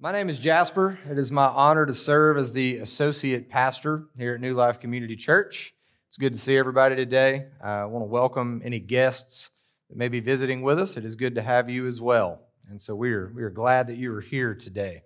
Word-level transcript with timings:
My 0.00 0.10
name 0.10 0.28
is 0.28 0.40
Jasper. 0.40 0.98
It 1.08 1.18
is 1.18 1.30
my 1.30 1.46
honor 1.46 1.86
to 1.86 1.94
serve 1.94 2.36
as 2.36 2.52
the 2.52 2.78
associate 2.78 3.48
pastor 3.48 4.06
here 4.18 4.34
at 4.34 4.40
New 4.40 4.54
Life 4.54 4.80
Community 4.80 5.14
Church. 5.14 5.72
It's 6.08 6.18
good 6.18 6.32
to 6.32 6.38
see 6.38 6.58
everybody 6.58 6.96
today. 6.96 7.46
I 7.62 7.84
want 7.84 8.02
to 8.02 8.08
welcome 8.08 8.60
any 8.64 8.80
guests 8.80 9.52
that 9.88 9.96
may 9.96 10.08
be 10.08 10.18
visiting 10.18 10.62
with 10.62 10.80
us. 10.80 10.96
It 10.96 11.04
is 11.04 11.14
good 11.14 11.36
to 11.36 11.42
have 11.42 11.70
you 11.70 11.86
as 11.86 12.00
well. 12.00 12.40
And 12.68 12.82
so 12.82 12.96
we 12.96 13.12
are, 13.12 13.32
we 13.36 13.44
are 13.44 13.50
glad 13.50 13.86
that 13.86 13.96
you 13.96 14.12
are 14.16 14.20
here 14.20 14.52
today. 14.52 15.02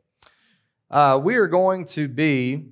Uh, 0.91 1.21
we 1.23 1.37
are 1.37 1.47
going 1.47 1.85
to 1.85 2.09
be 2.09 2.71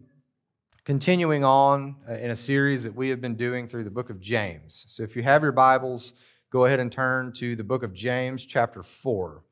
continuing 0.87 1.45
on 1.45 1.97
uh, 2.09 2.15
in 2.15 2.31
a 2.31 2.37
series 2.37 2.85
that 2.85 2.95
we 2.95 3.11
have 3.11 3.21
been 3.21 3.37
doing 3.37 3.69
through 3.69 3.85
the 3.85 3.91
book 3.91 4.09
of 4.09 4.21
James. 4.21 4.87
So 4.89 5.03
if 5.03 5.17
you 5.17 5.23
have 5.23 5.43
your 5.43 5.53
Bibles, 5.53 6.15
go 6.51 6.65
ahead 6.65 6.81
and 6.81 6.91
turn 6.91 7.35
to 7.35 7.55
the 7.55 7.65
book 7.65 7.83
of 7.83 7.93
James, 7.93 8.47
chapter 8.47 8.83
4. 8.83 9.43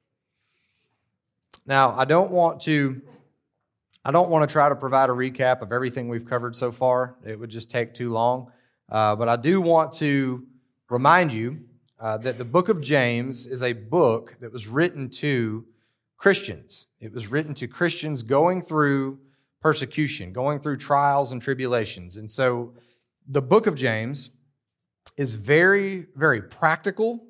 Now, 1.67 1.95
I 1.97 2.05
don't 2.05 2.31
want 2.31 2.61
to 2.63 3.01
I 4.05 4.11
don't 4.11 4.29
want 4.29 4.47
to 4.47 4.53
try 4.53 4.69
to 4.69 4.77
provide 4.77 5.09
a 5.09 5.15
recap 5.15 5.63
of 5.63 5.73
everything 5.73 6.09
we've 6.11 6.27
covered 6.27 6.55
so 6.55 6.71
far. 6.71 7.17
It 7.25 7.41
would 7.41 7.49
just 7.49 7.71
take 7.71 7.95
too 7.95 8.13
long. 8.13 8.53
Uh, 8.91 9.17
but 9.17 9.31
I 9.31 9.37
do 9.37 9.63
want 9.63 9.95
to 9.95 10.47
remind 10.91 11.33
you 11.33 11.61
uh, 11.99 12.19
that 12.19 12.37
the 12.37 12.45
book 12.45 12.69
of 12.69 12.83
James 12.83 13.47
is 13.47 13.63
a 13.63 13.73
book 13.73 14.37
that 14.41 14.53
was 14.53 14.69
written 14.69 15.09
to 15.09 15.65
Christians. 16.19 16.87
It 17.01 17.15
was 17.15 17.29
written 17.29 17.55
to 17.55 17.67
Christians 17.67 18.23
going 18.23 18.61
through 18.61 19.21
persecution, 19.63 20.35
going 20.35 20.61
through 20.61 20.77
trials 20.77 21.33
and 21.33 21.41
tribulations. 21.41 22.19
And 22.19 22.31
so 22.31 22.75
the 23.27 23.41
book 23.41 23.67
of 23.67 23.75
James 23.75 24.33
is 25.17 25.33
very, 25.33 26.09
very 26.15 26.43
practical 26.43 27.25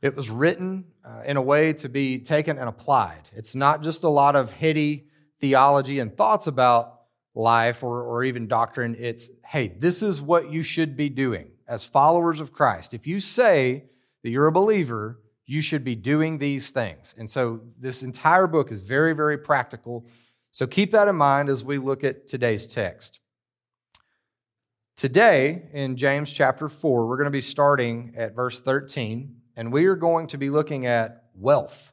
it 0.00 0.14
was 0.14 0.30
written 0.30 0.84
uh, 1.08 1.22
in 1.22 1.36
a 1.36 1.42
way 1.42 1.72
to 1.72 1.88
be 1.88 2.18
taken 2.18 2.58
and 2.58 2.68
applied. 2.68 3.30
It's 3.34 3.54
not 3.54 3.82
just 3.82 4.04
a 4.04 4.08
lot 4.08 4.36
of 4.36 4.52
heady 4.52 5.06
theology 5.40 6.00
and 6.00 6.14
thoughts 6.14 6.46
about 6.46 7.00
life 7.34 7.82
or, 7.82 8.02
or 8.02 8.24
even 8.24 8.46
doctrine. 8.46 8.96
It's, 8.98 9.30
hey, 9.46 9.68
this 9.68 10.02
is 10.02 10.20
what 10.20 10.50
you 10.50 10.62
should 10.62 10.96
be 10.96 11.08
doing 11.08 11.50
as 11.66 11.84
followers 11.84 12.40
of 12.40 12.52
Christ. 12.52 12.92
If 12.92 13.06
you 13.06 13.20
say 13.20 13.84
that 14.22 14.30
you're 14.30 14.48
a 14.48 14.52
believer, 14.52 15.20
you 15.46 15.62
should 15.62 15.84
be 15.84 15.94
doing 15.94 16.38
these 16.38 16.70
things. 16.70 17.14
And 17.16 17.30
so 17.30 17.60
this 17.78 18.02
entire 18.02 18.46
book 18.46 18.70
is 18.70 18.82
very, 18.82 19.14
very 19.14 19.38
practical. 19.38 20.04
So 20.50 20.66
keep 20.66 20.90
that 20.90 21.08
in 21.08 21.16
mind 21.16 21.48
as 21.48 21.64
we 21.64 21.78
look 21.78 22.04
at 22.04 22.26
today's 22.26 22.66
text. 22.66 23.20
Today, 24.96 25.68
in 25.72 25.96
James 25.96 26.32
chapter 26.32 26.68
4, 26.68 27.06
we're 27.06 27.16
going 27.16 27.26
to 27.26 27.30
be 27.30 27.40
starting 27.40 28.12
at 28.16 28.34
verse 28.34 28.60
13 28.60 29.36
and 29.58 29.72
we 29.72 29.86
are 29.86 29.96
going 29.96 30.28
to 30.28 30.38
be 30.38 30.50
looking 30.50 30.86
at 30.86 31.24
wealth. 31.34 31.92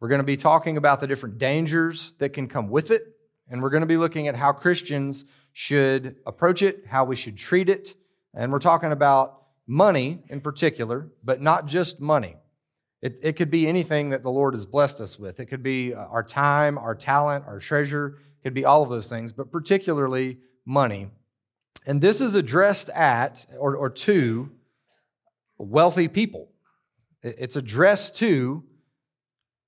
We're 0.00 0.08
going 0.08 0.22
to 0.22 0.26
be 0.26 0.38
talking 0.38 0.78
about 0.78 1.00
the 1.00 1.06
different 1.06 1.36
dangers 1.36 2.14
that 2.18 2.30
can 2.30 2.48
come 2.48 2.70
with 2.70 2.90
it, 2.90 3.02
and 3.50 3.62
we're 3.62 3.68
going 3.68 3.82
to 3.82 3.86
be 3.86 3.98
looking 3.98 4.26
at 4.26 4.36
how 4.36 4.52
Christians 4.52 5.26
should 5.52 6.16
approach 6.24 6.62
it, 6.62 6.86
how 6.88 7.04
we 7.04 7.14
should 7.14 7.36
treat 7.36 7.68
it, 7.68 7.94
and 8.32 8.50
we're 8.50 8.58
talking 8.58 8.90
about 8.90 9.42
money 9.66 10.22
in 10.30 10.40
particular, 10.40 11.10
but 11.22 11.42
not 11.42 11.66
just 11.66 12.00
money. 12.00 12.36
It, 13.02 13.18
it 13.22 13.32
could 13.34 13.50
be 13.50 13.68
anything 13.68 14.08
that 14.08 14.22
the 14.22 14.30
Lord 14.30 14.54
has 14.54 14.64
blessed 14.64 15.02
us 15.02 15.18
with. 15.18 15.40
It 15.40 15.46
could 15.46 15.62
be 15.62 15.92
uh, 15.92 16.06
our 16.06 16.22
time, 16.22 16.78
our 16.78 16.94
talent, 16.94 17.44
our 17.46 17.58
treasure. 17.58 18.16
It 18.16 18.44
could 18.44 18.54
be 18.54 18.64
all 18.64 18.82
of 18.82 18.88
those 18.88 19.10
things, 19.10 19.32
but 19.32 19.52
particularly 19.52 20.38
money. 20.64 21.10
And 21.86 22.00
this 22.00 22.22
is 22.22 22.34
addressed 22.34 22.88
at 22.90 23.44
or, 23.58 23.76
or 23.76 23.90
to 23.90 24.50
wealthy 25.64 26.08
people. 26.08 26.48
It's 27.22 27.56
addressed 27.56 28.16
to 28.16 28.64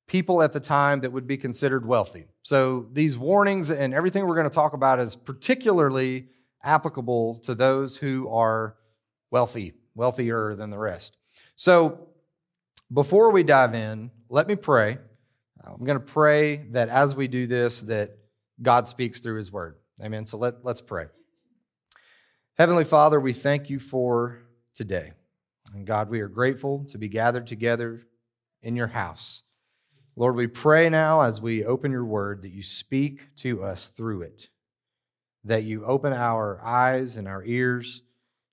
people 0.07 0.43
at 0.43 0.53
the 0.53 0.61
time 0.61 1.01
that 1.01 1.13
would 1.13 1.27
be 1.27 1.37
considered 1.37 1.87
wealthy. 1.87 2.27
So 2.43 2.89
these 2.93 3.19
warnings 3.19 3.71
and 3.71 3.95
everything 3.95 4.27
we're 4.27 4.35
going 4.35 4.49
to 4.49 4.55
talk 4.55 4.73
about 4.73 5.01
is 5.01 5.17
particularly 5.17 6.27
applicable 6.63 7.39
to 7.41 7.55
those 7.55 7.97
who 7.97 8.29
are 8.29 8.77
wealthy, 9.31 9.75
wealthier 9.95 10.55
than 10.55 10.71
the 10.71 10.79
rest. 10.79 11.17
So 11.57 12.09
before 12.93 13.31
we 13.31 13.43
dive 13.43 13.75
in, 13.75 14.11
let 14.29 14.49
me 14.49 14.57
pray. 14.57 14.99
I'm 15.65 15.85
going 15.85 15.99
to 15.99 16.05
pray 16.05 16.57
that 16.71 16.89
as 16.89 17.15
we 17.15 17.29
do 17.29 17.47
this 17.47 17.83
that 17.83 18.19
God 18.61 18.89
speaks 18.89 19.21
through 19.21 19.37
his 19.37 19.53
word. 19.53 19.77
Amen. 20.03 20.27
So 20.27 20.37
let, 20.37 20.65
let's 20.65 20.81
pray. 20.81 21.07
Heavenly 22.59 22.85
Father, 22.85 23.21
we 23.21 23.33
thank 23.33 23.71
you 23.71 23.79
for 23.79 24.43
today. 24.75 25.13
And 25.73 25.87
God, 25.87 26.11
we 26.11 26.21
are 26.21 26.29
grateful 26.29 26.85
to 26.89 26.99
be 26.99 27.09
gathered 27.09 27.47
together 27.47 28.03
in 28.63 28.77
your 28.77 28.89
house. 28.89 29.43
Lord, 30.15 30.37
we 30.37 30.47
pray 30.47 30.91
now 30.91 31.23
as 31.23 31.41
we 31.41 31.65
open 31.65 31.91
your 31.91 32.05
word 32.05 32.43
that 32.43 32.53
you 32.53 32.63
speak 32.63 33.35
to 33.37 33.63
us 33.63 33.89
through 33.89 34.23
it, 34.23 34.51
that 35.45 35.65
you 35.65 35.85
open 35.85 36.13
our 36.13 36.61
eyes 36.63 37.17
and 37.17 37.27
our 37.27 37.43
ears 37.45 38.03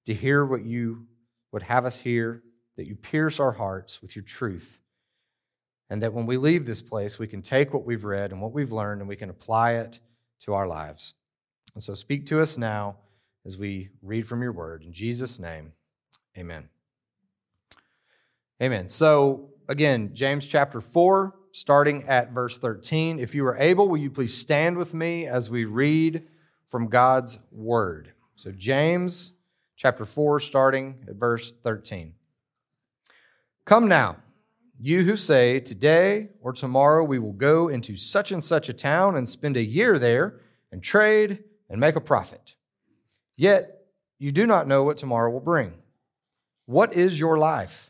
to 0.05 0.13
hear 0.13 0.45
what 0.45 0.63
you 0.63 1.07
would 1.51 1.63
have 1.63 1.85
us 1.85 1.99
hear, 1.99 2.41
that 2.77 2.87
you 2.87 2.95
pierce 2.95 3.39
our 3.39 3.51
hearts 3.51 4.01
with 4.01 4.15
your 4.15 4.23
truth, 4.23 4.79
and 5.89 6.01
that 6.01 6.13
when 6.13 6.25
we 6.25 6.37
leave 6.37 6.65
this 6.65 6.81
place, 6.81 7.19
we 7.19 7.27
can 7.27 7.41
take 7.41 7.73
what 7.73 7.85
we've 7.85 8.05
read 8.05 8.31
and 8.31 8.41
what 8.41 8.53
we've 8.53 8.71
learned 8.71 9.01
and 9.01 9.09
we 9.09 9.15
can 9.15 9.29
apply 9.29 9.73
it 9.73 9.99
to 10.41 10.53
our 10.53 10.67
lives. 10.67 11.13
And 11.73 11.83
so 11.83 11.93
speak 11.93 12.25
to 12.27 12.41
us 12.41 12.57
now 12.57 12.97
as 13.45 13.57
we 13.57 13.89
read 14.01 14.27
from 14.27 14.41
your 14.41 14.53
word. 14.53 14.83
In 14.83 14.93
Jesus' 14.93 15.39
name, 15.39 15.73
amen. 16.37 16.69
Amen. 18.61 18.89
So, 18.89 19.51
again, 19.69 20.11
James 20.13 20.45
chapter 20.45 20.81
4, 20.81 21.33
starting 21.53 22.03
at 22.09 22.31
verse 22.31 22.57
13. 22.57 23.17
If 23.17 23.33
you 23.33 23.45
are 23.45 23.57
able, 23.57 23.87
will 23.87 23.97
you 23.97 24.11
please 24.11 24.35
stand 24.35 24.77
with 24.77 24.93
me 24.93 25.25
as 25.25 25.49
we 25.49 25.63
read 25.63 26.27
from 26.67 26.89
God's 26.89 27.39
word? 27.53 28.11
So, 28.35 28.51
James 28.51 29.31
chapter 29.77 30.03
4, 30.03 30.41
starting 30.41 31.05
at 31.07 31.15
verse 31.15 31.51
13. 31.63 32.15
Come 33.63 33.87
now, 33.87 34.17
you 34.77 35.03
who 35.03 35.15
say, 35.15 35.61
Today 35.61 36.27
or 36.41 36.51
tomorrow 36.51 37.05
we 37.05 37.17
will 37.17 37.31
go 37.31 37.69
into 37.69 37.95
such 37.95 38.29
and 38.33 38.43
such 38.43 38.67
a 38.67 38.73
town 38.73 39.15
and 39.15 39.29
spend 39.29 39.55
a 39.55 39.63
year 39.63 39.97
there 39.97 40.41
and 40.69 40.83
trade 40.83 41.45
and 41.69 41.79
make 41.79 41.95
a 41.95 42.01
profit. 42.01 42.55
Yet 43.37 43.85
you 44.17 44.33
do 44.33 44.45
not 44.45 44.67
know 44.67 44.83
what 44.83 44.97
tomorrow 44.97 45.31
will 45.31 45.39
bring. 45.39 45.75
What 46.65 46.91
is 46.91 47.21
your 47.21 47.37
life? 47.37 47.89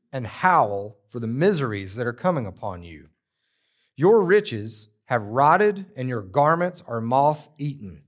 and 0.11 0.27
howl 0.27 0.97
for 1.09 1.19
the 1.19 1.27
miseries 1.27 1.95
that 1.95 2.07
are 2.07 2.13
coming 2.13 2.45
upon 2.45 2.83
you. 2.83 3.09
Your 3.95 4.21
riches 4.21 4.89
have 5.05 5.23
rotted, 5.23 5.85
and 5.95 6.07
your 6.07 6.21
garments 6.21 6.83
are 6.87 7.01
moth 7.01 7.49
eaten. 7.57 8.03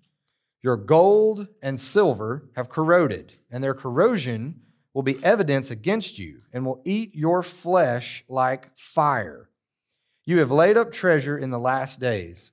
Your 0.62 0.78
gold 0.78 1.47
and 1.62 1.80
silver 1.80 2.50
have 2.56 2.69
corroded, 2.69 3.34
and 3.52 3.63
their 3.63 3.74
corrosion 3.74 4.62
will 4.94 5.03
be 5.03 5.22
evidence 5.24 5.69
against 5.69 6.18
you, 6.18 6.44
and 6.53 6.66
will 6.66 6.81
eat 6.86 7.13
your 7.13 7.44
flesh 7.44 8.24
like 8.30 8.75
fire. 8.78 9.50
You 10.24 10.40
have 10.40 10.51
laid 10.51 10.78
up 10.78 10.92
treasure 10.92 11.38
in 11.38 11.50
the 11.50 11.60
last 11.60 12.00
days. 12.00 12.51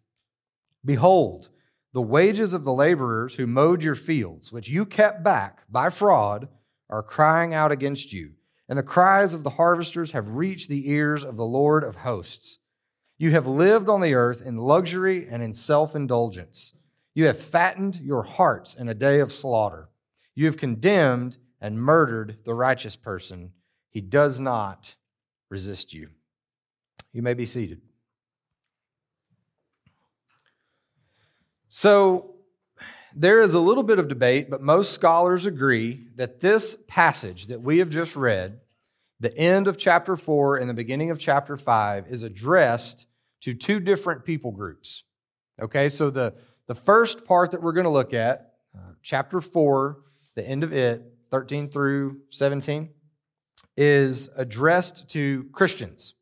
Behold, 0.85 1.51
the 1.93 2.03
wages 2.03 2.53
of 2.53 2.65
the 2.65 2.73
laborers 2.73 3.35
who 3.35 3.47
mowed 3.47 3.83
your 3.83 3.95
fields, 3.95 4.51
which 4.51 4.69
you 4.69 4.85
kept 4.85 5.23
back 5.23 5.63
by 5.69 5.91
fraud, 5.91 6.49
are 6.89 7.03
crying 7.03 7.55
out 7.55 7.71
against 7.71 8.13
you 8.13 8.33
and 8.71 8.79
the 8.79 8.85
cries 8.85 9.35
of 9.35 9.43
the 9.43 9.51
harvesters 9.51 10.13
have 10.13 10.37
reached 10.37 10.69
the 10.69 10.89
ears 10.89 11.25
of 11.25 11.37
the 11.37 11.45
Lord 11.45 11.83
of 11.83 11.97
hosts. 11.97 12.61
You 13.19 13.33
have 13.33 13.49
lived 13.49 13.89
on 13.89 14.01
the 14.01 14.15
earth 14.15 14.41
in 14.41 14.59
luxury 14.59 15.27
and 15.29 15.43
in 15.43 15.53
self 15.53 15.97
indulgence. 15.97 16.73
You 17.13 17.27
have 17.27 17.39
fattened 17.39 17.97
your 18.01 18.23
hearts 18.23 18.77
in 18.77 18.89
a 18.89 18.95
day 18.95 19.19
of 19.19 19.33
slaughter. 19.33 19.89
You 20.37 20.47
have 20.47 20.57
condemned 20.57 21.37
and 21.61 21.83
murdered 21.83 22.39
the 22.45 22.55
righteous 22.55 22.95
person. 22.95 23.53
He 23.91 24.01
does 24.01 24.39
not 24.39 24.95
resist 25.51 25.93
you. 25.93 26.11
You 27.13 27.23
may 27.23 27.35
be 27.35 27.47
seated. 27.47 27.83
So, 31.69 32.37
there 33.15 33.41
is 33.41 33.55
a 33.55 33.61
little 33.61 33.83
bit 33.83 33.99
of 33.99 34.09
debate, 34.09 34.51
but 34.51 34.63
most 34.63 34.93
scholars 34.93 35.47
agree 35.47 36.07
that 36.17 36.41
this 36.41 36.77
passage 36.87 37.47
that 37.47 37.61
we 37.61 37.79
have 37.79 37.91
just 37.91 38.17
read, 38.17 38.61
the 39.19 39.37
end 39.37 39.69
of 39.69 39.77
chapter 39.77 40.17
4 40.17 40.57
and 40.57 40.71
the 40.71 40.75
beginning 40.75 41.11
of 41.11 41.19
chapter 41.19 41.57
5, 41.57 42.07
is 42.09 42.23
addressed 42.23 43.07
to 43.43 43.55
two 43.55 43.81
different 43.81 44.25
people 44.25 44.51
groups. 44.51 45.05
Okay, 45.61 45.89
so 45.89 46.11
the, 46.11 46.35
the 46.67 46.75
first 46.75 47.25
part 47.25 47.51
that 47.51 47.63
we're 47.63 47.73
going 47.73 47.85
to 47.85 47.91
look 47.91 48.15
at, 48.15 48.55
uh, 48.75 48.93
chapter 49.03 49.41
4, 49.41 49.99
the 50.35 50.47
end 50.47 50.63
of 50.63 50.73
it, 50.73 51.03
13 51.31 51.69
through 51.69 52.21
17, 52.31 52.91
is 53.77 54.31
addressed 54.37 55.09
to 55.11 55.45
Christians. 55.53 56.15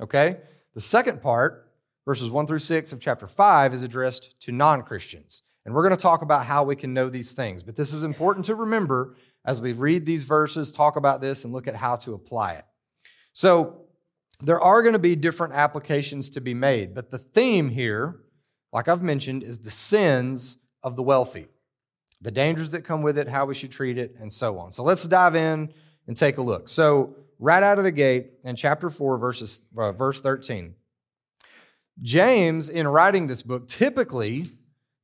Okay? 0.00 0.38
The 0.74 0.80
second 0.80 1.22
part, 1.22 1.72
verses 2.04 2.30
1 2.30 2.46
through 2.46 2.58
6 2.58 2.92
of 2.92 3.00
chapter 3.00 3.26
5, 3.26 3.74
is 3.74 3.82
addressed 3.82 4.38
to 4.40 4.52
non 4.52 4.82
Christians. 4.82 5.42
And 5.66 5.74
we're 5.74 5.82
going 5.82 5.96
to 5.96 6.02
talk 6.02 6.22
about 6.22 6.46
how 6.46 6.62
we 6.62 6.76
can 6.76 6.94
know 6.94 7.10
these 7.10 7.32
things. 7.32 7.64
But 7.64 7.74
this 7.74 7.92
is 7.92 8.04
important 8.04 8.46
to 8.46 8.54
remember 8.54 9.16
as 9.44 9.60
we 9.60 9.72
read 9.72 10.06
these 10.06 10.22
verses, 10.22 10.70
talk 10.70 10.94
about 10.94 11.20
this, 11.20 11.44
and 11.44 11.52
look 11.52 11.66
at 11.66 11.74
how 11.74 11.96
to 11.96 12.14
apply 12.14 12.52
it. 12.52 12.64
So, 13.32 13.82
there 14.40 14.60
are 14.60 14.82
going 14.82 14.92
to 14.92 14.98
be 14.98 15.16
different 15.16 15.54
applications 15.54 16.28
to 16.30 16.42
be 16.42 16.52
made, 16.52 16.94
but 16.94 17.10
the 17.10 17.16
theme 17.16 17.70
here, 17.70 18.20
like 18.70 18.86
I've 18.86 19.02
mentioned, 19.02 19.42
is 19.42 19.60
the 19.60 19.70
sins 19.70 20.58
of 20.82 20.94
the 20.94 21.02
wealthy, 21.02 21.48
the 22.20 22.30
dangers 22.30 22.70
that 22.72 22.82
come 22.82 23.00
with 23.00 23.16
it, 23.16 23.28
how 23.28 23.46
we 23.46 23.54
should 23.54 23.72
treat 23.72 23.96
it, 23.96 24.14
and 24.20 24.30
so 24.30 24.58
on. 24.58 24.72
So 24.72 24.82
let's 24.82 25.04
dive 25.04 25.34
in 25.34 25.72
and 26.06 26.16
take 26.16 26.36
a 26.36 26.42
look. 26.42 26.68
So, 26.68 27.16
right 27.38 27.62
out 27.62 27.78
of 27.78 27.84
the 27.84 27.92
gate 27.92 28.32
in 28.44 28.56
chapter 28.56 28.90
4, 28.90 29.18
verses, 29.18 29.62
uh, 29.76 29.92
verse 29.92 30.20
13, 30.20 30.74
James, 32.02 32.68
in 32.68 32.86
writing 32.86 33.26
this 33.26 33.42
book, 33.42 33.68
typically 33.68 34.46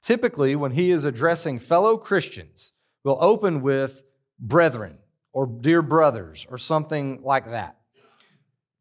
typically, 0.03 0.57
when 0.57 0.73
he 0.73 0.91
is 0.91 1.05
addressing 1.05 1.59
fellow 1.59 1.97
Christians, 1.97 2.73
will 3.05 3.19
open 3.21 3.63
with 3.63 4.05
brethren 4.39 4.99
or 5.33 5.47
dear 5.47 5.83
brothers 5.83 6.47
or 6.51 6.59
something 6.59 7.21
like 7.23 7.51
that. 7.51 7.79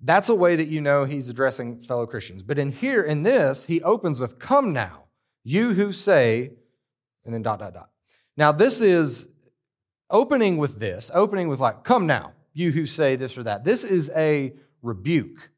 That's 0.04 0.30
a 0.30 0.36
way 0.36 0.56
that 0.56 0.68
you 0.68 0.82
know 0.82 1.06
he's 1.06 1.30
addressing 1.30 1.82
fellow 1.82 2.08
Christians. 2.08 2.42
But 2.42 2.58
in 2.58 2.72
here, 2.72 3.04
in 3.04 3.24
this, 3.24 3.66
he 3.66 3.82
opens 3.84 4.20
with, 4.20 4.40
Come 4.40 4.74
now, 4.74 5.04
you 5.44 5.74
who 5.74 5.92
say, 5.92 6.52
and 7.24 7.34
then 7.34 7.44
dot, 7.44 7.60
dot, 7.60 7.74
dot. 7.74 7.90
Now, 8.36 8.52
this 8.52 8.82
is 8.82 9.30
opening 10.10 10.58
with 10.58 10.80
this, 10.80 11.12
opening 11.14 11.50
with, 11.50 11.60
like, 11.60 11.84
Come 11.84 12.08
now, 12.08 12.34
you 12.54 12.72
who 12.72 12.88
say 12.88 13.16
this 13.16 13.38
or 13.38 13.44
that. 13.44 13.64
This 13.64 13.84
is 13.84 14.12
a 14.16 14.54
rebuke. 14.82 15.52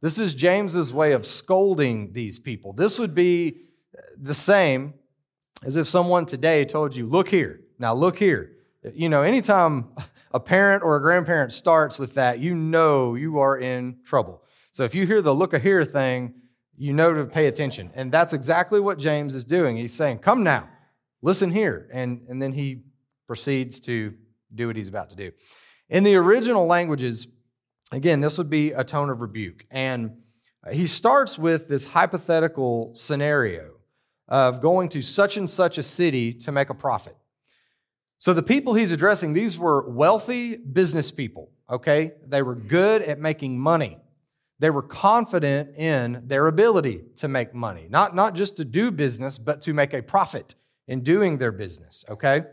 This 0.00 0.18
is 0.18 0.34
James's 0.34 0.92
way 0.92 1.12
of 1.12 1.26
scolding 1.26 2.12
these 2.12 2.38
people. 2.38 2.72
This 2.72 2.98
would 2.98 3.14
be 3.14 3.58
the 4.18 4.34
same 4.34 4.94
as 5.64 5.76
if 5.76 5.86
someone 5.86 6.26
today 6.26 6.64
told 6.64 6.96
you, 6.96 7.06
look 7.06 7.28
here, 7.28 7.60
now 7.78 7.94
look 7.94 8.18
here. 8.18 8.52
You 8.94 9.08
know, 9.08 9.22
anytime 9.22 9.88
a 10.32 10.40
parent 10.40 10.82
or 10.82 10.96
a 10.96 11.00
grandparent 11.00 11.52
starts 11.52 11.98
with 11.98 12.14
that, 12.14 12.40
you 12.40 12.54
know 12.54 13.14
you 13.14 13.38
are 13.38 13.56
in 13.56 13.98
trouble. 14.04 14.42
So 14.72 14.84
if 14.84 14.94
you 14.94 15.06
hear 15.06 15.22
the 15.22 15.34
look 15.34 15.52
a 15.52 15.58
here 15.58 15.84
thing, 15.84 16.34
you 16.76 16.92
know 16.92 17.14
to 17.14 17.26
pay 17.26 17.46
attention. 17.46 17.90
And 17.94 18.10
that's 18.10 18.32
exactly 18.32 18.80
what 18.80 18.98
James 18.98 19.34
is 19.34 19.44
doing. 19.44 19.76
He's 19.76 19.94
saying, 19.94 20.18
come 20.18 20.42
now, 20.42 20.68
listen 21.20 21.50
here. 21.50 21.88
And, 21.92 22.22
and 22.28 22.42
then 22.42 22.52
he 22.52 22.82
proceeds 23.26 23.78
to 23.80 24.14
do 24.54 24.66
what 24.66 24.76
he's 24.76 24.88
about 24.88 25.10
to 25.10 25.16
do. 25.16 25.32
In 25.88 26.02
the 26.02 26.16
original 26.16 26.66
languages, 26.66 27.28
again, 27.92 28.20
this 28.20 28.38
would 28.38 28.50
be 28.50 28.72
a 28.72 28.82
tone 28.82 29.10
of 29.10 29.20
rebuke. 29.20 29.64
And 29.70 30.22
he 30.70 30.86
starts 30.86 31.38
with 31.38 31.68
this 31.68 31.86
hypothetical 31.86 32.92
scenario 32.94 33.71
of 34.32 34.62
going 34.62 34.88
to 34.88 35.02
such 35.02 35.36
and 35.36 35.48
such 35.48 35.76
a 35.76 35.82
city 35.82 36.32
to 36.32 36.50
make 36.50 36.70
a 36.70 36.74
profit. 36.74 37.14
So 38.16 38.32
the 38.32 38.42
people 38.42 38.72
he's 38.72 38.90
addressing, 38.90 39.34
these 39.34 39.58
were 39.58 39.86
wealthy 39.90 40.56
business 40.56 41.10
people, 41.12 41.50
okay? 41.68 42.12
They 42.26 42.40
were 42.40 42.54
good 42.54 43.02
at 43.02 43.20
making 43.20 43.58
money. 43.58 43.98
They 44.58 44.70
were 44.70 44.82
confident 44.82 45.76
in 45.76 46.22
their 46.28 46.46
ability 46.46 47.02
to 47.16 47.28
make 47.28 47.52
money, 47.52 47.88
not, 47.90 48.14
not 48.14 48.34
just 48.34 48.56
to 48.56 48.64
do 48.64 48.90
business, 48.90 49.36
but 49.36 49.60
to 49.62 49.74
make 49.74 49.92
a 49.92 50.02
profit 50.02 50.54
in 50.88 51.02
doing 51.02 51.36
their 51.36 51.52
business, 51.52 52.02
okay? 52.08 52.44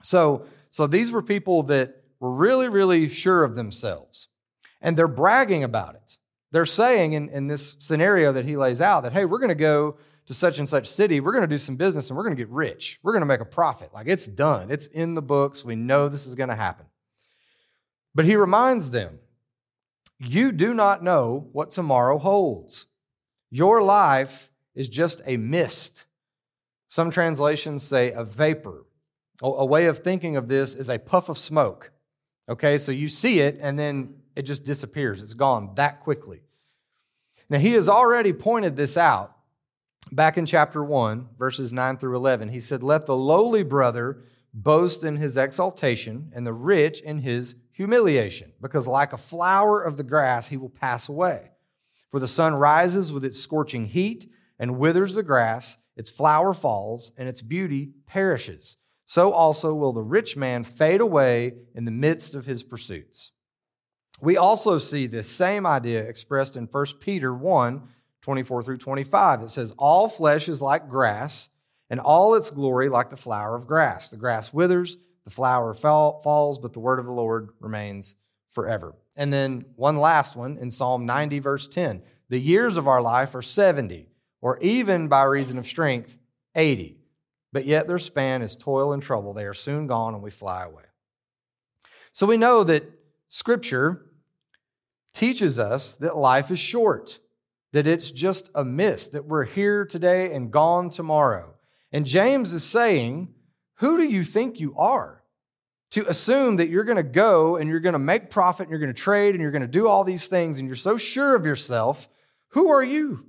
So, 0.00 0.46
so 0.70 0.86
these 0.86 1.12
were 1.12 1.20
people 1.20 1.62
that 1.64 2.04
were 2.20 2.32
really, 2.32 2.70
really 2.70 3.10
sure 3.10 3.44
of 3.44 3.54
themselves. 3.54 4.28
And 4.80 4.96
they're 4.96 5.08
bragging 5.08 5.62
about 5.62 5.94
it. 5.94 6.16
They're 6.52 6.64
saying 6.64 7.12
in, 7.12 7.28
in 7.28 7.48
this 7.48 7.76
scenario 7.80 8.32
that 8.32 8.46
he 8.46 8.56
lays 8.56 8.80
out 8.80 9.02
that, 9.02 9.12
hey, 9.12 9.26
we're 9.26 9.40
going 9.40 9.50
to 9.50 9.54
go 9.54 9.98
to 10.26 10.34
such 10.34 10.58
and 10.58 10.68
such 10.68 10.86
city, 10.86 11.20
we're 11.20 11.32
going 11.32 11.42
to 11.42 11.48
do 11.48 11.58
some 11.58 11.76
business 11.76 12.08
and 12.08 12.16
we're 12.16 12.22
going 12.22 12.36
to 12.36 12.40
get 12.40 12.48
rich. 12.48 12.98
We're 13.02 13.12
going 13.12 13.22
to 13.22 13.26
make 13.26 13.40
a 13.40 13.44
profit. 13.44 13.92
Like 13.92 14.06
it's 14.06 14.26
done, 14.26 14.70
it's 14.70 14.86
in 14.86 15.14
the 15.14 15.22
books. 15.22 15.64
We 15.64 15.74
know 15.74 16.08
this 16.08 16.26
is 16.26 16.34
going 16.34 16.48
to 16.48 16.54
happen. 16.54 16.86
But 18.14 18.24
he 18.24 18.36
reminds 18.36 18.90
them, 18.90 19.18
you 20.18 20.52
do 20.52 20.74
not 20.74 21.02
know 21.02 21.48
what 21.52 21.70
tomorrow 21.70 22.18
holds. 22.18 22.86
Your 23.50 23.82
life 23.82 24.50
is 24.74 24.88
just 24.88 25.20
a 25.26 25.36
mist. 25.36 26.04
Some 26.88 27.10
translations 27.10 27.82
say 27.82 28.12
a 28.12 28.24
vapor. 28.24 28.86
A 29.42 29.66
way 29.66 29.86
of 29.86 29.98
thinking 29.98 30.36
of 30.36 30.46
this 30.46 30.74
is 30.74 30.88
a 30.88 30.98
puff 30.98 31.28
of 31.28 31.36
smoke. 31.36 31.90
Okay, 32.48 32.78
so 32.78 32.92
you 32.92 33.08
see 33.08 33.40
it 33.40 33.58
and 33.60 33.76
then 33.78 34.14
it 34.36 34.42
just 34.42 34.64
disappears. 34.64 35.20
It's 35.20 35.34
gone 35.34 35.72
that 35.74 36.00
quickly. 36.00 36.42
Now, 37.50 37.58
he 37.58 37.72
has 37.72 37.88
already 37.88 38.32
pointed 38.32 38.76
this 38.76 38.96
out 38.96 39.36
back 40.10 40.36
in 40.36 40.46
chapter 40.46 40.82
1, 40.82 41.28
verses 41.38 41.72
9 41.72 41.98
through 41.98 42.16
11, 42.16 42.48
he 42.48 42.60
said, 42.60 42.82
Let 42.82 43.06
the 43.06 43.16
lowly 43.16 43.62
brother 43.62 44.22
boast 44.54 45.04
in 45.04 45.16
his 45.16 45.36
exaltation, 45.36 46.30
and 46.34 46.46
the 46.46 46.52
rich 46.52 47.00
in 47.00 47.18
his 47.18 47.56
humiliation, 47.72 48.52
because 48.60 48.86
like 48.86 49.12
a 49.12 49.18
flower 49.18 49.82
of 49.82 49.96
the 49.96 50.02
grass, 50.02 50.48
he 50.48 50.56
will 50.56 50.68
pass 50.68 51.08
away. 51.08 51.50
For 52.10 52.20
the 52.20 52.28
sun 52.28 52.54
rises 52.54 53.12
with 53.12 53.24
its 53.24 53.40
scorching 53.40 53.86
heat 53.86 54.26
and 54.58 54.78
withers 54.78 55.14
the 55.14 55.22
grass, 55.22 55.78
its 55.96 56.10
flower 56.10 56.52
falls, 56.52 57.12
and 57.16 57.28
its 57.28 57.40
beauty 57.40 57.92
perishes. 58.06 58.76
So 59.06 59.32
also 59.32 59.74
will 59.74 59.92
the 59.92 60.02
rich 60.02 60.36
man 60.36 60.62
fade 60.62 61.00
away 61.00 61.54
in 61.74 61.84
the 61.84 61.90
midst 61.90 62.34
of 62.34 62.46
his 62.46 62.62
pursuits. 62.62 63.32
We 64.20 64.36
also 64.36 64.78
see 64.78 65.06
this 65.06 65.28
same 65.28 65.66
idea 65.66 66.02
expressed 66.02 66.56
in 66.56 66.66
1 66.66 66.86
Peter 67.00 67.34
1 67.34 67.88
24 68.22 68.62
through 68.62 68.78
25 68.78 69.42
It 69.42 69.50
says, 69.50 69.74
All 69.76 70.08
flesh 70.08 70.48
is 70.48 70.62
like 70.62 70.88
grass, 70.88 71.50
and 71.90 72.00
all 72.00 72.34
its 72.34 72.50
glory 72.50 72.88
like 72.88 73.10
the 73.10 73.16
flower 73.16 73.54
of 73.54 73.66
grass. 73.66 74.08
The 74.08 74.16
grass 74.16 74.52
withers, 74.52 74.96
the 75.24 75.30
flower 75.30 75.74
fall, 75.74 76.20
falls, 76.22 76.58
but 76.58 76.72
the 76.72 76.80
word 76.80 76.98
of 76.98 77.04
the 77.04 77.12
Lord 77.12 77.50
remains 77.60 78.14
forever. 78.48 78.94
And 79.16 79.32
then 79.32 79.66
one 79.76 79.96
last 79.96 80.36
one 80.36 80.56
in 80.56 80.70
Psalm 80.70 81.04
90, 81.04 81.38
verse 81.40 81.68
10 81.68 82.02
The 82.28 82.40
years 82.40 82.76
of 82.76 82.88
our 82.88 83.02
life 83.02 83.34
are 83.34 83.42
70, 83.42 84.08
or 84.40 84.58
even 84.60 85.08
by 85.08 85.24
reason 85.24 85.58
of 85.58 85.66
strength, 85.66 86.18
80. 86.54 86.98
But 87.52 87.66
yet 87.66 87.86
their 87.86 87.98
span 87.98 88.40
is 88.40 88.56
toil 88.56 88.92
and 88.92 89.02
trouble. 89.02 89.34
They 89.34 89.44
are 89.44 89.52
soon 89.54 89.86
gone, 89.86 90.14
and 90.14 90.22
we 90.22 90.30
fly 90.30 90.64
away. 90.64 90.84
So 92.12 92.26
we 92.26 92.36
know 92.36 92.64
that 92.64 92.84
Scripture 93.28 94.06
teaches 95.12 95.58
us 95.58 95.94
that 95.96 96.16
life 96.16 96.50
is 96.50 96.58
short 96.58 97.18
that 97.72 97.86
it's 97.86 98.10
just 98.10 98.50
a 98.54 98.64
mist, 98.64 99.12
that 99.12 99.26
we're 99.26 99.44
here 99.44 99.84
today 99.84 100.34
and 100.34 100.50
gone 100.50 100.90
tomorrow. 100.90 101.54
And 101.90 102.06
James 102.06 102.52
is 102.52 102.64
saying, 102.64 103.34
Who 103.76 103.96
do 103.96 104.04
you 104.04 104.22
think 104.22 104.60
you 104.60 104.74
are? 104.76 105.22
To 105.92 106.08
assume 106.08 106.56
that 106.56 106.68
you're 106.68 106.84
going 106.84 106.96
to 106.96 107.02
go 107.02 107.56
and 107.56 107.68
you're 107.68 107.80
going 107.80 107.92
to 107.92 107.98
make 107.98 108.30
profit 108.30 108.64
and 108.64 108.70
you're 108.70 108.80
going 108.80 108.94
to 108.94 109.00
trade 109.00 109.34
and 109.34 109.42
you're 109.42 109.50
going 109.50 109.62
to 109.62 109.68
do 109.68 109.88
all 109.88 110.04
these 110.04 110.26
things 110.26 110.58
and 110.58 110.66
you're 110.66 110.74
so 110.74 110.96
sure 110.96 111.34
of 111.34 111.44
yourself. 111.44 112.08
Who 112.50 112.70
are 112.70 112.82
you? 112.82 113.26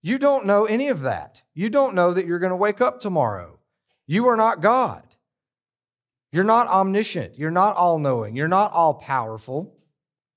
You 0.00 0.18
don't 0.18 0.46
know 0.46 0.64
any 0.64 0.88
of 0.88 1.00
that. 1.02 1.42
You 1.54 1.70
don't 1.70 1.94
know 1.94 2.12
that 2.12 2.26
you're 2.26 2.38
going 2.38 2.50
to 2.50 2.56
wake 2.56 2.80
up 2.80 3.00
tomorrow. 3.00 3.58
You 4.06 4.26
are 4.26 4.36
not 4.36 4.60
God. 4.60 5.04
You're 6.32 6.44
not 6.44 6.66
omniscient. 6.66 7.38
You're 7.38 7.50
not 7.50 7.76
all 7.76 7.98
knowing. 7.98 8.34
You're 8.34 8.48
not 8.48 8.72
all 8.72 8.94
powerful. 8.94 9.76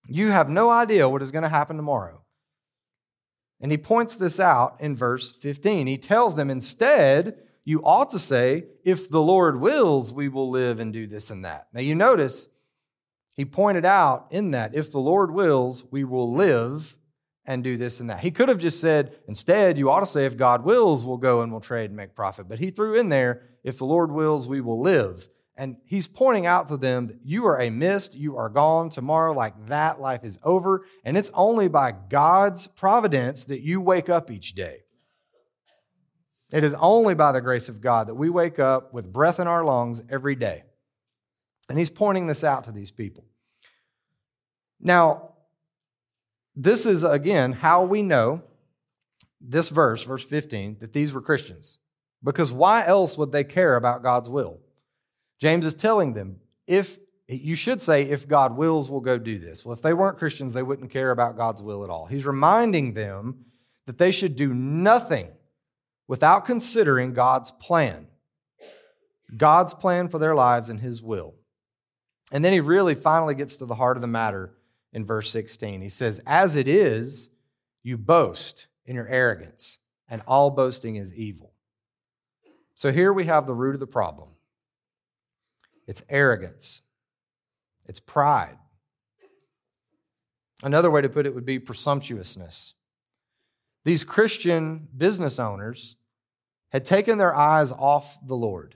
You 0.08 0.32
have 0.32 0.50
no 0.50 0.70
idea 0.70 1.10
what 1.10 1.22
is 1.22 1.32
going 1.32 1.44
to 1.44 1.50
happen 1.50 1.78
tomorrow. 1.78 2.25
And 3.62 3.72
he 3.72 3.78
points 3.78 4.16
this 4.16 4.40
out 4.40 4.76
in 4.80 4.96
verse 4.96 5.32
15. 5.32 5.88
He 5.88 5.98
tells 5.98 6.36
them 6.36 6.50
instead, 6.50 7.38
you 7.64 7.82
ought 7.84 8.10
to 8.12 8.20
say, 8.20 8.66
if 8.84 9.10
the 9.10 9.22
Lord 9.22 9.60
wills, 9.60 10.14
we 10.14 10.30
will 10.30 10.50
live 10.50 10.80
and 10.80 10.94
do 10.94 11.08
this 11.08 11.32
and 11.32 11.44
that. 11.46 11.68
Now 11.74 11.82
you 11.82 11.96
notice 11.96 12.50
he 13.36 13.46
pointed 13.46 13.86
out 13.86 14.28
in 14.30 14.52
that, 14.52 14.76
if 14.76 14.92
the 14.92 15.00
Lord 15.00 15.32
wills, 15.32 15.84
we 15.92 16.04
will 16.04 16.34
live 16.34 16.96
and 17.46 17.64
do 17.64 17.78
this 17.78 18.00
and 18.00 18.10
that. 18.10 18.22
He 18.22 18.32
could 18.32 18.50
have 18.50 18.60
just 18.60 18.80
said, 18.80 19.16
instead, 19.28 19.78
you 19.78 19.90
ought 19.90 20.00
to 20.00 20.06
say, 20.06 20.26
if 20.26 20.38
God 20.38 20.64
wills, 20.64 21.06
we'll 21.06 21.18
go 21.18 21.42
and 21.42 21.52
we'll 21.52 21.62
trade 21.62 21.90
and 21.90 21.98
make 21.98 22.16
profit. 22.16 22.48
But 22.48 22.60
he 22.60 22.72
threw 22.72 22.96
in 22.96 23.10
there, 23.10 23.44
if 23.64 23.78
the 23.78 23.86
Lord 23.86 24.12
wills, 24.12 24.48
we 24.48 24.62
will 24.62 24.82
live. 24.82 25.28
And 25.58 25.78
he's 25.86 26.08
pointing 26.08 26.46
out 26.46 26.68
to 26.68 26.78
them 26.78 27.08
that 27.08 27.20
you 27.24 27.46
are 27.46 27.60
a 27.60 27.70
mist, 27.70 28.16
you 28.16 28.36
are 28.36 28.50
gone 28.50 28.90
tomorrow, 28.90 29.32
like 29.32 29.68
that, 29.68 30.02
life 30.02 30.26
is 30.26 30.38
over. 30.44 30.86
And 31.04 31.16
it's 31.16 31.32
only 31.34 31.70
by 31.70 31.94
God's 31.94 32.68
providence 32.68 33.46
that 33.46 33.62
you 33.62 33.80
wake 33.80 34.10
up 34.10 34.30
each 34.30 34.54
day. 34.54 34.80
It 36.52 36.64
is 36.64 36.76
only 36.76 37.16
by 37.16 37.32
the 37.32 37.42
grace 37.42 37.70
of 37.70 37.82
God 37.82 38.08
that 38.08 38.16
we 38.16 38.30
wake 38.30 38.60
up 38.60 38.94
with 38.94 39.12
breath 39.12 39.40
in 39.40 39.48
our 39.48 39.64
lungs 39.64 40.04
every 40.10 40.36
day. 40.36 40.64
And 41.70 41.78
he's 41.78 41.90
pointing 41.90 42.28
this 42.28 42.44
out 42.44 42.66
to 42.66 42.72
these 42.72 42.92
people. 42.92 43.26
Now, 44.80 45.32
this 46.56 46.86
is 46.86 47.04
again 47.04 47.54
how 47.54 47.84
we 47.84 48.02
know 48.02 48.44
this 49.42 49.70
verse, 49.70 50.04
verse 50.04 50.24
15, 50.24 50.78
that 50.80 50.94
these 50.94 51.14
were 51.14 51.22
Christians. 51.22 51.80
Because 52.24 52.52
why 52.52 52.86
else 52.86 53.18
would 53.18 53.32
they 53.32 53.44
care 53.44 53.76
about 53.76 54.04
God's 54.04 54.30
will? 54.30 54.60
James 55.40 55.66
is 55.66 55.76
telling 55.76 56.14
them, 56.14 56.38
if 56.68 56.98
you 57.28 57.56
should 57.56 57.82
say, 57.82 58.04
if 58.04 58.28
God 58.28 58.56
wills, 58.56 58.90
we'll 58.90 59.02
go 59.02 59.18
do 59.18 59.38
this. 59.38 59.66
Well, 59.66 59.74
if 59.74 59.82
they 59.82 59.94
weren't 59.94 60.18
Christians, 60.18 60.54
they 60.54 60.64
wouldn't 60.64 60.92
care 60.92 61.12
about 61.12 61.38
God's 61.38 61.62
will 61.62 61.84
at 61.84 61.90
all. 61.90 62.06
He's 62.06 62.26
reminding 62.26 62.94
them 62.94 63.46
that 63.86 63.98
they 63.98 64.12
should 64.12 64.36
do 64.36 64.54
nothing 64.54 65.30
without 66.08 66.46
considering 66.46 67.14
God's 67.14 67.52
plan, 67.52 68.08
God's 69.36 69.74
plan 69.74 70.08
for 70.08 70.20
their 70.20 70.36
lives 70.36 70.70
and 70.70 70.80
His 70.80 71.02
will. 71.02 71.36
And 72.32 72.44
then 72.44 72.54
he 72.54 72.60
really 72.60 72.96
finally 72.96 73.36
gets 73.36 73.58
to 73.58 73.66
the 73.66 73.76
heart 73.76 73.98
of 73.98 74.02
the 74.02 74.08
matter 74.08 74.56
in 74.94 75.06
verse 75.06 75.30
16. 75.30 75.82
He 75.82 75.90
says, 75.90 76.22
As 76.26 76.56
it 76.56 76.68
is, 76.68 77.30
you 77.84 77.98
boast 77.98 78.68
in 78.86 78.96
your 78.96 79.08
arrogance, 79.08 79.80
and 80.08 80.22
all 80.28 80.50
boasting 80.50 80.96
is 80.96 81.14
evil. 81.14 81.54
So 82.74 82.92
here 82.92 83.14
we 83.14 83.26
have 83.26 83.46
the 83.46 83.54
root 83.54 83.76
of 83.76 83.80
the 83.80 83.88
problem 83.88 84.30
it's 85.88 86.04
arrogance, 86.10 86.82
it's 87.88 88.00
pride. 88.00 88.58
Another 90.64 90.90
way 90.90 91.02
to 91.02 91.10
put 91.10 91.26
it 91.26 91.36
would 91.36 91.46
be 91.46 91.60
presumptuousness. 91.60 92.74
These 93.84 94.04
Christian 94.04 94.88
business 94.96 95.38
owners 95.38 95.96
had 96.72 96.86
taken 96.86 97.18
their 97.18 97.36
eyes 97.36 97.72
off 97.72 98.18
the 98.26 98.36
Lord. 98.36 98.76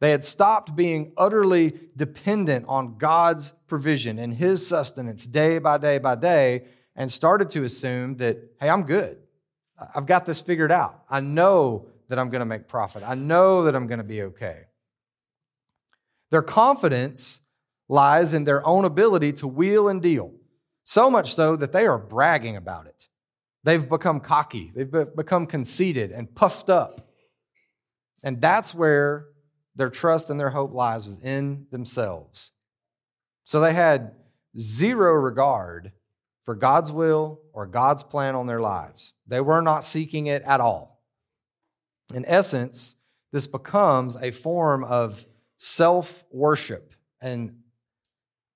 They 0.00 0.10
had 0.10 0.24
stopped 0.24 0.74
being 0.74 1.12
utterly 1.16 1.78
dependent 1.96 2.66
on 2.68 2.98
God's 2.98 3.52
provision 3.68 4.18
and 4.18 4.34
His 4.34 4.66
sustenance 4.66 5.26
day 5.26 5.58
by 5.58 5.78
day 5.78 5.98
by 5.98 6.16
day 6.16 6.64
and 6.96 7.10
started 7.10 7.48
to 7.50 7.64
assume 7.64 8.16
that, 8.16 8.38
hey, 8.60 8.68
I'm 8.68 8.82
good. 8.82 9.18
I've 9.94 10.06
got 10.06 10.26
this 10.26 10.42
figured 10.42 10.72
out. 10.72 11.04
I 11.08 11.20
know 11.20 11.86
that 12.08 12.18
I'm 12.18 12.30
going 12.30 12.40
to 12.40 12.46
make 12.46 12.68
profit. 12.68 13.02
I 13.06 13.14
know 13.14 13.64
that 13.64 13.74
I'm 13.74 13.86
going 13.86 13.98
to 13.98 14.04
be 14.04 14.22
okay. 14.22 14.64
Their 16.32 16.42
confidence 16.42 17.42
lies 17.90 18.32
in 18.32 18.44
their 18.44 18.66
own 18.66 18.86
ability 18.86 19.34
to 19.34 19.46
wheel 19.46 19.86
and 19.86 20.00
deal, 20.00 20.32
so 20.82 21.10
much 21.10 21.34
so 21.34 21.56
that 21.56 21.72
they 21.72 21.86
are 21.86 21.98
bragging 21.98 22.56
about 22.56 22.86
it. 22.86 23.08
They've 23.64 23.86
become 23.86 24.18
cocky, 24.18 24.72
they've 24.74 24.90
become 25.14 25.46
conceited 25.46 26.10
and 26.10 26.34
puffed 26.34 26.70
up. 26.70 27.06
And 28.22 28.40
that's 28.40 28.74
where 28.74 29.26
their 29.76 29.90
trust 29.90 30.30
and 30.30 30.40
their 30.40 30.50
hope 30.50 30.72
lies 30.72 31.06
within 31.06 31.66
themselves. 31.70 32.52
So 33.44 33.60
they 33.60 33.74
had 33.74 34.12
zero 34.58 35.12
regard 35.12 35.92
for 36.44 36.54
God's 36.54 36.90
will 36.90 37.40
or 37.52 37.66
God's 37.66 38.04
plan 38.04 38.34
on 38.34 38.46
their 38.46 38.60
lives. 38.60 39.12
They 39.26 39.42
were 39.42 39.60
not 39.60 39.84
seeking 39.84 40.28
it 40.28 40.42
at 40.44 40.60
all. 40.60 41.02
In 42.14 42.24
essence, 42.26 42.96
this 43.32 43.46
becomes 43.46 44.16
a 44.16 44.30
form 44.30 44.82
of 44.82 45.26
self 45.62 46.24
worship 46.32 46.92
and 47.20 47.54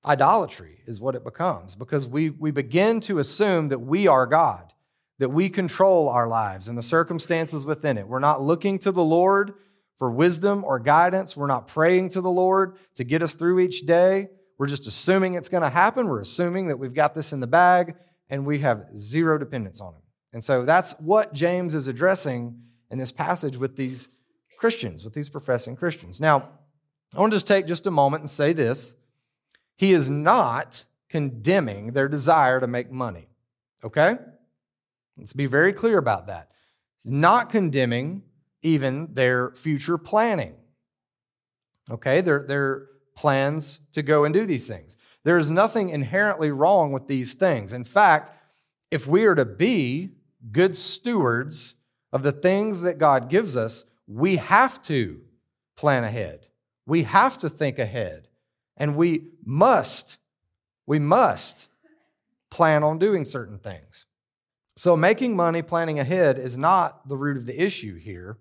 idolatry, 0.04 0.80
is 0.88 1.00
what 1.00 1.14
it 1.14 1.22
becomes, 1.22 1.76
because 1.76 2.08
we, 2.08 2.30
we 2.30 2.50
begin 2.50 2.98
to 2.98 3.20
assume 3.20 3.68
that 3.68 3.78
we 3.78 4.08
are 4.08 4.26
God, 4.26 4.72
that 5.20 5.28
we 5.28 5.48
control 5.48 6.08
our 6.08 6.26
lives 6.26 6.66
and 6.66 6.76
the 6.76 6.82
circumstances 6.82 7.64
within 7.64 7.96
it. 7.96 8.08
We're 8.08 8.18
not 8.18 8.42
looking 8.42 8.80
to 8.80 8.90
the 8.90 9.04
Lord 9.04 9.54
for 9.98 10.10
wisdom 10.10 10.64
or 10.64 10.80
guidance. 10.80 11.36
We're 11.36 11.46
not 11.46 11.68
praying 11.68 12.08
to 12.10 12.20
the 12.20 12.30
Lord 12.30 12.76
to 12.96 13.04
get 13.04 13.22
us 13.22 13.36
through 13.36 13.60
each 13.60 13.86
day. 13.86 14.26
We're 14.58 14.66
just 14.66 14.88
assuming 14.88 15.34
it's 15.34 15.48
going 15.48 15.62
to 15.62 15.70
happen. 15.70 16.08
We're 16.08 16.20
assuming 16.20 16.66
that 16.68 16.78
we've 16.78 16.94
got 16.94 17.14
this 17.14 17.32
in 17.32 17.38
the 17.38 17.46
bag 17.46 17.94
and 18.28 18.44
we 18.44 18.58
have 18.60 18.90
zero 18.96 19.38
dependence 19.38 19.80
on 19.80 19.94
Him. 19.94 20.02
And 20.32 20.42
so 20.42 20.64
that's 20.64 20.94
what 20.94 21.32
James 21.32 21.72
is 21.72 21.86
addressing 21.86 22.62
in 22.90 22.98
this 22.98 23.12
passage 23.12 23.56
with 23.56 23.76
these 23.76 24.08
Christians, 24.58 25.04
with 25.04 25.14
these 25.14 25.28
professing 25.28 25.76
Christians. 25.76 26.20
Now, 26.20 26.48
I 27.14 27.20
want 27.20 27.32
to 27.32 27.36
just 27.36 27.46
take 27.46 27.66
just 27.66 27.86
a 27.86 27.90
moment 27.90 28.22
and 28.22 28.30
say 28.30 28.52
this. 28.52 28.96
He 29.76 29.92
is 29.92 30.10
not 30.10 30.84
condemning 31.08 31.92
their 31.92 32.08
desire 32.08 32.60
to 32.60 32.66
make 32.66 32.90
money. 32.90 33.28
Okay? 33.84 34.16
Let's 35.16 35.32
be 35.32 35.46
very 35.46 35.72
clear 35.72 35.98
about 35.98 36.26
that. 36.26 36.50
He's 37.02 37.12
not 37.12 37.50
condemning 37.50 38.22
even 38.62 39.08
their 39.12 39.52
future 39.52 39.98
planning. 39.98 40.54
Okay, 41.90 42.20
their, 42.20 42.44
their 42.46 42.88
plans 43.14 43.80
to 43.92 44.02
go 44.02 44.25
and 44.25 44.34
do 44.34 44.44
these 44.44 44.66
things. 44.66 44.96
There 45.22 45.38
is 45.38 45.50
nothing 45.50 45.88
inherently 45.88 46.50
wrong 46.50 46.92
with 46.92 47.06
these 47.06 47.34
things. 47.34 47.72
In 47.72 47.84
fact, 47.84 48.30
if 48.90 49.06
we 49.06 49.25
are 49.25 49.34
to 49.34 49.44
be 49.44 50.12
good 50.52 50.76
stewards 50.76 51.76
of 52.12 52.22
the 52.22 52.32
things 52.32 52.82
that 52.82 52.98
God 52.98 53.30
gives 53.30 53.56
us, 53.56 53.84
we 54.06 54.36
have 54.36 54.80
to 54.82 55.20
plan 55.76 56.04
ahead. 56.04 56.48
We 56.87 57.02
have 57.02 57.37
to 57.38 57.49
think 57.49 57.78
ahead. 57.78 58.28
And 58.76 58.97
we 58.97 59.28
must, 59.45 60.19
we 60.87 60.99
must 60.99 61.69
plan 62.50 62.83
on 62.83 62.99
doing 62.99 63.25
certain 63.25 63.59
things. 63.59 64.07
So, 64.76 64.95
making 64.95 65.35
money, 65.35 65.62
planning 65.62 65.99
ahead 65.99 66.38
is 66.38 66.59
not 66.59 67.09
the 67.09 67.16
root 67.16 67.38
of 67.38 67.47
the 67.47 67.61
issue 67.61 67.97
here. 67.97 68.38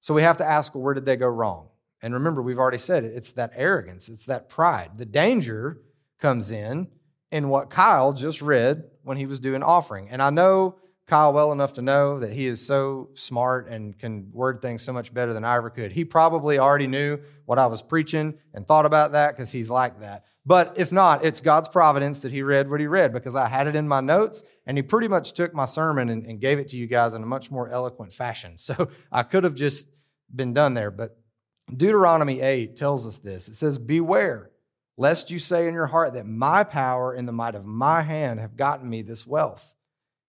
So 0.00 0.14
we 0.14 0.22
have 0.22 0.38
to 0.38 0.44
ask, 0.44 0.74
well, 0.74 0.82
where 0.82 0.94
did 0.94 1.06
they 1.06 1.16
go 1.16 1.26
wrong? 1.26 1.68
And 2.02 2.14
remember, 2.14 2.40
we've 2.40 2.58
already 2.58 2.78
said 2.78 3.04
it, 3.04 3.12
it's 3.14 3.32
that 3.32 3.52
arrogance, 3.54 4.08
it's 4.08 4.24
that 4.24 4.48
pride. 4.48 4.92
The 4.96 5.04
danger 5.04 5.78
comes 6.18 6.50
in 6.50 6.88
in 7.30 7.48
what 7.48 7.70
Kyle 7.70 8.12
just 8.12 8.40
read 8.40 8.84
when 9.02 9.18
he 9.18 9.26
was 9.26 9.40
doing 9.40 9.62
offering. 9.62 10.08
And 10.08 10.22
I 10.22 10.30
know 10.30 10.76
Kyle 11.10 11.32
well 11.32 11.50
enough 11.50 11.72
to 11.72 11.82
know 11.82 12.20
that 12.20 12.32
he 12.32 12.46
is 12.46 12.64
so 12.64 13.10
smart 13.14 13.66
and 13.66 13.98
can 13.98 14.30
word 14.32 14.62
things 14.62 14.80
so 14.80 14.92
much 14.92 15.12
better 15.12 15.32
than 15.32 15.44
I 15.44 15.56
ever 15.56 15.68
could. 15.68 15.90
He 15.90 16.04
probably 16.04 16.56
already 16.56 16.86
knew 16.86 17.18
what 17.46 17.58
I 17.58 17.66
was 17.66 17.82
preaching 17.82 18.38
and 18.54 18.64
thought 18.64 18.86
about 18.86 19.10
that 19.10 19.34
because 19.34 19.50
he's 19.50 19.68
like 19.68 20.02
that. 20.02 20.24
But 20.46 20.78
if 20.78 20.92
not, 20.92 21.24
it's 21.24 21.40
God's 21.40 21.68
providence 21.68 22.20
that 22.20 22.30
he 22.30 22.42
read 22.42 22.70
what 22.70 22.78
he 22.78 22.86
read 22.86 23.12
because 23.12 23.34
I 23.34 23.48
had 23.48 23.66
it 23.66 23.74
in 23.74 23.88
my 23.88 24.00
notes 24.00 24.44
and 24.66 24.78
he 24.78 24.82
pretty 24.82 25.08
much 25.08 25.32
took 25.32 25.52
my 25.52 25.64
sermon 25.64 26.10
and, 26.10 26.24
and 26.24 26.40
gave 26.40 26.60
it 26.60 26.68
to 26.68 26.76
you 26.76 26.86
guys 26.86 27.12
in 27.14 27.24
a 27.24 27.26
much 27.26 27.50
more 27.50 27.68
eloquent 27.68 28.12
fashion. 28.12 28.54
So 28.56 28.88
I 29.10 29.24
could 29.24 29.42
have 29.42 29.56
just 29.56 29.88
been 30.32 30.54
done 30.54 30.74
there. 30.74 30.92
But 30.92 31.18
Deuteronomy 31.76 32.40
8 32.40 32.76
tells 32.76 33.04
us 33.04 33.18
this 33.18 33.48
it 33.48 33.54
says, 33.54 33.78
Beware, 33.78 34.52
lest 34.96 35.32
you 35.32 35.40
say 35.40 35.66
in 35.66 35.74
your 35.74 35.88
heart 35.88 36.14
that 36.14 36.26
my 36.26 36.62
power 36.62 37.12
and 37.12 37.26
the 37.26 37.32
might 37.32 37.56
of 37.56 37.64
my 37.64 38.02
hand 38.02 38.38
have 38.38 38.56
gotten 38.56 38.88
me 38.88 39.02
this 39.02 39.26
wealth. 39.26 39.74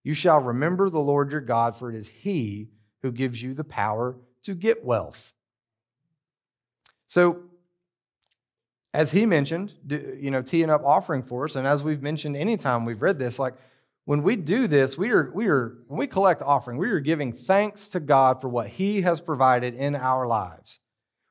You 0.04 0.14
shall 0.14 0.40
remember 0.40 0.90
the 0.90 1.00
Lord 1.00 1.30
your 1.30 1.40
God, 1.40 1.76
for 1.76 1.90
it 1.90 1.96
is 1.96 2.08
he 2.08 2.68
who 3.02 3.12
gives 3.12 3.42
you 3.42 3.54
the 3.54 3.64
power 3.64 4.16
to 4.42 4.54
get 4.54 4.84
wealth. 4.84 5.32
So, 7.06 7.42
as 8.94 9.12
he 9.12 9.26
mentioned, 9.26 9.74
you 9.88 10.30
know, 10.30 10.42
teeing 10.42 10.70
up 10.70 10.82
offering 10.84 11.22
for 11.22 11.44
us, 11.44 11.56
and 11.56 11.66
as 11.66 11.82
we've 11.82 12.02
mentioned 12.02 12.36
anytime 12.36 12.84
we've 12.84 13.00
read 13.00 13.18
this, 13.18 13.38
like 13.38 13.54
when 14.04 14.22
we 14.22 14.36
do 14.36 14.66
this, 14.66 14.98
we 14.98 15.10
are, 15.12 15.30
we 15.32 15.46
are, 15.46 15.78
when 15.86 15.98
we 15.98 16.06
collect 16.06 16.42
offering, 16.42 16.76
we 16.76 16.90
are 16.90 17.00
giving 17.00 17.32
thanks 17.32 17.90
to 17.90 18.00
God 18.00 18.40
for 18.40 18.48
what 18.48 18.68
he 18.68 19.02
has 19.02 19.20
provided 19.20 19.74
in 19.74 19.94
our 19.94 20.26
lives. 20.26 20.80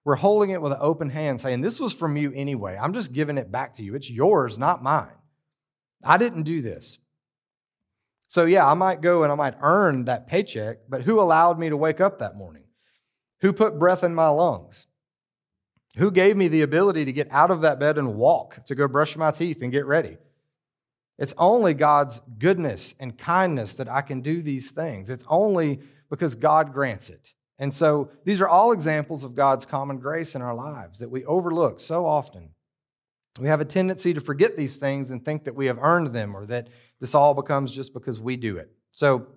We're 0.04 0.16
holding 0.16 0.50
it 0.50 0.62
with 0.62 0.72
an 0.72 0.80
open 0.82 1.12
hand, 1.12 1.40
saying, 1.40 1.62
This 1.62 1.80
was 1.80 1.94
from 1.94 2.18
you 2.18 2.32
anyway. 2.34 2.78
I'm 2.82 2.94
just 2.94 3.14
giving 3.14 3.38
it 3.38 3.52
back 3.52 3.74
to 3.76 3.84
you. 3.84 3.94
It's 3.94 4.10
yours, 4.10 4.58
not 4.58 4.82
mine. 4.82 5.14
I 6.04 6.18
didn't 6.18 6.44
do 6.44 6.62
this. 6.62 6.98
So, 8.32 8.46
yeah, 8.46 8.66
I 8.66 8.76
might 8.76 9.02
go 9.02 9.24
and 9.24 9.32
I 9.32 9.36
might 9.36 9.56
earn 9.60 10.06
that 10.06 10.26
paycheck, 10.26 10.78
but 10.88 11.02
who 11.02 11.20
allowed 11.20 11.60
me 11.60 11.68
to 11.68 11.76
wake 11.76 12.00
up 12.00 12.20
that 12.20 12.38
morning? 12.38 12.64
Who 13.42 13.52
put 13.52 13.78
breath 13.78 14.06
in 14.06 14.16
my 14.16 14.30
lungs? 14.30 14.88
Who 15.98 16.12
gave 16.12 16.38
me 16.38 16.48
the 16.48 16.62
ability 16.62 17.04
to 17.04 17.12
get 17.12 17.28
out 17.30 17.52
of 17.52 17.60
that 17.60 17.78
bed 17.78 17.98
and 17.98 18.16
walk, 18.16 18.66
to 18.68 18.74
go 18.74 18.88
brush 18.88 19.18
my 19.18 19.32
teeth 19.32 19.62
and 19.62 19.70
get 19.70 19.86
ready? 19.86 20.16
It's 21.18 21.34
only 21.38 21.74
God's 21.74 22.22
goodness 22.40 22.96
and 23.02 23.18
kindness 23.18 23.76
that 23.76 23.90
I 23.90 24.00
can 24.00 24.22
do 24.22 24.42
these 24.42 24.72
things. 24.72 25.10
It's 25.10 25.26
only 25.28 25.82
because 26.10 26.36
God 26.36 26.72
grants 26.72 27.10
it. 27.10 27.34
And 27.60 27.74
so 27.74 28.12
these 28.24 28.40
are 28.40 28.48
all 28.48 28.72
examples 28.72 29.26
of 29.26 29.36
God's 29.36 29.66
common 29.66 29.98
grace 29.98 30.36
in 30.36 30.42
our 30.42 30.56
lives 30.56 31.00
that 31.00 31.12
we 31.12 31.26
overlook 31.26 31.82
so 31.82 32.06
often. 32.06 32.52
We 33.42 33.50
have 33.50 33.60
a 33.60 33.66
tendency 33.66 34.14
to 34.14 34.22
forget 34.22 34.56
these 34.56 34.78
things 34.78 35.12
and 35.12 35.24
think 35.24 35.44
that 35.44 35.56
we 35.56 35.66
have 35.66 35.80
earned 35.82 36.14
them 36.14 36.34
or 36.34 36.46
that 36.46 36.70
this 37.02 37.16
all 37.16 37.34
becomes 37.34 37.72
just 37.72 37.94
because 37.94 38.22
we 38.22 38.38
do 38.38 38.56
it. 38.58 38.72
So 38.92 39.28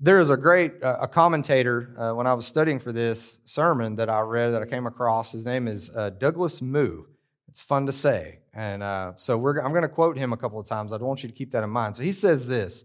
there 0.00 0.20
is 0.20 0.30
a 0.30 0.36
great 0.36 0.82
uh, 0.82 0.98
a 1.02 1.08
commentator 1.08 1.94
uh, 1.98 2.14
when 2.14 2.26
I 2.26 2.32
was 2.32 2.46
studying 2.46 2.78
for 2.78 2.92
this 2.92 3.40
sermon 3.44 3.96
that 3.96 4.08
I 4.08 4.20
read 4.20 4.50
that 4.50 4.62
I 4.62 4.66
came 4.66 4.86
across. 4.86 5.32
His 5.32 5.44
name 5.44 5.68
is 5.68 5.90
uh, 5.94 6.10
Douglas 6.10 6.62
Moo. 6.62 7.04
It's 7.48 7.60
fun 7.60 7.86
to 7.86 7.92
say, 7.92 8.38
and 8.54 8.82
uh, 8.82 9.12
so 9.16 9.34
I'm 9.34 9.72
going 9.72 9.82
to 9.82 9.88
quote 9.88 10.16
him 10.16 10.32
a 10.32 10.36
couple 10.36 10.58
of 10.58 10.66
times. 10.66 10.92
I 10.92 10.96
want 10.96 11.22
you 11.22 11.28
to 11.28 11.34
keep 11.34 11.50
that 11.50 11.62
in 11.62 11.70
mind. 11.70 11.96
So 11.96 12.02
he 12.02 12.12
says 12.12 12.46
this: 12.46 12.84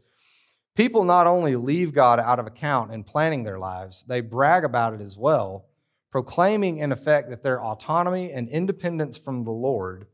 People 0.76 1.04
not 1.04 1.26
only 1.26 1.56
leave 1.56 1.94
God 1.94 2.20
out 2.20 2.40
of 2.40 2.48
account 2.48 2.92
in 2.92 3.04
planning 3.04 3.44
their 3.44 3.60
lives, 3.60 4.04
they 4.08 4.20
brag 4.20 4.64
about 4.64 4.94
it 4.94 5.00
as 5.00 5.18
well, 5.18 5.68
proclaiming 6.12 6.78
in 6.78 6.92
effect 6.92 7.30
that 7.30 7.44
their 7.44 7.64
autonomy 7.64 8.32
and 8.32 8.50
independence 8.50 9.18
from 9.18 9.44
the 9.44 9.52
Lord. 9.52 10.08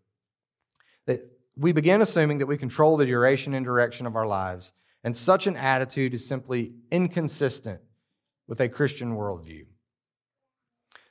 That 1.06 1.20
we 1.56 1.72
begin 1.72 2.02
assuming 2.02 2.40
that 2.40 2.48
we 2.48 2.58
control 2.58 2.98
the 2.98 3.06
duration 3.06 3.54
and 3.54 3.66
direction 3.66 4.06
of 4.06 4.16
our 4.16 4.28
lives 4.28 4.74
And 5.04 5.18
such 5.18 5.48
an 5.48 5.58
attitude 5.58 6.14
is 6.14 6.26
simply 6.26 6.74
inconsistent 6.90 7.82
with 8.48 8.62
a 8.62 8.70
Christian 8.70 9.16
worldview. 9.16 9.66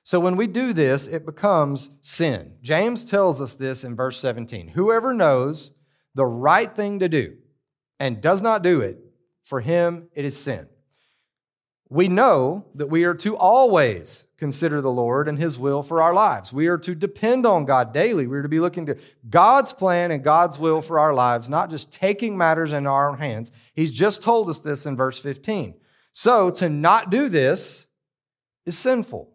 So 0.02 0.18
when 0.18 0.36
we 0.36 0.46
do 0.46 0.72
this, 0.72 1.06
it 1.06 1.26
becomes 1.26 1.90
sin. 2.00 2.54
James 2.62 3.04
tells 3.04 3.40
us 3.40 3.54
this 3.54 3.84
in 3.84 3.94
verse 3.94 4.18
17 4.18 4.68
Whoever 4.68 5.14
knows 5.14 5.72
the 6.14 6.24
right 6.24 6.74
thing 6.74 6.98
to 6.98 7.08
do 7.08 7.36
and 8.00 8.20
does 8.20 8.42
not 8.42 8.62
do 8.62 8.80
it, 8.80 8.98
for 9.44 9.60
him 9.60 10.08
it 10.14 10.24
is 10.24 10.36
sin. 10.36 10.68
We 11.92 12.08
know 12.08 12.64
that 12.74 12.86
we 12.86 13.04
are 13.04 13.14
to 13.16 13.36
always 13.36 14.24
consider 14.38 14.80
the 14.80 14.90
Lord 14.90 15.28
and 15.28 15.38
His 15.38 15.58
will 15.58 15.82
for 15.82 16.00
our 16.00 16.14
lives. 16.14 16.50
We 16.50 16.66
are 16.68 16.78
to 16.78 16.94
depend 16.94 17.44
on 17.44 17.66
God 17.66 17.92
daily. 17.92 18.26
We 18.26 18.38
are 18.38 18.42
to 18.42 18.48
be 18.48 18.60
looking 18.60 18.86
to 18.86 18.96
God's 19.28 19.74
plan 19.74 20.10
and 20.10 20.24
God's 20.24 20.58
will 20.58 20.80
for 20.80 20.98
our 20.98 21.12
lives, 21.12 21.50
not 21.50 21.68
just 21.68 21.92
taking 21.92 22.34
matters 22.34 22.72
in 22.72 22.86
our 22.86 23.10
own 23.10 23.18
hands. 23.18 23.52
He's 23.74 23.90
just 23.90 24.22
told 24.22 24.48
us 24.48 24.58
this 24.58 24.86
in 24.86 24.96
verse 24.96 25.18
15. 25.18 25.74
So 26.12 26.50
to 26.52 26.70
not 26.70 27.10
do 27.10 27.28
this 27.28 27.86
is 28.64 28.78
sinful. 28.78 29.28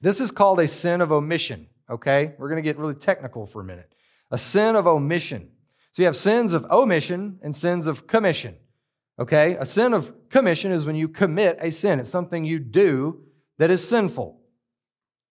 This 0.00 0.20
is 0.20 0.32
called 0.32 0.58
a 0.58 0.66
sin 0.66 1.00
of 1.00 1.12
omission, 1.12 1.68
okay? 1.88 2.34
We're 2.38 2.48
going 2.48 2.60
to 2.62 2.68
get 2.68 2.76
really 2.76 2.96
technical 2.96 3.46
for 3.46 3.60
a 3.60 3.64
minute. 3.64 3.94
A 4.32 4.38
sin 4.38 4.74
of 4.74 4.88
omission. 4.88 5.50
So 5.92 6.02
you 6.02 6.06
have 6.06 6.16
sins 6.16 6.54
of 6.54 6.64
omission 6.72 7.38
and 7.40 7.54
sins 7.54 7.86
of 7.86 8.08
commission. 8.08 8.56
Okay? 9.18 9.56
A 9.56 9.66
sin 9.66 9.92
of 9.92 10.12
commission 10.28 10.72
is 10.72 10.84
when 10.84 10.96
you 10.96 11.08
commit 11.08 11.58
a 11.60 11.70
sin. 11.70 12.00
It's 12.00 12.10
something 12.10 12.44
you 12.44 12.58
do 12.58 13.22
that 13.58 13.70
is 13.70 13.86
sinful. 13.86 14.40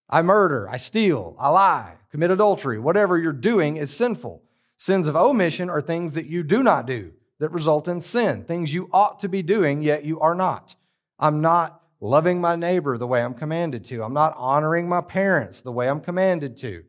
I 0.08 0.22
murder, 0.22 0.68
I 0.68 0.76
steal, 0.76 1.36
I 1.38 1.48
lie, 1.48 1.94
commit 2.10 2.30
adultery. 2.30 2.78
Whatever 2.78 3.18
you're 3.18 3.32
doing 3.32 3.76
is 3.76 3.94
sinful. 3.94 4.42
Sins 4.76 5.08
of 5.08 5.16
omission 5.16 5.68
are 5.68 5.80
things 5.80 6.14
that 6.14 6.26
you 6.26 6.42
do 6.42 6.62
not 6.62 6.86
do 6.86 7.12
that 7.38 7.50
result 7.50 7.88
in 7.88 8.00
sin, 8.00 8.44
things 8.44 8.72
you 8.72 8.88
ought 8.92 9.18
to 9.20 9.28
be 9.28 9.42
doing, 9.42 9.80
yet 9.80 10.04
you 10.04 10.20
are 10.20 10.34
not. 10.34 10.76
I'm 11.18 11.40
not 11.40 11.82
loving 12.00 12.40
my 12.40 12.56
neighbor 12.56 12.98
the 12.98 13.06
way 13.06 13.22
I'm 13.22 13.34
commanded 13.34 13.84
to. 13.86 14.02
I'm 14.02 14.14
not 14.14 14.34
honoring 14.36 14.88
my 14.88 15.00
parents 15.00 15.60
the 15.60 15.72
way 15.72 15.88
I'm 15.88 16.00
commanded 16.00 16.56
to. 16.58 16.84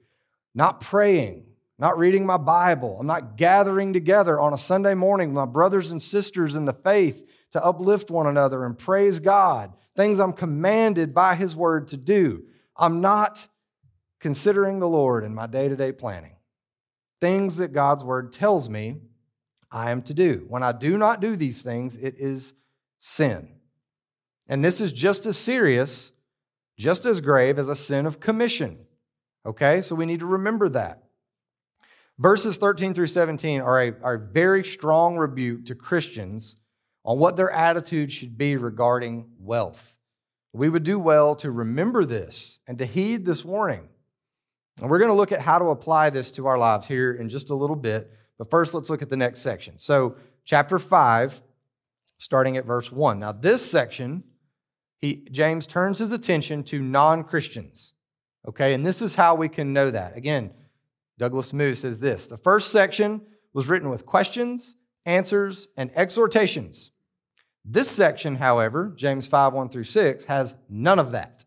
Not 0.53 0.81
praying, 0.81 1.45
not 1.79 1.97
reading 1.97 2.25
my 2.25 2.37
Bible. 2.37 2.97
I'm 2.99 3.07
not 3.07 3.37
gathering 3.37 3.93
together 3.93 4.39
on 4.39 4.53
a 4.53 4.57
Sunday 4.57 4.95
morning 4.95 5.29
with 5.29 5.35
my 5.35 5.45
brothers 5.45 5.91
and 5.91 6.01
sisters 6.01 6.55
in 6.55 6.65
the 6.65 6.73
faith 6.73 7.23
to 7.51 7.63
uplift 7.63 8.09
one 8.09 8.27
another 8.27 8.65
and 8.65 8.77
praise 8.77 9.19
God. 9.19 9.73
Things 9.95 10.19
I'm 10.19 10.33
commanded 10.33 11.13
by 11.13 11.35
His 11.35 11.55
Word 11.55 11.87
to 11.89 11.97
do. 11.97 12.43
I'm 12.75 13.01
not 13.01 13.47
considering 14.19 14.79
the 14.79 14.87
Lord 14.87 15.23
in 15.23 15.35
my 15.35 15.47
day 15.47 15.67
to 15.67 15.75
day 15.75 15.91
planning. 15.91 16.35
Things 17.21 17.57
that 17.57 17.73
God's 17.73 18.03
Word 18.03 18.33
tells 18.33 18.69
me 18.69 18.97
I 19.71 19.91
am 19.91 20.01
to 20.03 20.13
do. 20.13 20.45
When 20.47 20.63
I 20.63 20.71
do 20.71 20.97
not 20.97 21.21
do 21.21 21.35
these 21.35 21.61
things, 21.61 21.97
it 21.97 22.15
is 22.17 22.53
sin. 22.99 23.49
And 24.47 24.63
this 24.63 24.79
is 24.79 24.93
just 24.93 25.25
as 25.25 25.37
serious, 25.37 26.11
just 26.77 27.05
as 27.05 27.21
grave 27.21 27.59
as 27.59 27.67
a 27.67 27.75
sin 27.75 28.05
of 28.05 28.19
commission. 28.19 28.79
Okay, 29.45 29.81
so 29.81 29.95
we 29.95 30.05
need 30.05 30.21
to 30.21 30.25
remember 30.25 30.69
that. 30.69 31.06
Verses 32.19 32.57
13 32.57 32.93
through 32.93 33.07
17 33.07 33.61
are 33.61 33.81
a, 33.81 33.93
are 34.01 34.13
a 34.15 34.19
very 34.19 34.63
strong 34.63 35.17
rebuke 35.17 35.65
to 35.65 35.75
Christians 35.75 36.55
on 37.05 37.19
what 37.19 37.37
their 37.37 37.51
attitude 37.51 38.11
should 38.11 38.37
be 38.37 38.57
regarding 38.57 39.29
wealth. 39.39 39.97
We 40.51 40.69
would 40.69 40.83
do 40.83 40.97
well 40.97 41.35
to 41.35 41.51
remember 41.51 42.05
this 42.05 42.59
and 42.67 42.77
to 42.79 42.85
heed 42.85 43.25
this 43.25 43.45
warning. 43.45 43.87
And 44.81 44.89
we're 44.89 44.99
going 44.99 45.11
to 45.11 45.15
look 45.15 45.31
at 45.31 45.41
how 45.41 45.59
to 45.59 45.65
apply 45.65 46.09
this 46.09 46.31
to 46.33 46.47
our 46.47 46.57
lives 46.57 46.87
here 46.87 47.13
in 47.13 47.29
just 47.29 47.49
a 47.49 47.55
little 47.55 47.75
bit. 47.75 48.11
But 48.37 48.49
first, 48.49 48.73
let's 48.73 48.89
look 48.89 49.01
at 49.01 49.09
the 49.09 49.17
next 49.17 49.39
section. 49.39 49.77
So, 49.77 50.15
chapter 50.43 50.79
5, 50.79 51.41
starting 52.17 52.57
at 52.57 52.65
verse 52.65 52.91
1. 52.91 53.19
Now, 53.19 53.31
this 53.31 53.69
section, 53.69 54.23
he, 54.99 55.27
James 55.31 55.67
turns 55.67 55.99
his 55.99 56.11
attention 56.11 56.63
to 56.65 56.81
non 56.81 57.23
Christians. 57.23 57.93
Okay, 58.47 58.73
and 58.73 58.85
this 58.85 59.01
is 59.01 59.15
how 59.15 59.35
we 59.35 59.49
can 59.49 59.73
know 59.73 59.91
that. 59.91 60.15
Again, 60.15 60.51
Douglas 61.17 61.53
Moo 61.53 61.73
says 61.73 61.99
this 61.99 62.27
The 62.27 62.37
first 62.37 62.71
section 62.71 63.21
was 63.53 63.67
written 63.67 63.89
with 63.89 64.05
questions, 64.05 64.75
answers, 65.05 65.67
and 65.75 65.91
exhortations. 65.95 66.91
This 67.65 67.91
section, 67.91 68.35
however, 68.35 68.93
James 68.95 69.27
5 69.27 69.53
1 69.53 69.69
through 69.69 69.83
6, 69.83 70.25
has 70.25 70.55
none 70.69 70.99
of 70.99 71.11
that. 71.11 71.45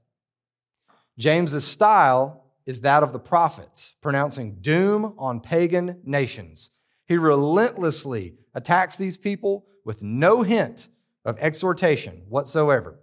James's 1.19 1.67
style 1.67 2.47
is 2.67 2.83
that 2.83 3.03
of 3.03 3.13
the 3.13 3.19
prophets, 3.19 3.95
pronouncing 4.01 4.59
doom 4.61 5.15
on 5.19 5.41
pagan 5.41 6.01
nations. 6.05 6.71
He 7.07 7.17
relentlessly 7.17 8.35
attacks 8.55 8.97
these 8.97 9.19
people 9.19 9.67
with 9.85 10.03
no 10.03 10.43
hint 10.43 10.89
of 11.25 11.39
exhortation 11.39 12.23
whatsoever. 12.29 12.99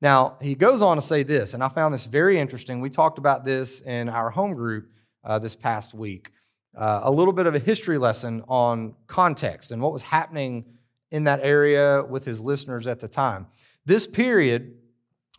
Now, 0.00 0.36
he 0.40 0.54
goes 0.54 0.82
on 0.82 0.96
to 0.96 1.00
say 1.00 1.22
this, 1.22 1.54
and 1.54 1.62
I 1.62 1.68
found 1.68 1.94
this 1.94 2.06
very 2.06 2.38
interesting. 2.38 2.80
We 2.80 2.90
talked 2.90 3.18
about 3.18 3.44
this 3.44 3.80
in 3.80 4.08
our 4.08 4.30
home 4.30 4.54
group 4.54 4.90
uh, 5.24 5.38
this 5.38 5.56
past 5.56 5.94
week. 5.94 6.30
Uh, 6.76 7.02
a 7.04 7.10
little 7.10 7.32
bit 7.32 7.46
of 7.46 7.54
a 7.54 7.58
history 7.58 7.98
lesson 7.98 8.42
on 8.48 8.94
context 9.06 9.70
and 9.70 9.80
what 9.80 9.92
was 9.92 10.02
happening 10.02 10.64
in 11.10 11.24
that 11.24 11.40
area 11.42 12.02
with 12.02 12.24
his 12.24 12.40
listeners 12.40 12.86
at 12.86 13.00
the 13.00 13.08
time. 13.08 13.46
This 13.86 14.06
period 14.06 14.74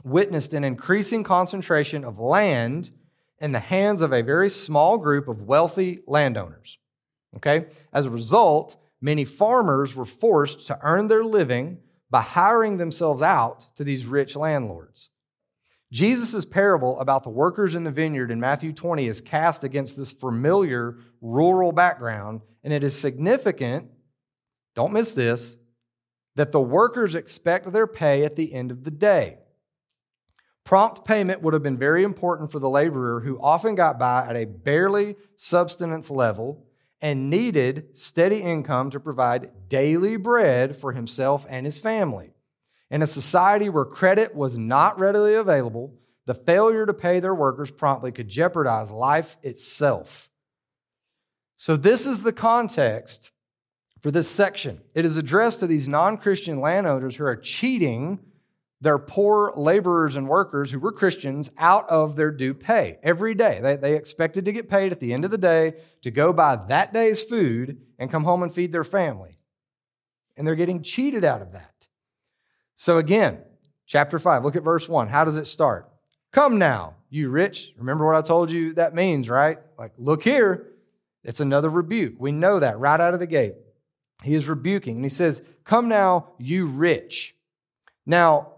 witnessed 0.03 0.53
an 0.53 0.63
increasing 0.63 1.23
concentration 1.23 2.05
of 2.05 2.19
land 2.19 2.91
in 3.39 3.51
the 3.51 3.59
hands 3.59 4.01
of 4.01 4.13
a 4.13 4.21
very 4.21 4.49
small 4.49 4.97
group 4.97 5.27
of 5.27 5.41
wealthy 5.41 5.99
landowners. 6.07 6.77
Okay? 7.35 7.65
As 7.91 8.05
a 8.05 8.09
result, 8.09 8.77
many 9.01 9.25
farmers 9.25 9.95
were 9.95 10.05
forced 10.05 10.67
to 10.67 10.79
earn 10.81 11.07
their 11.07 11.23
living 11.23 11.79
by 12.09 12.21
hiring 12.21 12.77
themselves 12.77 13.21
out 13.21 13.67
to 13.75 13.83
these 13.83 14.05
rich 14.05 14.35
landlords. 14.35 15.09
Jesus' 15.91 16.45
parable 16.45 16.99
about 16.99 17.23
the 17.23 17.29
workers 17.29 17.75
in 17.75 17.83
the 17.83 17.91
vineyard 17.91 18.31
in 18.31 18.39
Matthew 18.39 18.73
20 18.73 19.07
is 19.07 19.21
cast 19.21 19.63
against 19.63 19.97
this 19.97 20.11
familiar 20.11 20.97
rural 21.21 21.71
background, 21.71 22.41
and 22.63 22.73
it 22.73 22.83
is 22.83 22.97
significant, 22.97 23.89
don't 24.75 24.93
miss 24.93 25.13
this, 25.13 25.55
that 26.35 26.51
the 26.51 26.61
workers 26.61 27.15
expect 27.15 27.71
their 27.71 27.87
pay 27.87 28.23
at 28.23 28.35
the 28.35 28.53
end 28.53 28.71
of 28.71 28.83
the 28.83 28.91
day. 28.91 29.37
Prompt 30.65 31.05
payment 31.05 31.41
would 31.41 31.53
have 31.53 31.63
been 31.63 31.77
very 31.77 32.03
important 32.03 32.51
for 32.51 32.59
the 32.59 32.69
laborer 32.69 33.21
who 33.21 33.39
often 33.39 33.75
got 33.75 33.99
by 33.99 34.27
at 34.27 34.35
a 34.35 34.45
barely 34.45 35.15
subsistence 35.35 36.09
level 36.09 36.65
and 37.01 37.29
needed 37.29 37.95
steady 37.95 38.37
income 38.37 38.89
to 38.89 38.99
provide 38.99 39.69
daily 39.69 40.17
bread 40.17 40.75
for 40.75 40.93
himself 40.93 41.45
and 41.47 41.65
his 41.65 41.79
family. 41.79 42.34
In 42.95 43.01
a 43.01 43.07
society 43.07 43.67
where 43.67 43.83
credit 43.83 44.33
was 44.33 44.57
not 44.57 44.97
readily 44.97 45.33
available, 45.33 45.93
the 46.27 46.33
failure 46.33 46.85
to 46.85 46.93
pay 46.93 47.19
their 47.19 47.35
workers 47.35 47.69
promptly 47.69 48.13
could 48.13 48.29
jeopardize 48.29 48.89
life 48.89 49.35
itself. 49.43 50.29
So, 51.57 51.75
this 51.75 52.07
is 52.07 52.23
the 52.23 52.31
context 52.31 53.33
for 53.99 54.11
this 54.11 54.29
section. 54.29 54.79
It 54.93 55.03
is 55.03 55.17
addressed 55.17 55.59
to 55.59 55.67
these 55.67 55.89
non 55.89 56.15
Christian 56.15 56.61
landowners 56.61 57.17
who 57.17 57.25
are 57.25 57.35
cheating 57.35 58.19
their 58.79 58.97
poor 58.97 59.51
laborers 59.57 60.15
and 60.15 60.29
workers 60.29 60.71
who 60.71 60.79
were 60.79 60.93
Christians 60.93 61.51
out 61.57 61.89
of 61.89 62.15
their 62.15 62.31
due 62.31 62.53
pay 62.53 62.97
every 63.03 63.35
day. 63.35 63.59
They, 63.61 63.75
they 63.75 63.95
expected 63.97 64.45
to 64.45 64.53
get 64.53 64.69
paid 64.69 64.93
at 64.93 65.01
the 65.01 65.11
end 65.11 65.25
of 65.25 65.31
the 65.31 65.37
day 65.37 65.73
to 66.03 66.11
go 66.11 66.31
buy 66.31 66.55
that 66.69 66.93
day's 66.93 67.21
food 67.21 67.77
and 67.99 68.09
come 68.09 68.23
home 68.23 68.41
and 68.41 68.53
feed 68.53 68.71
their 68.71 68.85
family. 68.85 69.37
And 70.37 70.47
they're 70.47 70.55
getting 70.55 70.81
cheated 70.81 71.25
out 71.25 71.41
of 71.41 71.51
that. 71.51 71.74
So, 72.75 72.97
again, 72.97 73.39
chapter 73.85 74.19
5, 74.19 74.43
look 74.43 74.55
at 74.55 74.63
verse 74.63 74.87
1. 74.87 75.07
How 75.07 75.23
does 75.23 75.37
it 75.37 75.45
start? 75.45 75.89
Come 76.31 76.57
now, 76.57 76.95
you 77.09 77.29
rich. 77.29 77.73
Remember 77.77 78.05
what 78.05 78.15
I 78.15 78.21
told 78.21 78.51
you 78.51 78.73
that 78.73 78.93
means, 78.93 79.29
right? 79.29 79.57
Like, 79.77 79.93
look 79.97 80.23
here. 80.23 80.67
It's 81.23 81.39
another 81.39 81.69
rebuke. 81.69 82.15
We 82.19 82.31
know 82.31 82.59
that 82.59 82.77
right 82.77 82.99
out 82.99 83.13
of 83.13 83.19
the 83.19 83.27
gate. 83.27 83.53
He 84.23 84.33
is 84.35 84.47
rebuking, 84.47 84.97
and 84.97 85.05
he 85.05 85.09
says, 85.09 85.41
Come 85.63 85.87
now, 85.87 86.33
you 86.37 86.67
rich. 86.67 87.35
Now, 88.05 88.51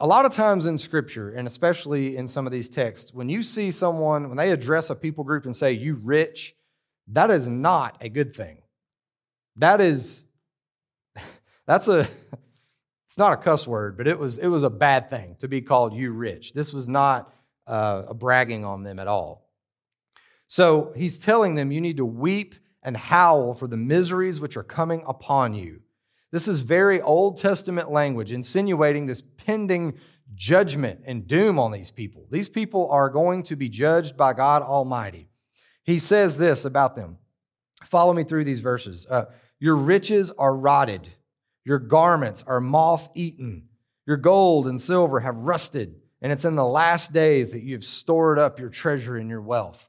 a 0.00 0.06
lot 0.06 0.24
of 0.24 0.32
times 0.32 0.66
in 0.66 0.78
scripture, 0.78 1.30
and 1.30 1.46
especially 1.46 2.16
in 2.16 2.26
some 2.26 2.46
of 2.46 2.52
these 2.52 2.68
texts, 2.68 3.12
when 3.12 3.28
you 3.28 3.42
see 3.42 3.70
someone, 3.70 4.28
when 4.28 4.36
they 4.36 4.52
address 4.52 4.90
a 4.90 4.94
people 4.94 5.24
group 5.24 5.44
and 5.44 5.56
say, 5.56 5.72
You 5.72 5.94
rich, 5.94 6.54
that 7.08 7.30
is 7.30 7.48
not 7.48 7.96
a 8.00 8.08
good 8.08 8.34
thing. 8.34 8.62
That 9.56 9.80
is, 9.80 10.24
that's 11.66 11.88
a, 11.88 12.08
not 13.18 13.32
a 13.32 13.36
cuss 13.36 13.66
word, 13.66 13.96
but 13.96 14.06
it 14.06 14.18
was, 14.18 14.38
it 14.38 14.48
was 14.48 14.62
a 14.62 14.70
bad 14.70 15.10
thing 15.10 15.36
to 15.40 15.48
be 15.48 15.60
called 15.60 15.92
you 15.92 16.12
rich. 16.12 16.52
This 16.52 16.72
was 16.72 16.88
not 16.88 17.32
uh, 17.66 18.04
a 18.08 18.14
bragging 18.14 18.64
on 18.64 18.84
them 18.84 18.98
at 18.98 19.08
all. 19.08 19.48
So 20.46 20.92
he's 20.96 21.18
telling 21.18 21.56
them, 21.56 21.72
you 21.72 21.80
need 21.80 21.98
to 21.98 22.06
weep 22.06 22.54
and 22.82 22.96
howl 22.96 23.54
for 23.54 23.66
the 23.66 23.76
miseries 23.76 24.40
which 24.40 24.56
are 24.56 24.62
coming 24.62 25.02
upon 25.06 25.52
you. 25.52 25.80
This 26.30 26.48
is 26.48 26.60
very 26.60 27.00
Old 27.00 27.36
Testament 27.36 27.90
language, 27.90 28.32
insinuating 28.32 29.06
this 29.06 29.22
pending 29.22 29.98
judgment 30.34 31.00
and 31.04 31.26
doom 31.26 31.58
on 31.58 31.72
these 31.72 31.90
people. 31.90 32.26
These 32.30 32.48
people 32.48 32.88
are 32.90 33.10
going 33.10 33.42
to 33.44 33.56
be 33.56 33.68
judged 33.68 34.16
by 34.16 34.32
God 34.32 34.62
Almighty. 34.62 35.28
He 35.82 35.98
says 35.98 36.36
this 36.36 36.64
about 36.64 36.96
them. 36.96 37.18
Follow 37.84 38.12
me 38.12 38.24
through 38.24 38.44
these 38.44 38.60
verses. 38.60 39.06
Uh, 39.10 39.26
Your 39.58 39.76
riches 39.76 40.30
are 40.38 40.54
rotted, 40.54 41.08
your 41.64 41.78
garments 41.78 42.44
are 42.46 42.60
moth 42.60 43.08
eaten, 43.14 43.68
your 44.06 44.16
gold 44.16 44.66
and 44.66 44.80
silver 44.80 45.20
have 45.20 45.36
rusted, 45.36 45.96
and 46.22 46.32
it's 46.32 46.44
in 46.44 46.56
the 46.56 46.66
last 46.66 47.12
days 47.12 47.52
that 47.52 47.62
you've 47.62 47.84
stored 47.84 48.38
up 48.38 48.58
your 48.58 48.70
treasure 48.70 49.16
and 49.16 49.28
your 49.28 49.42
wealth. 49.42 49.88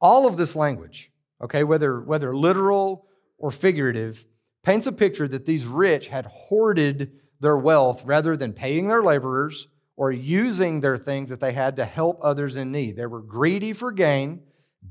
All 0.00 0.26
of 0.26 0.36
this 0.36 0.54
language, 0.54 1.10
okay, 1.42 1.64
whether, 1.64 2.00
whether 2.00 2.36
literal 2.36 3.06
or 3.38 3.50
figurative, 3.50 4.24
paints 4.62 4.86
a 4.86 4.92
picture 4.92 5.28
that 5.28 5.46
these 5.46 5.66
rich 5.66 6.08
had 6.08 6.26
hoarded 6.26 7.12
their 7.40 7.56
wealth 7.56 8.04
rather 8.04 8.36
than 8.36 8.52
paying 8.52 8.88
their 8.88 9.02
laborers 9.02 9.68
or 9.96 10.10
using 10.10 10.80
their 10.80 10.96
things 10.96 11.28
that 11.28 11.40
they 11.40 11.52
had 11.52 11.76
to 11.76 11.84
help 11.84 12.18
others 12.22 12.56
in 12.56 12.72
need. 12.72 12.96
They 12.96 13.06
were 13.06 13.20
greedy 13.20 13.72
for 13.72 13.92
gain, 13.92 14.42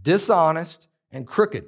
dishonest, 0.01 0.87
and 1.11 1.27
crooked. 1.27 1.65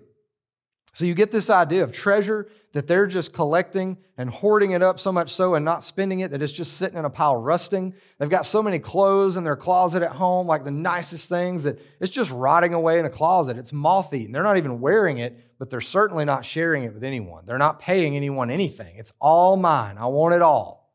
So 0.93 1.05
you 1.05 1.13
get 1.13 1.31
this 1.31 1.49
idea 1.49 1.83
of 1.83 1.91
treasure 1.91 2.47
that 2.75 2.87
they're 2.87 3.07
just 3.07 3.31
collecting 3.31 3.97
and 4.17 4.29
hoarding 4.29 4.71
it 4.71 4.83
up 4.83 4.99
so 4.99 5.09
much 5.09 5.33
so 5.33 5.55
and 5.55 5.63
not 5.63 5.81
spending 5.81 6.19
it 6.19 6.31
that 6.31 6.41
it's 6.41 6.51
just 6.51 6.73
sitting 6.73 6.97
in 6.97 7.05
a 7.05 7.09
pile 7.09 7.37
rusting. 7.37 7.93
They've 8.19 8.29
got 8.29 8.45
so 8.45 8.61
many 8.61 8.79
clothes 8.79 9.37
in 9.37 9.45
their 9.45 9.55
closet 9.55 10.03
at 10.03 10.11
home, 10.11 10.45
like 10.45 10.65
the 10.65 10.71
nicest 10.71 11.29
things, 11.29 11.63
that 11.63 11.79
it's 12.01 12.11
just 12.11 12.31
rotting 12.31 12.73
away 12.73 12.99
in 12.99 13.05
a 13.05 13.09
closet. 13.09 13.57
It's 13.57 13.71
moth 13.71 14.13
eaten. 14.13 14.33
They're 14.33 14.43
not 14.43 14.57
even 14.57 14.81
wearing 14.81 15.19
it, 15.19 15.55
but 15.57 15.69
they're 15.69 15.79
certainly 15.79 16.25
not 16.25 16.43
sharing 16.43 16.83
it 16.83 16.93
with 16.93 17.05
anyone. 17.05 17.45
They're 17.45 17.57
not 17.57 17.79
paying 17.79 18.13
anyone 18.13 18.51
anything. 18.51 18.97
It's 18.97 19.13
all 19.21 19.55
mine. 19.55 19.97
I 19.97 20.07
want 20.07 20.35
it 20.35 20.41
all. 20.41 20.93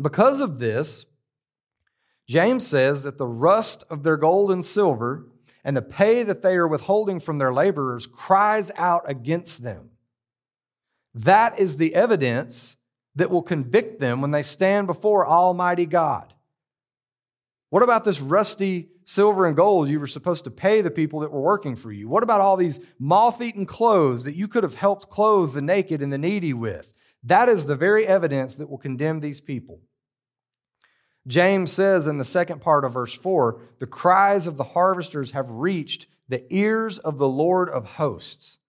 Because 0.00 0.40
of 0.40 0.60
this, 0.60 1.04
James 2.26 2.66
says 2.66 3.02
that 3.02 3.18
the 3.18 3.28
rust 3.28 3.84
of 3.90 4.02
their 4.02 4.16
gold 4.16 4.50
and 4.50 4.64
silver 4.64 5.26
and 5.62 5.76
the 5.76 5.82
pay 5.82 6.22
that 6.22 6.40
they 6.40 6.54
are 6.54 6.66
withholding 6.66 7.20
from 7.20 7.36
their 7.36 7.52
laborers 7.52 8.06
cries 8.06 8.72
out 8.78 9.02
against 9.06 9.62
them. 9.62 9.90
That 11.14 11.58
is 11.58 11.76
the 11.76 11.94
evidence 11.94 12.76
that 13.16 13.30
will 13.30 13.42
convict 13.42 13.98
them 13.98 14.20
when 14.20 14.30
they 14.30 14.42
stand 14.42 14.86
before 14.86 15.26
Almighty 15.26 15.86
God. 15.86 16.32
What 17.70 17.82
about 17.82 18.04
this 18.04 18.20
rusty 18.20 18.90
silver 19.04 19.46
and 19.46 19.56
gold 19.56 19.88
you 19.88 19.98
were 19.98 20.06
supposed 20.06 20.44
to 20.44 20.50
pay 20.50 20.80
the 20.80 20.90
people 20.90 21.20
that 21.20 21.32
were 21.32 21.40
working 21.40 21.74
for 21.74 21.90
you? 21.90 22.08
What 22.08 22.22
about 22.22 22.40
all 22.40 22.56
these 22.56 22.80
moth 22.98 23.40
eaten 23.40 23.66
clothes 23.66 24.24
that 24.24 24.36
you 24.36 24.46
could 24.46 24.62
have 24.62 24.76
helped 24.76 25.10
clothe 25.10 25.52
the 25.52 25.60
naked 25.62 26.00
and 26.00 26.12
the 26.12 26.18
needy 26.18 26.52
with? 26.52 26.94
That 27.22 27.48
is 27.48 27.66
the 27.66 27.76
very 27.76 28.06
evidence 28.06 28.54
that 28.54 28.70
will 28.70 28.78
condemn 28.78 29.20
these 29.20 29.40
people. 29.40 29.80
James 31.26 31.70
says 31.72 32.06
in 32.06 32.18
the 32.18 32.24
second 32.24 32.60
part 32.60 32.84
of 32.84 32.94
verse 32.94 33.12
4 33.12 33.60
the 33.78 33.86
cries 33.86 34.46
of 34.46 34.56
the 34.56 34.64
harvesters 34.64 35.32
have 35.32 35.50
reached 35.50 36.06
the 36.28 36.44
ears 36.54 36.98
of 36.98 37.18
the 37.18 37.28
Lord 37.28 37.68
of 37.68 37.84
hosts. 37.84 38.59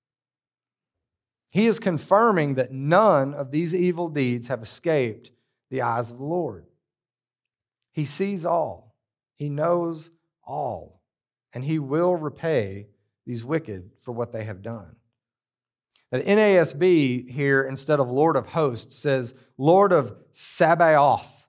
He 1.52 1.68
is 1.68 1.80
confirming 1.80 2.56
that 2.56 2.72
none 2.72 3.34
of 3.34 3.52
these 3.52 3.76
evil 3.76 4.10
deeds 4.10 4.48
have 4.48 4.62
escaped 4.62 5.32
the 5.70 5.82
eyes 5.82 6.10
of 6.10 6.18
the 6.18 6.26
Lord. 6.26 6.66
He 7.92 8.06
sees 8.06 8.46
all, 8.46 8.96
He 9.36 9.50
knows 9.50 10.12
all, 10.44 11.04
and 11.54 11.64
He 11.64 11.78
will 11.78 12.16
repay 12.16 12.88
these 13.26 13.46
wicked 13.46 13.92
for 14.00 14.12
what 14.14 14.32
they 14.32 14.46
have 14.46 14.62
done. 14.62 14.96
The 16.10 16.22
NASB 16.22 17.30
here, 17.30 17.64
instead 17.64 18.00
of 18.00 18.10
Lord 18.10 18.36
of 18.36 18.48
hosts, 18.48 18.96
says 18.96 19.36
Lord 19.58 19.92
of 19.92 20.16
Sabaoth 20.32 21.42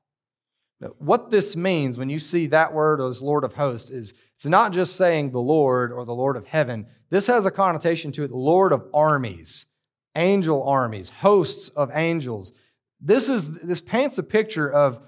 what 0.98 1.30
this 1.30 1.54
means 1.56 1.96
when 1.96 2.10
you 2.10 2.18
see 2.18 2.46
that 2.48 2.72
word 2.72 3.00
as 3.00 3.22
Lord 3.22 3.44
of 3.44 3.54
hosts 3.54 3.90
is 3.90 4.14
it's 4.34 4.46
not 4.46 4.72
just 4.72 4.96
saying 4.96 5.30
the 5.30 5.40
Lord 5.40 5.92
or 5.92 6.04
the 6.04 6.14
Lord 6.14 6.36
of 6.36 6.46
heaven. 6.46 6.86
This 7.10 7.28
has 7.28 7.46
a 7.46 7.50
connotation 7.50 8.10
to 8.12 8.24
it, 8.24 8.32
Lord 8.32 8.72
of 8.72 8.84
armies, 8.92 9.66
angel 10.14 10.62
armies, 10.68 11.10
hosts 11.10 11.68
of 11.70 11.90
angels. 11.94 12.52
This 13.00 13.28
is 13.28 13.50
this 13.60 13.80
paints 13.80 14.18
a 14.18 14.22
picture 14.22 14.70
of 14.70 15.00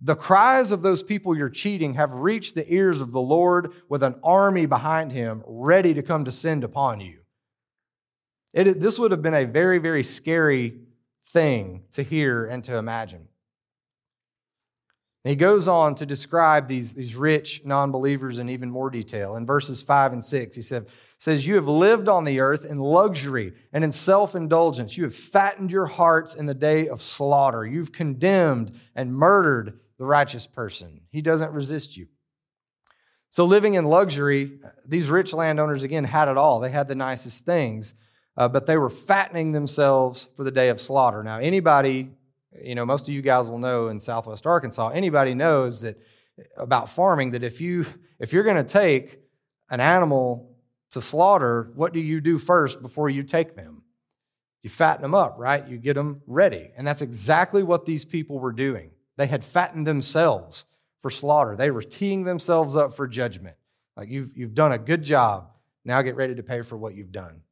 the 0.00 0.16
cries 0.16 0.72
of 0.72 0.82
those 0.82 1.02
people 1.02 1.36
you're 1.36 1.48
cheating 1.48 1.94
have 1.94 2.12
reached 2.12 2.54
the 2.54 2.72
ears 2.72 3.00
of 3.00 3.12
the 3.12 3.20
Lord 3.20 3.72
with 3.88 4.02
an 4.02 4.16
army 4.22 4.66
behind 4.66 5.12
him 5.12 5.42
ready 5.46 5.94
to 5.94 6.02
come 6.02 6.24
descend 6.24 6.64
upon 6.64 7.00
you. 7.00 7.20
It, 8.52 8.80
this 8.80 8.98
would 8.98 9.10
have 9.10 9.22
been 9.22 9.34
a 9.34 9.44
very, 9.44 9.78
very 9.78 10.02
scary 10.02 10.80
thing 11.26 11.84
to 11.92 12.02
hear 12.02 12.44
and 12.46 12.62
to 12.64 12.76
imagine. 12.76 13.28
And 15.24 15.30
he 15.30 15.36
goes 15.36 15.66
on 15.68 15.94
to 15.96 16.06
describe 16.06 16.68
these, 16.68 16.92
these 16.92 17.16
rich 17.16 17.62
non 17.64 17.90
believers 17.90 18.38
in 18.38 18.48
even 18.48 18.70
more 18.70 18.90
detail. 18.90 19.36
In 19.36 19.46
verses 19.46 19.82
5 19.82 20.12
and 20.12 20.24
6, 20.24 20.54
he 20.54 20.62
said, 20.62 20.86
says, 21.24 21.46
You 21.46 21.54
have 21.54 21.66
lived 21.66 22.06
on 22.06 22.24
the 22.24 22.40
earth 22.40 22.66
in 22.66 22.78
luxury 22.78 23.54
and 23.72 23.82
in 23.82 23.92
self 23.92 24.34
indulgence. 24.34 24.98
You 24.98 25.04
have 25.04 25.14
fattened 25.14 25.72
your 25.72 25.86
hearts 25.86 26.34
in 26.34 26.44
the 26.44 26.52
day 26.52 26.86
of 26.86 27.00
slaughter. 27.00 27.64
You've 27.64 27.92
condemned 27.92 28.78
and 28.94 29.14
murdered 29.14 29.80
the 29.96 30.04
righteous 30.04 30.46
person. 30.46 31.00
He 31.08 31.22
doesn't 31.22 31.50
resist 31.52 31.96
you. 31.96 32.08
So, 33.30 33.46
living 33.46 33.72
in 33.72 33.86
luxury, 33.86 34.58
these 34.86 35.08
rich 35.08 35.32
landowners 35.32 35.82
again 35.82 36.04
had 36.04 36.28
it 36.28 36.36
all. 36.36 36.60
They 36.60 36.68
had 36.68 36.88
the 36.88 36.94
nicest 36.94 37.46
things, 37.46 37.94
uh, 38.36 38.48
but 38.48 38.66
they 38.66 38.76
were 38.76 38.90
fattening 38.90 39.52
themselves 39.52 40.28
for 40.36 40.44
the 40.44 40.50
day 40.50 40.68
of 40.68 40.78
slaughter. 40.78 41.22
Now, 41.22 41.38
anybody 41.38 42.10
you 42.62 42.74
know, 42.74 42.84
most 42.84 43.08
of 43.08 43.14
you 43.14 43.22
guys 43.22 43.48
will 43.48 43.58
know 43.58 43.88
in 43.88 43.98
Southwest 43.98 44.46
Arkansas, 44.46 44.90
anybody 44.90 45.34
knows 45.34 45.80
that 45.80 45.98
about 46.58 46.90
farming 46.90 47.30
that 47.30 47.42
if 47.42 47.62
you 47.62 47.86
if 48.18 48.34
you're 48.34 48.44
going 48.44 48.62
to 48.62 48.62
take 48.62 49.20
an 49.70 49.80
animal 49.80 50.53
to 50.94 51.00
slaughter, 51.00 51.70
what 51.74 51.92
do 51.92 52.00
you 52.00 52.20
do 52.20 52.38
first 52.38 52.82
before 52.82 53.08
you 53.08 53.22
take 53.22 53.54
them? 53.54 53.82
You 54.62 54.70
fatten 54.70 55.02
them 55.02 55.14
up, 55.14 55.36
right? 55.38 55.66
You 55.68 55.76
get 55.76 55.94
them 55.94 56.22
ready. 56.26 56.70
And 56.76 56.86
that's 56.86 57.02
exactly 57.02 57.62
what 57.62 57.84
these 57.84 58.04
people 58.04 58.38
were 58.38 58.52
doing. 58.52 58.92
They 59.16 59.26
had 59.26 59.44
fattened 59.44 59.86
themselves 59.86 60.64
for 61.00 61.10
slaughter. 61.10 61.54
They 61.54 61.70
were 61.70 61.82
teeing 61.82 62.24
themselves 62.24 62.74
up 62.74 62.96
for 62.96 63.06
judgment. 63.06 63.56
Like 63.96 64.08
you've 64.08 64.36
you've 64.36 64.54
done 64.54 64.72
a 64.72 64.78
good 64.78 65.02
job. 65.02 65.50
Now 65.84 66.00
get 66.02 66.16
ready 66.16 66.34
to 66.34 66.42
pay 66.42 66.62
for 66.62 66.76
what 66.76 66.94
you've 66.94 67.12
done. 67.12 67.42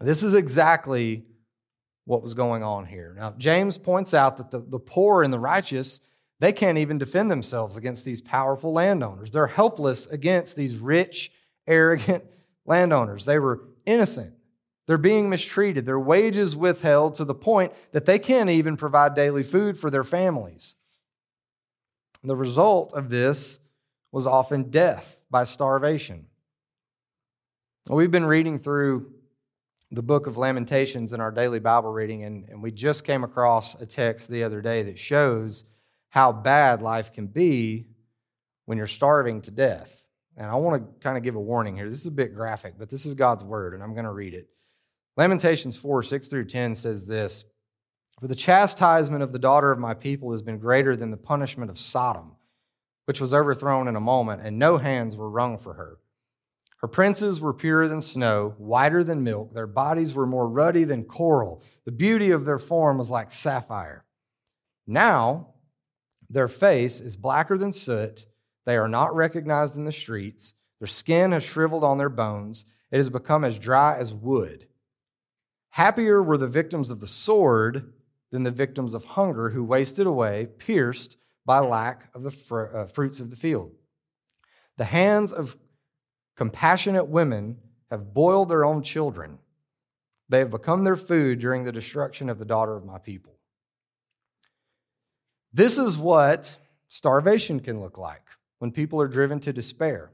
This 0.00 0.22
is 0.22 0.34
exactly 0.34 1.24
what 2.04 2.22
was 2.22 2.34
going 2.34 2.62
on 2.62 2.86
here. 2.86 3.14
Now, 3.16 3.34
James 3.36 3.78
points 3.78 4.12
out 4.12 4.36
that 4.36 4.50
the, 4.50 4.60
the 4.60 4.78
poor 4.78 5.22
and 5.22 5.32
the 5.32 5.38
righteous, 5.38 6.00
they 6.38 6.52
can't 6.52 6.78
even 6.78 6.98
defend 6.98 7.30
themselves 7.30 7.76
against 7.76 8.04
these 8.04 8.20
powerful 8.20 8.72
landowners. 8.72 9.30
They're 9.30 9.46
helpless 9.46 10.06
against 10.06 10.56
these 10.56 10.76
rich, 10.76 11.32
arrogant 11.66 12.24
landowners. 12.64 13.24
They 13.24 13.38
were 13.38 13.62
innocent. 13.84 14.34
They're 14.86 14.98
being 14.98 15.28
mistreated, 15.28 15.84
their 15.84 15.98
wages 15.98 16.54
withheld 16.54 17.14
to 17.14 17.24
the 17.24 17.34
point 17.34 17.72
that 17.90 18.06
they 18.06 18.20
can't 18.20 18.50
even 18.50 18.76
provide 18.76 19.14
daily 19.14 19.42
food 19.42 19.78
for 19.78 19.90
their 19.90 20.04
families. 20.04 20.76
The 22.22 22.36
result 22.36 22.92
of 22.92 23.08
this 23.08 23.58
was 24.12 24.26
often 24.26 24.70
death 24.70 25.20
by 25.30 25.44
starvation. 25.44 26.26
We've 27.88 28.10
been 28.10 28.26
reading 28.26 28.58
through 28.58 29.12
the 29.90 30.02
book 30.02 30.26
of 30.26 30.36
Lamentations 30.36 31.12
in 31.12 31.20
our 31.20 31.30
daily 31.30 31.60
Bible 31.60 31.92
reading, 31.92 32.24
and, 32.24 32.48
and 32.48 32.62
we 32.62 32.70
just 32.72 33.04
came 33.04 33.22
across 33.22 33.80
a 33.80 33.86
text 33.86 34.28
the 34.28 34.44
other 34.44 34.60
day 34.60 34.82
that 34.84 34.98
shows 34.98 35.64
how 36.10 36.32
bad 36.32 36.82
life 36.82 37.12
can 37.12 37.26
be 37.26 37.86
when 38.64 38.78
you're 38.78 38.86
starving 38.86 39.40
to 39.42 39.50
death. 39.50 40.05
And 40.36 40.50
I 40.50 40.54
want 40.56 40.82
to 40.82 41.00
kind 41.02 41.16
of 41.16 41.22
give 41.22 41.34
a 41.34 41.40
warning 41.40 41.76
here. 41.76 41.88
This 41.88 42.00
is 42.00 42.06
a 42.06 42.10
bit 42.10 42.34
graphic, 42.34 42.74
but 42.78 42.90
this 42.90 43.06
is 43.06 43.14
God's 43.14 43.42
word, 43.42 43.74
and 43.74 43.82
I'm 43.82 43.94
going 43.94 44.04
to 44.04 44.12
read 44.12 44.34
it. 44.34 44.48
Lamentations 45.16 45.76
4 45.76 46.02
6 46.02 46.28
through 46.28 46.44
10 46.44 46.74
says 46.74 47.06
this 47.06 47.44
For 48.20 48.28
the 48.28 48.34
chastisement 48.34 49.22
of 49.22 49.32
the 49.32 49.38
daughter 49.38 49.72
of 49.72 49.78
my 49.78 49.94
people 49.94 50.32
has 50.32 50.42
been 50.42 50.58
greater 50.58 50.94
than 50.94 51.10
the 51.10 51.16
punishment 51.16 51.70
of 51.70 51.78
Sodom, 51.78 52.32
which 53.06 53.20
was 53.20 53.32
overthrown 53.32 53.88
in 53.88 53.96
a 53.96 54.00
moment, 54.00 54.42
and 54.42 54.58
no 54.58 54.76
hands 54.76 55.16
were 55.16 55.30
wrung 55.30 55.56
for 55.56 55.74
her. 55.74 55.98
Her 56.78 56.88
princes 56.88 57.40
were 57.40 57.54
purer 57.54 57.88
than 57.88 58.02
snow, 58.02 58.54
whiter 58.58 59.02
than 59.02 59.24
milk. 59.24 59.54
Their 59.54 59.66
bodies 59.66 60.12
were 60.12 60.26
more 60.26 60.46
ruddy 60.46 60.84
than 60.84 61.04
coral. 61.04 61.62
The 61.86 61.92
beauty 61.92 62.30
of 62.30 62.44
their 62.44 62.58
form 62.58 62.98
was 62.98 63.08
like 63.08 63.30
sapphire. 63.30 64.04
Now, 64.86 65.54
their 66.28 66.48
face 66.48 67.00
is 67.00 67.16
blacker 67.16 67.56
than 67.56 67.72
soot. 67.72 68.26
They 68.66 68.76
are 68.76 68.88
not 68.88 69.14
recognized 69.14 69.78
in 69.78 69.86
the 69.86 69.92
streets. 69.92 70.54
Their 70.78 70.86
skin 70.86 71.32
has 71.32 71.42
shriveled 71.42 71.84
on 71.84 71.96
their 71.96 72.10
bones. 72.10 72.66
It 72.90 72.98
has 72.98 73.08
become 73.08 73.44
as 73.44 73.58
dry 73.58 73.96
as 73.96 74.12
wood. 74.12 74.66
Happier 75.70 76.22
were 76.22 76.38
the 76.38 76.46
victims 76.46 76.90
of 76.90 77.00
the 77.00 77.06
sword 77.06 77.94
than 78.30 78.42
the 78.42 78.50
victims 78.50 78.92
of 78.92 79.04
hunger 79.04 79.50
who 79.50 79.64
wasted 79.64 80.06
away, 80.06 80.48
pierced 80.58 81.16
by 81.46 81.60
lack 81.60 82.10
of 82.14 82.22
the 82.22 82.30
fr- 82.30 82.76
uh, 82.76 82.86
fruits 82.86 83.20
of 83.20 83.30
the 83.30 83.36
field. 83.36 83.72
The 84.76 84.84
hands 84.84 85.32
of 85.32 85.56
Compassionate 86.36 87.08
women 87.08 87.56
have 87.90 88.12
boiled 88.12 88.50
their 88.50 88.64
own 88.64 88.82
children. 88.82 89.38
They 90.28 90.40
have 90.40 90.50
become 90.50 90.84
their 90.84 90.96
food 90.96 91.38
during 91.38 91.64
the 91.64 91.72
destruction 91.72 92.28
of 92.28 92.38
the 92.38 92.44
daughter 92.44 92.76
of 92.76 92.84
my 92.84 92.98
people. 92.98 93.38
This 95.52 95.78
is 95.78 95.96
what 95.96 96.58
starvation 96.88 97.60
can 97.60 97.80
look 97.80 97.96
like 97.96 98.22
when 98.58 98.70
people 98.70 99.00
are 99.00 99.08
driven 99.08 99.40
to 99.40 99.52
despair. 99.52 100.10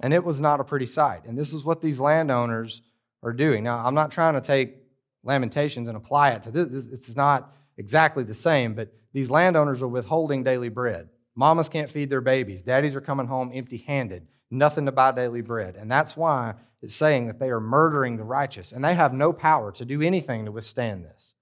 And 0.00 0.14
it 0.14 0.24
was 0.24 0.40
not 0.40 0.60
a 0.60 0.64
pretty 0.64 0.86
sight. 0.86 1.24
And 1.24 1.36
this 1.36 1.52
is 1.52 1.64
what 1.64 1.80
these 1.80 1.98
landowners 1.98 2.82
are 3.22 3.32
doing. 3.32 3.64
Now, 3.64 3.78
I'm 3.84 3.94
not 3.94 4.12
trying 4.12 4.34
to 4.34 4.40
take 4.40 4.76
Lamentations 5.24 5.88
and 5.88 5.96
apply 5.96 6.30
it 6.30 6.44
to 6.44 6.50
this. 6.50 6.86
It's 6.92 7.16
not 7.16 7.52
exactly 7.76 8.22
the 8.22 8.34
same, 8.34 8.74
but 8.74 8.92
these 9.12 9.30
landowners 9.30 9.82
are 9.82 9.88
withholding 9.88 10.44
daily 10.44 10.68
bread. 10.68 11.08
Mamas 11.34 11.68
can't 11.68 11.90
feed 11.90 12.10
their 12.10 12.20
babies. 12.20 12.62
Daddies 12.62 12.94
are 12.94 13.00
coming 13.00 13.26
home 13.26 13.50
empty 13.52 13.78
handed, 13.78 14.26
nothing 14.50 14.86
to 14.86 14.92
buy 14.92 15.12
daily 15.12 15.40
bread. 15.40 15.76
And 15.76 15.90
that's 15.90 16.16
why 16.16 16.54
it's 16.80 16.94
saying 16.94 17.26
that 17.26 17.40
they 17.40 17.50
are 17.50 17.60
murdering 17.60 18.16
the 18.16 18.24
righteous, 18.24 18.72
and 18.72 18.84
they 18.84 18.94
have 18.94 19.12
no 19.12 19.32
power 19.32 19.72
to 19.72 19.84
do 19.84 20.00
anything 20.00 20.44
to 20.44 20.52
withstand 20.52 21.04
this. 21.04 21.34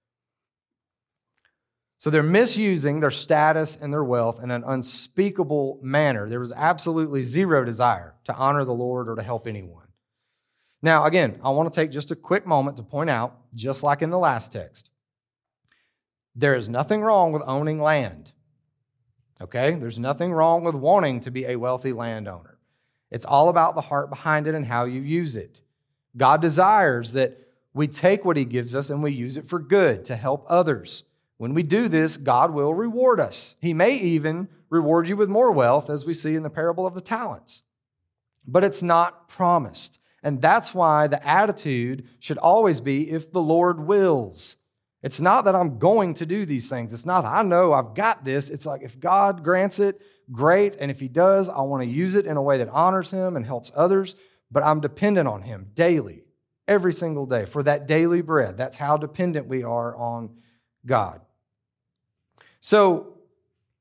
So 1.98 2.10
they're 2.10 2.22
misusing 2.22 3.00
their 3.00 3.10
status 3.10 3.76
and 3.76 3.92
their 3.92 4.04
wealth 4.04 4.42
in 4.42 4.50
an 4.50 4.64
unspeakable 4.66 5.80
manner. 5.82 6.28
There 6.28 6.40
was 6.40 6.52
absolutely 6.52 7.22
zero 7.22 7.64
desire 7.64 8.14
to 8.24 8.34
honor 8.34 8.64
the 8.64 8.74
Lord 8.74 9.08
or 9.08 9.16
to 9.16 9.22
help 9.22 9.46
anyone. 9.46 9.86
Now, 10.82 11.06
again, 11.06 11.40
I 11.42 11.50
want 11.50 11.72
to 11.72 11.80
take 11.80 11.90
just 11.90 12.10
a 12.10 12.16
quick 12.16 12.46
moment 12.46 12.76
to 12.76 12.82
point 12.82 13.08
out, 13.08 13.38
just 13.54 13.82
like 13.82 14.02
in 14.02 14.10
the 14.10 14.18
last 14.18 14.52
text, 14.52 14.90
there 16.34 16.54
is 16.54 16.68
nothing 16.68 17.00
wrong 17.00 17.32
with 17.32 17.42
owning 17.46 17.80
land. 17.80 18.32
Okay? 19.40 19.74
There's 19.74 19.98
nothing 19.98 20.32
wrong 20.32 20.64
with 20.64 20.74
wanting 20.74 21.20
to 21.20 21.30
be 21.30 21.46
a 21.46 21.56
wealthy 21.56 21.92
landowner. 21.92 22.58
It's 23.10 23.24
all 23.24 23.48
about 23.48 23.74
the 23.74 23.80
heart 23.80 24.10
behind 24.10 24.46
it 24.46 24.54
and 24.54 24.66
how 24.66 24.84
you 24.84 25.00
use 25.00 25.34
it. 25.34 25.62
God 26.16 26.42
desires 26.42 27.12
that 27.12 27.38
we 27.72 27.88
take 27.88 28.24
what 28.24 28.36
He 28.36 28.44
gives 28.44 28.74
us 28.74 28.90
and 28.90 29.02
we 29.02 29.12
use 29.12 29.36
it 29.36 29.46
for 29.46 29.58
good 29.58 30.04
to 30.06 30.16
help 30.16 30.44
others. 30.48 31.04
When 31.38 31.54
we 31.54 31.62
do 31.62 31.88
this, 31.88 32.16
God 32.16 32.52
will 32.52 32.72
reward 32.72 33.20
us. 33.20 33.56
He 33.60 33.74
may 33.74 33.96
even 33.96 34.48
reward 34.70 35.08
you 35.08 35.16
with 35.16 35.28
more 35.28 35.52
wealth, 35.52 35.90
as 35.90 36.06
we 36.06 36.14
see 36.14 36.34
in 36.34 36.42
the 36.42 36.50
parable 36.50 36.86
of 36.86 36.94
the 36.94 37.00
talents. 37.00 37.62
But 38.46 38.64
it's 38.64 38.82
not 38.82 39.28
promised. 39.28 39.98
And 40.22 40.40
that's 40.40 40.74
why 40.74 41.06
the 41.06 41.24
attitude 41.26 42.06
should 42.18 42.38
always 42.38 42.80
be 42.80 43.10
if 43.10 43.30
the 43.30 43.42
Lord 43.42 43.86
wills. 43.86 44.56
It's 45.02 45.20
not 45.20 45.44
that 45.44 45.54
I'm 45.54 45.78
going 45.78 46.14
to 46.14 46.26
do 46.26 46.46
these 46.46 46.68
things. 46.68 46.92
It's 46.92 47.06
not 47.06 47.24
I 47.24 47.42
know 47.42 47.72
I've 47.72 47.94
got 47.94 48.24
this. 48.24 48.50
It's 48.50 48.66
like 48.66 48.82
if 48.82 48.98
God 48.98 49.44
grants 49.44 49.78
it, 49.78 50.00
great. 50.32 50.74
And 50.80 50.90
if 50.90 50.98
He 50.98 51.08
does, 51.08 51.48
I 51.48 51.60
want 51.60 51.82
to 51.82 51.88
use 51.88 52.14
it 52.14 52.26
in 52.26 52.36
a 52.36 52.42
way 52.42 52.58
that 52.58 52.68
honors 52.70 53.10
Him 53.10 53.36
and 53.36 53.44
helps 53.44 53.70
others. 53.76 54.16
But 54.50 54.62
I'm 54.62 54.80
dependent 54.80 55.28
on 55.28 55.42
Him 55.42 55.68
daily, 55.74 56.24
every 56.66 56.92
single 56.92 57.26
day, 57.26 57.44
for 57.44 57.62
that 57.62 57.86
daily 57.86 58.22
bread. 58.22 58.56
That's 58.56 58.78
how 58.78 58.96
dependent 58.96 59.46
we 59.46 59.62
are 59.62 59.94
on 59.94 60.38
God. 60.86 61.20
So 62.60 63.18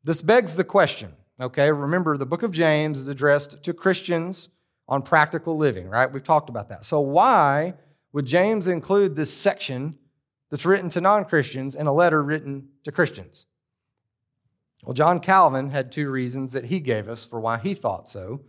this 0.03 0.21
begs 0.21 0.55
the 0.55 0.63
question, 0.63 1.13
okay? 1.39 1.71
Remember, 1.71 2.17
the 2.17 2.25
book 2.25 2.43
of 2.43 2.51
James 2.51 2.99
is 2.99 3.07
addressed 3.07 3.63
to 3.63 3.73
Christians 3.73 4.49
on 4.88 5.01
practical 5.01 5.57
living, 5.57 5.89
right? 5.89 6.11
We've 6.11 6.23
talked 6.23 6.49
about 6.49 6.69
that. 6.69 6.85
So 6.85 6.99
why 6.99 7.73
would 8.13 8.25
James 8.25 8.67
include 8.67 9.15
this 9.15 9.33
section 9.33 9.97
that's 10.49 10.65
written 10.65 10.89
to 10.89 11.01
non 11.01 11.25
Christians 11.25 11.75
in 11.75 11.88
a 11.88 11.93
letter 11.93 12.23
written 12.23 12.69
to 12.83 12.91
Christians? 12.91 13.47
Well, 14.83 14.93
John 14.93 15.19
Calvin 15.19 15.71
had 15.71 15.91
two 15.91 16.09
reasons 16.11 16.51
that 16.51 16.65
he 16.65 16.79
gave 16.79 17.07
us 17.07 17.25
for 17.25 17.39
why 17.39 17.57
he 17.57 17.73
thought 17.73 18.07
so. 18.07 18.41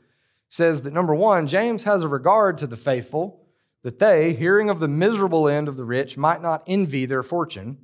He 0.49 0.55
says 0.55 0.83
that 0.83 0.93
number 0.93 1.15
one, 1.15 1.47
James 1.47 1.85
has 1.85 2.03
a 2.03 2.09
regard 2.09 2.59
to 2.59 2.67
the 2.67 2.77
faithful, 2.77 3.47
that 3.83 3.99
they, 3.99 4.35
hearing 4.35 4.69
of 4.69 4.79
the 4.79 4.89
miserable 4.89 5.49
end 5.49 5.67
of 5.69 5.77
the 5.77 5.85
rich, 5.85 6.19
might 6.19 6.43
not 6.43 6.63
envy 6.67 7.07
their 7.07 7.23
fortune. 7.23 7.79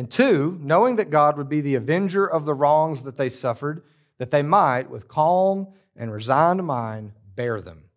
And 0.00 0.10
two, 0.10 0.58
knowing 0.62 0.96
that 0.96 1.10
God 1.10 1.36
would 1.36 1.50
be 1.50 1.60
the 1.60 1.74
avenger 1.74 2.24
of 2.24 2.46
the 2.46 2.54
wrongs 2.54 3.02
that 3.02 3.18
they 3.18 3.28
suffered, 3.28 3.82
that 4.16 4.30
they 4.30 4.40
might, 4.40 4.88
with 4.88 5.08
calm 5.08 5.74
and 5.94 6.10
resigned 6.10 6.64
mind, 6.64 7.12
bear 7.36 7.60
them. 7.60 7.90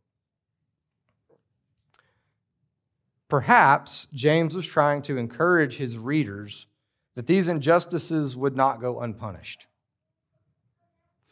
Perhaps 3.30 4.08
James 4.14 4.54
was 4.54 4.68
trying 4.68 5.02
to 5.04 5.16
encourage 5.16 5.78
his 5.78 5.98
readers 5.98 6.68
that 7.16 7.26
these 7.26 7.48
injustices 7.48 8.36
would 8.36 8.58
not 8.58 8.82
go 8.82 9.00
unpunished. 9.00 9.68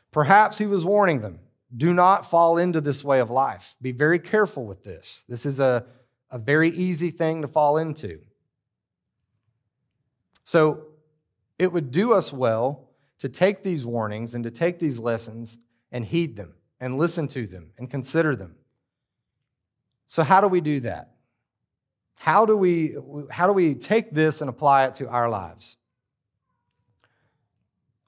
Perhaps 0.09 0.59
he 0.59 0.65
was 0.65 0.85
warning 0.85 1.19
them 1.19 1.41
do 1.75 1.93
not 1.93 2.25
fall 2.25 2.57
into 2.57 2.79
this 2.79 3.03
way 3.03 3.19
of 3.19 3.29
life. 3.29 3.75
Be 3.81 3.91
very 3.91 4.19
careful 4.19 4.65
with 4.65 4.85
this. 4.85 5.25
This 5.27 5.45
is 5.45 5.59
a, 5.59 5.85
a 6.29 6.39
very 6.39 6.69
easy 6.69 7.11
thing 7.11 7.41
to 7.41 7.47
fall 7.49 7.75
into. 7.75 8.21
So 10.43 10.87
it 11.59 11.71
would 11.71 11.91
do 11.91 12.13
us 12.13 12.33
well 12.33 12.89
to 13.19 13.29
take 13.29 13.63
these 13.63 13.85
warnings 13.85 14.33
and 14.33 14.43
to 14.43 14.51
take 14.51 14.79
these 14.79 14.99
lessons 14.99 15.59
and 15.91 16.05
heed 16.05 16.35
them 16.35 16.55
and 16.79 16.97
listen 16.97 17.27
to 17.27 17.45
them 17.45 17.71
and 17.77 17.89
consider 17.89 18.35
them. 18.35 18.55
So, 20.07 20.23
how 20.23 20.41
do 20.41 20.47
we 20.47 20.59
do 20.59 20.79
that? 20.81 21.11
How 22.17 22.45
do 22.45 22.57
we, 22.57 22.95
how 23.29 23.47
do 23.47 23.53
we 23.53 23.75
take 23.75 24.11
this 24.11 24.41
and 24.41 24.49
apply 24.49 24.85
it 24.85 24.95
to 24.95 25.07
our 25.07 25.29
lives? 25.29 25.77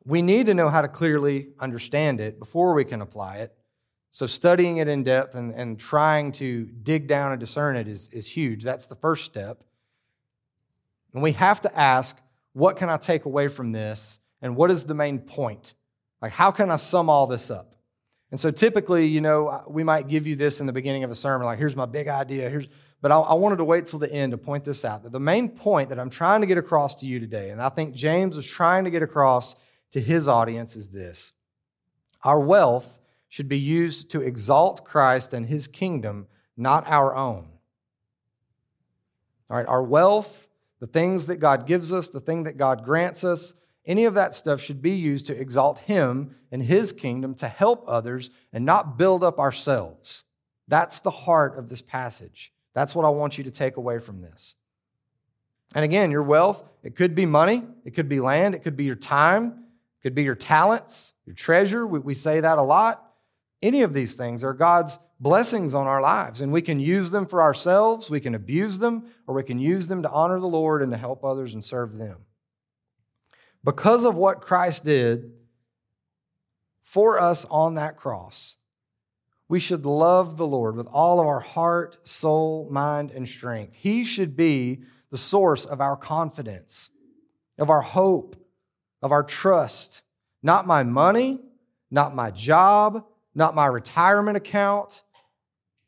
We 0.04 0.22
need 0.22 0.48
to 0.48 0.54
know 0.54 0.70
how 0.70 0.82
to 0.82 0.88
clearly 0.88 1.50
understand 1.60 2.20
it 2.20 2.40
before 2.40 2.74
we 2.74 2.84
can 2.84 3.02
apply 3.02 3.38
it. 3.38 3.56
So, 4.10 4.26
studying 4.26 4.78
it 4.78 4.88
in 4.88 5.04
depth 5.04 5.36
and, 5.36 5.54
and 5.54 5.80
trying 5.80 6.32
to 6.34 6.66
dig 6.66 7.08
down 7.08 7.32
and 7.32 7.40
discern 7.40 7.76
it 7.76 7.88
is, 7.88 8.10
is 8.10 8.28
huge. 8.28 8.64
That's 8.64 8.88
the 8.88 8.96
first 8.96 9.26
step. 9.26 9.64
And 11.14 11.22
we 11.22 11.34
have 11.34 11.62
to 11.62 11.80
ask 11.80 12.20
what 12.54 12.78
can 12.78 12.90
I 12.90 12.98
take 12.98 13.26
away 13.26 13.48
from 13.48 13.72
this? 13.72 14.20
And 14.42 14.56
what 14.56 14.72
is 14.72 14.86
the 14.86 14.94
main 14.94 15.20
point? 15.20 15.74
Like, 16.22 16.32
how 16.32 16.52
can 16.52 16.72
I 16.72 16.78
sum 16.78 17.10
all 17.10 17.28
this 17.28 17.52
up? 17.52 17.76
And 18.32 18.40
so 18.40 18.50
typically, 18.50 19.06
you 19.06 19.22
know, 19.22 19.64
we 19.68 19.84
might 19.84 20.08
give 20.08 20.26
you 20.26 20.36
this 20.36 20.60
in 20.60 20.66
the 20.66 20.74
beginning 20.74 21.04
of 21.04 21.12
a 21.12 21.16
sermon, 21.16 21.46
like, 21.46 21.60
here's 21.60 21.76
my 21.76 21.86
big 21.86 22.08
idea. 22.08 22.50
Here's, 22.50 22.68
but 23.00 23.12
I, 23.12 23.20
I 23.20 23.34
wanted 23.34 23.58
to 23.58 23.64
wait 23.64 23.86
till 23.86 24.00
the 24.00 24.12
end 24.12 24.32
to 24.32 24.38
point 24.38 24.64
this 24.64 24.84
out. 24.86 25.04
That 25.04 25.12
the 25.12 25.20
main 25.20 25.50
point 25.50 25.90
that 25.90 26.00
I'm 26.00 26.10
trying 26.10 26.42
to 26.42 26.48
get 26.48 26.58
across 26.58 26.96
to 26.98 27.06
you 27.06 27.20
today, 27.20 27.52
and 27.52 27.62
I 27.62 27.70
think 27.70 27.94
James 27.94 28.36
was 28.36 28.48
trying 28.48 28.86
to 28.86 28.90
get 28.90 29.04
across 29.04 29.56
to 29.92 30.02
his 30.02 30.28
audience, 30.28 30.76
is 30.76 30.90
this 30.90 31.34
our 32.24 32.40
wealth 32.40 33.00
should 33.28 33.50
be 33.50 33.60
used 33.60 34.10
to 34.12 34.22
exalt 34.22 34.86
Christ 34.86 35.34
and 35.34 35.46
his 35.46 35.68
kingdom, 35.68 36.28
not 36.56 36.88
our 36.88 37.16
own. 37.16 37.50
All 39.50 39.58
right, 39.58 39.68
our 39.68 39.84
wealth 39.84 40.48
the 40.84 40.88
things 40.88 41.28
that 41.28 41.38
God 41.38 41.66
gives 41.66 41.94
us, 41.94 42.10
the 42.10 42.20
thing 42.20 42.44
that 42.44 42.58
God 42.58 42.84
grants 42.84 43.24
us, 43.24 43.56
any 43.86 44.04
of 44.04 44.16
that 44.16 44.34
stuff 44.34 44.60
should 44.60 44.82
be 44.82 44.92
used 44.92 45.26
to 45.28 45.40
exalt 45.40 45.80
Him 45.80 46.36
and 46.52 46.62
His 46.62 46.92
kingdom 46.92 47.36
to 47.36 47.48
help 47.48 47.86
others 47.88 48.32
and 48.52 48.66
not 48.66 48.98
build 48.98 49.24
up 49.24 49.40
ourselves. 49.40 50.26
That's 50.68 51.00
the 51.00 51.10
heart 51.10 51.58
of 51.58 51.70
this 51.70 51.82
passage. 51.82 52.52
That's 52.74 52.94
what 52.94 53.06
I 53.06 53.10
want 53.12 53.38
you 53.38 53.46
to 53.46 53.50
take 53.50 53.78
away 53.78 53.98
from 53.98 54.20
this. 54.20 54.56
And 55.74 55.86
again, 55.86 56.12
your 56.12 56.22
wealth, 56.22 56.62
it 56.84 56.98
could 56.98 57.16
be 57.16 57.26
money, 57.26 57.64
it 57.86 57.92
could 57.92 58.10
be 58.10 58.20
land, 58.20 58.54
it 58.54 58.62
could 58.62 58.76
be 58.76 58.84
your 58.84 58.96
time, 58.96 59.64
it 60.00 60.04
could 60.04 60.16
be 60.16 60.24
your 60.24 60.36
talents, 60.36 61.14
your 61.26 61.34
treasure. 61.34 61.88
We, 61.88 62.00
we 62.00 62.14
say 62.14 62.42
that 62.42 62.58
a 62.58 62.62
lot. 62.62 63.10
Any 63.62 63.84
of 63.84 63.94
these 63.94 64.16
things 64.16 64.44
are 64.44 64.54
God's 64.54 65.00
blessings 65.24 65.74
on 65.74 65.88
our 65.88 66.02
lives, 66.02 66.42
and 66.42 66.52
we 66.52 66.62
can 66.62 66.80
use 66.80 67.12
them 67.12 67.26
for 67.26 67.42
ourselves, 67.42 68.10
we 68.10 68.20
can 68.20 68.36
abuse 68.36 68.80
them, 68.80 69.06
or 69.26 69.34
we 69.34 69.44
can 69.44 69.58
use 69.58 69.88
them 69.88 70.04
to 70.04 70.12
honor 70.12 70.40
the 70.40 70.48
Lord 70.48 70.84
and 70.84 70.92
to 70.92 70.98
help 70.98 71.24
others 71.24 71.54
and 71.54 71.64
serve 71.64 71.98
them. 71.98 72.18
Because 73.64 74.04
of 74.04 74.16
what 74.16 74.42
Christ 74.42 74.84
did 74.84 75.32
for 76.84 77.20
us 77.20 77.46
on 77.46 77.76
that 77.76 77.96
cross, 77.96 78.58
we 79.48 79.60
should 79.60 79.86
love 79.86 80.36
the 80.36 80.48
Lord 80.48 80.76
with 80.76 80.88
all 80.88 81.22
of 81.22 81.28
our 81.28 81.40
heart, 81.40 82.06
soul, 82.06 82.68
mind, 82.70 83.12
and 83.12 83.28
strength. 83.28 83.76
He 83.76 84.04
should 84.04 84.36
be 84.36 84.82
the 85.10 85.18
source 85.18 85.64
of 85.64 85.80
our 85.80 85.96
confidence, 85.96 86.90
of 87.58 87.70
our 87.70 87.82
hope, 87.82 88.36
of 89.02 89.12
our 89.12 89.24
trust. 89.24 90.02
Not 90.42 90.68
my 90.68 90.84
money, 90.84 91.40
not 91.90 92.14
my 92.16 92.32
job, 92.32 93.06
not 93.36 93.56
my 93.56 93.68
retirement 93.68 94.36
account, 94.36 95.03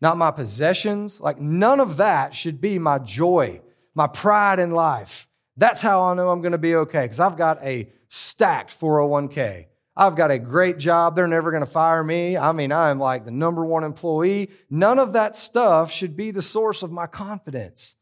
not 0.06 0.18
my 0.18 0.30
possessions. 0.30 1.20
Like, 1.20 1.39
none 1.39 1.80
of 1.80 1.98
that 1.98 2.36
should 2.36 2.62
be 2.62 2.78
my 2.78 3.00
joy, 3.00 3.60
my 3.96 4.06
pride 4.06 4.60
in 4.60 4.70
life. 4.70 5.28
That's 5.58 5.82
how 5.82 6.04
I 6.04 6.13
know 6.13 6.30
I'm 6.30 6.41
going 6.41 6.52
to 6.52 6.60
be 6.60 6.76
okay 6.76 7.06
because 7.06 7.20
I've 7.20 7.38
got 7.38 7.58
a 7.63 7.89
stacked 8.08 8.80
401k. 8.80 9.65
I've 9.98 10.15
got 10.15 10.30
a 10.30 10.38
great 10.38 10.78
job. 10.78 11.15
They're 11.15 11.26
never 11.26 11.50
going 11.50 11.65
to 11.65 11.72
fire 11.72 12.04
me. 12.04 12.38
I 12.38 12.52
mean, 12.52 12.72
I 12.72 12.91
am 12.91 13.00
like 13.00 13.26
the 13.26 13.32
number 13.32 13.65
one 13.65 13.84
employee. 13.84 14.52
None 14.70 15.00
of 15.00 15.13
that 15.13 15.36
stuff 15.36 15.91
should 15.91 16.15
be 16.15 16.30
the 16.30 16.44
source 16.44 16.84
of 16.84 16.91
my 16.91 17.08
confidence. 17.08 17.96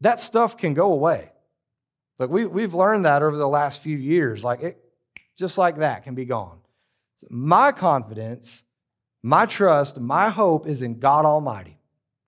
That 0.00 0.20
stuff 0.20 0.56
can 0.56 0.72
go 0.72 0.90
away. 0.90 1.32
But 2.16 2.30
we, 2.30 2.46
we've 2.46 2.72
learned 2.72 3.04
that 3.04 3.22
over 3.22 3.36
the 3.36 3.46
last 3.46 3.82
few 3.82 3.98
years. 3.98 4.42
Like 4.42 4.62
it, 4.62 4.82
just 5.36 5.58
like 5.58 5.76
that 5.80 6.02
can 6.02 6.14
be 6.14 6.24
gone. 6.24 6.60
My 7.28 7.72
confidence 7.72 8.64
my 9.22 9.46
trust, 9.46 10.00
my 10.00 10.30
hope 10.30 10.66
is 10.66 10.82
in 10.82 10.98
God 10.98 11.24
Almighty, 11.24 11.78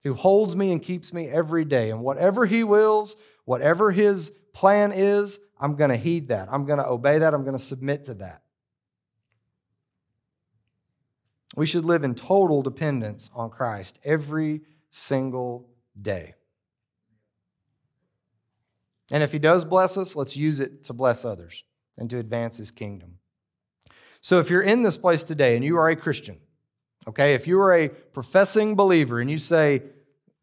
who 0.02 0.14
holds 0.14 0.54
me 0.54 0.72
and 0.72 0.82
keeps 0.82 1.12
me 1.12 1.28
every 1.28 1.64
day. 1.64 1.90
And 1.90 2.02
whatever 2.02 2.46
He 2.46 2.64
wills, 2.64 3.16
whatever 3.44 3.90
His 3.90 4.30
plan 4.52 4.92
is, 4.92 5.40
I'm 5.58 5.76
going 5.76 5.90
to 5.90 5.96
heed 5.96 6.28
that. 6.28 6.48
I'm 6.52 6.66
going 6.66 6.78
to 6.78 6.86
obey 6.86 7.18
that. 7.18 7.34
I'm 7.34 7.42
going 7.42 7.56
to 7.56 7.62
submit 7.62 8.04
to 8.04 8.14
that. 8.14 8.42
We 11.54 11.66
should 11.66 11.84
live 11.84 12.02
in 12.02 12.14
total 12.14 12.62
dependence 12.62 13.30
on 13.34 13.50
Christ 13.50 13.98
every 14.04 14.62
single 14.90 15.68
day. 16.00 16.34
And 19.10 19.22
if 19.22 19.32
He 19.32 19.38
does 19.38 19.64
bless 19.64 19.96
us, 19.96 20.16
let's 20.16 20.36
use 20.36 20.60
it 20.60 20.84
to 20.84 20.92
bless 20.92 21.24
others 21.24 21.64
and 21.98 22.08
to 22.10 22.18
advance 22.18 22.56
His 22.56 22.70
kingdom. 22.70 23.18
So 24.20 24.38
if 24.38 24.50
you're 24.50 24.62
in 24.62 24.82
this 24.82 24.96
place 24.96 25.24
today 25.24 25.56
and 25.56 25.64
you 25.64 25.76
are 25.76 25.88
a 25.88 25.96
Christian, 25.96 26.38
okay, 27.08 27.34
if 27.34 27.46
you 27.46 27.60
are 27.60 27.72
a 27.72 27.88
professing 27.88 28.74
believer 28.76 29.20
and 29.20 29.30
you 29.30 29.38
say, 29.38 29.82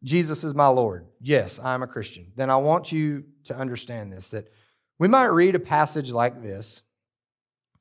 Jesus 0.02 0.44
is 0.44 0.54
my 0.54 0.68
Lord, 0.68 1.06
yes, 1.20 1.58
I'm 1.58 1.82
a 1.82 1.86
Christian, 1.86 2.32
then 2.36 2.50
I 2.50 2.56
want 2.56 2.92
you 2.92 3.24
to 3.44 3.56
understand 3.56 4.12
this 4.12 4.30
that 4.30 4.48
we 4.98 5.08
might 5.08 5.26
read 5.26 5.54
a 5.54 5.60
passage 5.60 6.10
like 6.10 6.42
this 6.42 6.82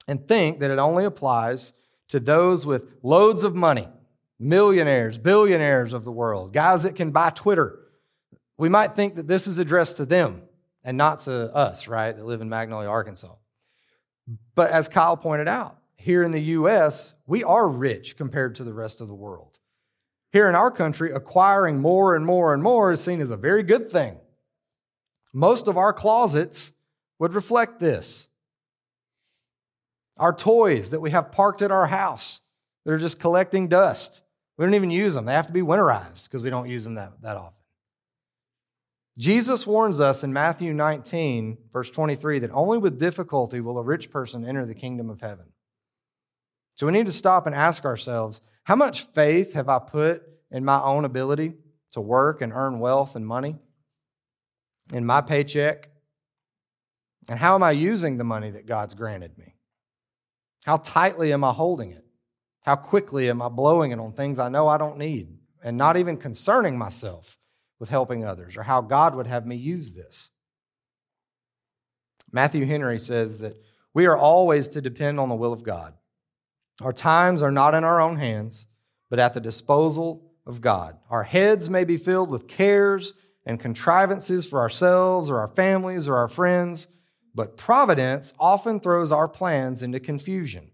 and 0.07 0.27
think 0.27 0.59
that 0.59 0.71
it 0.71 0.79
only 0.79 1.05
applies 1.05 1.73
to 2.09 2.19
those 2.19 2.65
with 2.65 2.95
loads 3.03 3.43
of 3.43 3.55
money, 3.55 3.87
millionaires, 4.39 5.17
billionaires 5.17 5.93
of 5.93 6.03
the 6.03 6.11
world, 6.11 6.53
guys 6.53 6.83
that 6.83 6.95
can 6.95 7.11
buy 7.11 7.29
Twitter. 7.29 7.79
We 8.57 8.69
might 8.69 8.95
think 8.95 9.15
that 9.15 9.27
this 9.27 9.47
is 9.47 9.59
addressed 9.59 9.97
to 9.97 10.05
them 10.05 10.43
and 10.83 10.97
not 10.97 11.19
to 11.19 11.53
us, 11.55 11.87
right, 11.87 12.15
that 12.15 12.25
live 12.25 12.41
in 12.41 12.49
Magnolia, 12.49 12.89
Arkansas. 12.89 13.35
But 14.55 14.71
as 14.71 14.87
Kyle 14.87 15.17
pointed 15.17 15.47
out, 15.47 15.78
here 15.99 16.23
in 16.23 16.31
the 16.31 16.39
US, 16.39 17.15
we 17.27 17.43
are 17.43 17.67
rich 17.67 18.15
compared 18.15 18.55
to 18.55 18.63
the 18.63 18.73
rest 18.73 19.01
of 19.01 19.09
the 19.09 19.13
world. 19.13 19.59
Here 20.31 20.47
in 20.47 20.55
our 20.55 20.71
country, 20.71 21.11
acquiring 21.11 21.81
more 21.81 22.15
and 22.15 22.25
more 22.25 22.53
and 22.53 22.63
more 22.63 22.91
is 22.91 23.03
seen 23.03 23.19
as 23.19 23.31
a 23.31 23.37
very 23.37 23.63
good 23.63 23.91
thing. 23.91 24.17
Most 25.33 25.67
of 25.67 25.77
our 25.77 25.91
closets 25.91 26.71
would 27.19 27.33
reflect 27.33 27.79
this. 27.79 28.29
Our 30.17 30.33
toys 30.33 30.89
that 30.91 31.01
we 31.01 31.11
have 31.11 31.33
parked 31.33 31.61
at 31.61 31.71
our 31.71 31.87
house, 31.87 32.41
they're 32.85 32.97
just 32.97 33.19
collecting 33.19 33.67
dust. 33.67 34.23
We 34.57 34.65
don't 34.65 34.75
even 34.75 34.91
use 34.91 35.15
them. 35.15 35.25
They 35.25 35.33
have 35.33 35.47
to 35.47 35.53
be 35.53 35.61
winterized 35.61 36.29
because 36.29 36.43
we 36.43 36.49
don't 36.49 36.69
use 36.69 36.85
them 36.85 36.95
that, 36.95 37.21
that 37.23 37.35
often. 37.35 37.63
Jesus 39.17 39.67
warns 39.67 39.99
us 39.99 40.23
in 40.23 40.31
Matthew 40.31 40.73
19, 40.73 41.57
verse 41.73 41.89
23, 41.89 42.39
that 42.39 42.51
only 42.51 42.77
with 42.77 42.97
difficulty 42.97 43.59
will 43.59 43.77
a 43.77 43.83
rich 43.83 44.09
person 44.09 44.45
enter 44.45 44.65
the 44.65 44.73
kingdom 44.73 45.09
of 45.09 45.19
heaven. 45.19 45.47
So 46.79 46.85
we 46.85 46.93
need 46.93 47.07
to 47.07 47.11
stop 47.11 47.45
and 47.45 47.53
ask 47.53 47.83
ourselves 47.83 48.41
how 48.63 48.77
much 48.77 49.01
faith 49.07 49.51
have 49.51 49.67
I 49.67 49.79
put 49.79 50.23
in 50.49 50.63
my 50.63 50.81
own 50.81 51.03
ability 51.03 51.55
to 51.91 51.99
work 51.99 52.41
and 52.41 52.53
earn 52.53 52.79
wealth 52.79 53.17
and 53.17 53.27
money, 53.27 53.57
in 54.93 55.05
my 55.05 55.19
paycheck? 55.19 55.89
And 57.27 57.37
how 57.37 57.55
am 57.55 57.63
I 57.63 57.71
using 57.71 58.17
the 58.17 58.23
money 58.23 58.51
that 58.51 58.65
God's 58.65 58.93
granted 58.93 59.37
me? 59.37 59.57
How 60.63 60.77
tightly 60.77 61.33
am 61.33 61.43
I 61.43 61.51
holding 61.51 61.91
it? 61.91 62.05
How 62.63 62.77
quickly 62.77 63.29
am 63.29 63.41
I 63.41 63.49
blowing 63.49 63.91
it 63.91 63.99
on 63.99 64.13
things 64.13 64.39
I 64.39 64.47
know 64.47 64.69
I 64.69 64.77
don't 64.77 64.97
need 64.97 65.37
and 65.61 65.75
not 65.75 65.97
even 65.97 66.15
concerning 66.15 66.77
myself 66.77 67.37
with 67.77 67.89
helping 67.89 68.23
others 68.23 68.55
or 68.55 68.63
how 68.63 68.79
God 68.79 69.15
would 69.15 69.27
have 69.27 69.45
me 69.45 69.57
use 69.57 69.91
this? 69.91 70.29
Matthew 72.31 72.65
Henry 72.65 72.99
says 72.99 73.39
that 73.39 73.55
we 73.93 74.05
are 74.05 74.17
always 74.17 74.69
to 74.69 74.79
depend 74.79 75.19
on 75.19 75.27
the 75.27 75.35
will 75.35 75.51
of 75.51 75.63
God. 75.63 75.95
Our 76.81 76.93
times 76.93 77.43
are 77.43 77.51
not 77.51 77.75
in 77.75 77.83
our 77.83 77.99
own 77.99 78.17
hands, 78.17 78.67
but 79.09 79.19
at 79.19 79.33
the 79.33 79.41
disposal 79.41 80.31
of 80.45 80.61
God. 80.61 80.97
Our 81.09 81.23
heads 81.23 81.69
may 81.69 81.83
be 81.83 81.97
filled 81.97 82.29
with 82.29 82.47
cares 82.47 83.13
and 83.45 83.59
contrivances 83.59 84.45
for 84.45 84.59
ourselves 84.59 85.29
or 85.29 85.39
our 85.39 85.47
families 85.47 86.07
or 86.07 86.15
our 86.15 86.27
friends, 86.27 86.87
but 87.35 87.57
providence 87.57 88.33
often 88.39 88.79
throws 88.79 89.11
our 89.11 89.27
plans 89.27 89.83
into 89.83 89.99
confusion. 89.99 90.71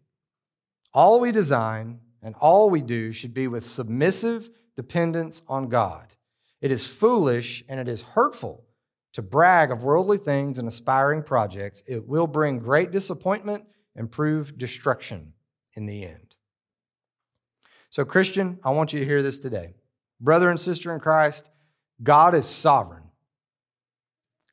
All 0.93 1.19
we 1.19 1.31
design 1.31 1.99
and 2.21 2.35
all 2.35 2.69
we 2.69 2.81
do 2.81 3.11
should 3.11 3.33
be 3.33 3.47
with 3.47 3.65
submissive 3.65 4.49
dependence 4.75 5.41
on 5.47 5.69
God. 5.69 6.13
It 6.61 6.71
is 6.71 6.87
foolish 6.87 7.63
and 7.67 7.79
it 7.79 7.87
is 7.87 8.01
hurtful 8.01 8.65
to 9.13 9.21
brag 9.21 9.71
of 9.71 9.83
worldly 9.83 10.17
things 10.17 10.59
and 10.59 10.67
aspiring 10.67 11.23
projects. 11.23 11.81
It 11.87 12.07
will 12.07 12.27
bring 12.27 12.59
great 12.59 12.91
disappointment 12.91 13.65
and 13.95 14.11
prove 14.11 14.57
destruction 14.57 15.33
in 15.75 15.85
the 15.85 16.05
end. 16.05 16.35
So, 17.89 18.03
Christian, 18.03 18.59
I 18.63 18.71
want 18.71 18.93
you 18.93 18.99
to 18.99 19.05
hear 19.05 19.21
this 19.21 19.39
today. 19.39 19.75
Brother 20.19 20.49
and 20.49 20.59
sister 20.59 20.93
in 20.93 20.99
Christ, 20.99 21.51
God 22.01 22.35
is 22.35 22.45
sovereign. 22.45 23.03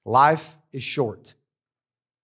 Life 0.05 0.57
is 0.73 0.83
short. 0.83 1.35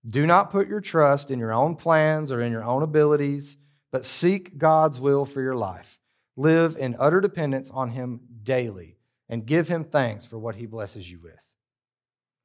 Do 0.06 0.26
not 0.26 0.50
put 0.50 0.68
your 0.68 0.80
trust 0.80 1.30
in 1.30 1.38
your 1.38 1.52
own 1.52 1.76
plans 1.76 2.30
or 2.32 2.40
in 2.40 2.52
your 2.52 2.64
own 2.64 2.82
abilities, 2.82 3.56
but 3.90 4.04
seek 4.04 4.58
God's 4.58 5.00
will 5.00 5.24
for 5.24 5.42
your 5.42 5.56
life. 5.56 5.98
Live 6.36 6.76
in 6.76 6.96
utter 6.98 7.20
dependence 7.20 7.70
on 7.70 7.90
Him 7.90 8.20
daily 8.42 8.96
and 9.28 9.44
give 9.44 9.68
Him 9.68 9.84
thanks 9.84 10.24
for 10.24 10.38
what 10.38 10.54
He 10.54 10.66
blesses 10.66 11.10
you 11.10 11.20
with. 11.20 11.44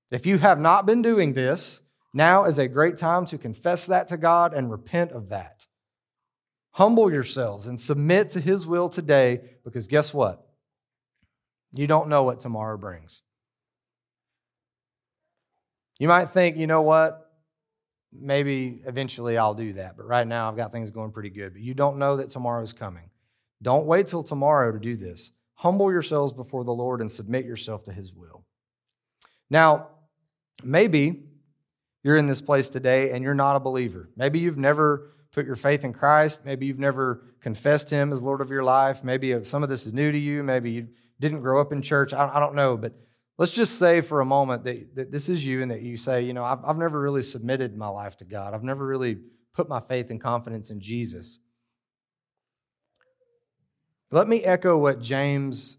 If 0.10 0.26
you 0.26 0.40
have 0.40 0.60
not 0.60 0.86
been 0.86 1.02
doing 1.02 1.34
this, 1.34 1.82
now 2.14 2.46
is 2.46 2.60
a 2.60 2.68
great 2.68 2.98
time 2.98 3.26
to 3.28 3.38
confess 3.38 3.86
that 3.88 4.08
to 4.10 4.18
God 4.18 4.54
and 4.54 4.70
repent 4.70 5.12
of 5.12 5.30
that. 5.30 5.66
Humble 6.74 7.12
yourselves 7.12 7.68
and 7.68 7.80
submit 7.80 8.32
to 8.32 8.40
His 8.40 8.66
will 8.66 8.90
today 8.90 9.42
because 9.64 9.88
guess 9.88 10.14
what? 10.14 10.48
You 11.72 11.88
don't 11.88 12.10
know 12.10 12.24
what 12.24 12.40
tomorrow 12.40 12.78
brings. 12.78 13.22
You 16.00 16.08
might 16.08 16.30
think, 16.30 16.58
you 16.58 16.68
know 16.68 16.82
what? 16.82 17.32
Maybe 18.12 18.82
eventually 18.86 19.38
I'll 19.38 19.54
do 19.54 19.74
that, 19.74 19.98
but 19.98 20.08
right 20.08 20.28
now 20.28 20.50
I've 20.50 20.58
got 20.58 20.72
things 20.72 20.92
going 20.92 21.12
pretty 21.12 21.30
good. 21.30 21.54
But 21.54 21.62
you 21.62 21.74
don't 21.74 21.98
know 21.98 22.18
that 22.18 22.30
tomorrow's 22.30 22.74
coming. 22.74 23.10
Don't 23.62 23.86
wait 23.86 24.08
till 24.08 24.24
tomorrow 24.24 24.72
to 24.72 24.80
do 24.80 24.96
this. 24.96 25.32
Humble 25.56 25.92
yourselves 25.92 26.34
before 26.34 26.64
the 26.64 26.74
Lord 26.74 27.02
and 27.02 27.12
submit 27.12 27.46
yourself 27.46 27.84
to 27.86 27.94
His 27.94 28.14
will. 28.14 28.46
Now, 29.50 29.90
maybe 30.64 31.24
you're 32.04 32.18
in 32.18 32.28
this 32.28 32.42
place 32.42 32.70
today 32.70 33.12
and 33.12 33.24
you're 33.24 33.34
not 33.36 33.56
a 33.56 33.60
believer. 33.60 34.10
Maybe 34.16 34.40
you've 34.40 34.58
never 34.58 35.14
put 35.34 35.46
your 35.46 35.56
faith 35.56 35.84
in 35.84 35.92
Christ. 35.92 36.46
Maybe 36.46 36.68
you've 36.68 36.80
never 36.80 37.26
confessed 37.42 37.90
Him 37.90 38.14
as 38.14 38.22
Lord 38.22 38.40
of 38.40 38.50
your 38.50 38.64
life. 38.64 39.04
Maybe 39.04 39.44
some 39.44 39.64
of 39.64 39.70
this 39.70 39.86
is 39.86 39.94
new 39.94 40.12
to 40.12 40.18
you. 40.18 40.44
Maybe 40.44 40.72
you 40.72 40.88
didn't 41.20 41.42
grow 41.42 41.60
up 41.60 41.74
in 41.74 41.82
church. 41.82 42.14
I 42.14 42.40
don't 42.40 42.56
know. 42.56 42.78
But 42.78 42.94
let's 43.38 43.52
just 43.52 43.78
say 43.78 44.02
for 44.02 44.22
a 44.22 44.26
moment 44.26 44.64
that, 44.64 44.96
that 44.96 45.12
this 45.12 45.28
is 45.28 45.46
you 45.46 45.62
and 45.62 45.72
that 45.72 45.82
you 45.82 45.98
say, 45.98 46.22
you 46.22 46.34
know, 46.34 46.44
I've, 46.44 46.64
I've 46.64 46.78
never 46.78 47.02
really 47.02 47.22
submitted 47.22 47.76
my 47.76 47.88
life 47.88 48.16
to 48.18 48.26
God. 48.26 48.54
I've 48.54 48.64
never 48.64 48.86
really 48.86 49.18
put 49.54 49.68
my 49.68 49.80
faith 49.80 50.10
and 50.10 50.22
confidence 50.22 50.70
in 50.70 50.80
Jesus. 50.80 51.40
Let 54.12 54.28
me 54.28 54.44
echo 54.44 54.78
what 54.78 55.02
James 55.02 55.78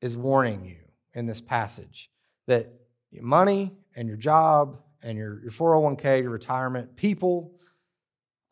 is 0.00 0.16
warning 0.16 0.64
you 0.64 0.78
in 1.12 1.26
this 1.26 1.40
passage 1.40 2.10
that 2.46 2.66
your 3.10 3.22
money 3.22 3.72
and 3.94 4.08
your 4.08 4.16
job 4.16 4.80
and 5.02 5.16
your, 5.16 5.40
your 5.42 5.52
401k, 5.52 6.22
your 6.22 6.30
retirement, 6.30 6.96
people, 6.96 7.53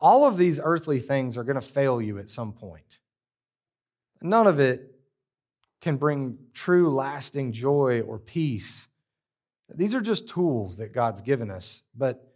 all 0.03 0.27
of 0.27 0.35
these 0.35 0.59
earthly 0.61 0.99
things 0.99 1.37
are 1.37 1.45
going 1.45 1.55
to 1.55 1.61
fail 1.61 2.01
you 2.01 2.19
at 2.19 2.27
some 2.27 2.51
point. 2.51 2.99
None 4.21 4.47
of 4.47 4.59
it 4.59 4.91
can 5.79 5.95
bring 5.95 6.37
true, 6.53 6.93
lasting 6.93 7.53
joy 7.53 8.01
or 8.01 8.19
peace. 8.19 8.89
These 9.73 9.95
are 9.95 10.01
just 10.01 10.27
tools 10.27 10.75
that 10.77 10.93
God's 10.93 11.21
given 11.21 11.49
us, 11.49 11.83
but 11.95 12.35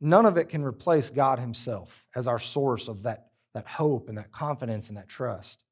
none 0.00 0.26
of 0.26 0.36
it 0.36 0.48
can 0.48 0.64
replace 0.64 1.08
God 1.08 1.38
Himself 1.38 2.04
as 2.16 2.26
our 2.26 2.40
source 2.40 2.88
of 2.88 3.04
that, 3.04 3.28
that 3.54 3.68
hope 3.68 4.08
and 4.08 4.18
that 4.18 4.32
confidence 4.32 4.88
and 4.88 4.96
that 4.96 5.08
trust. 5.08 5.62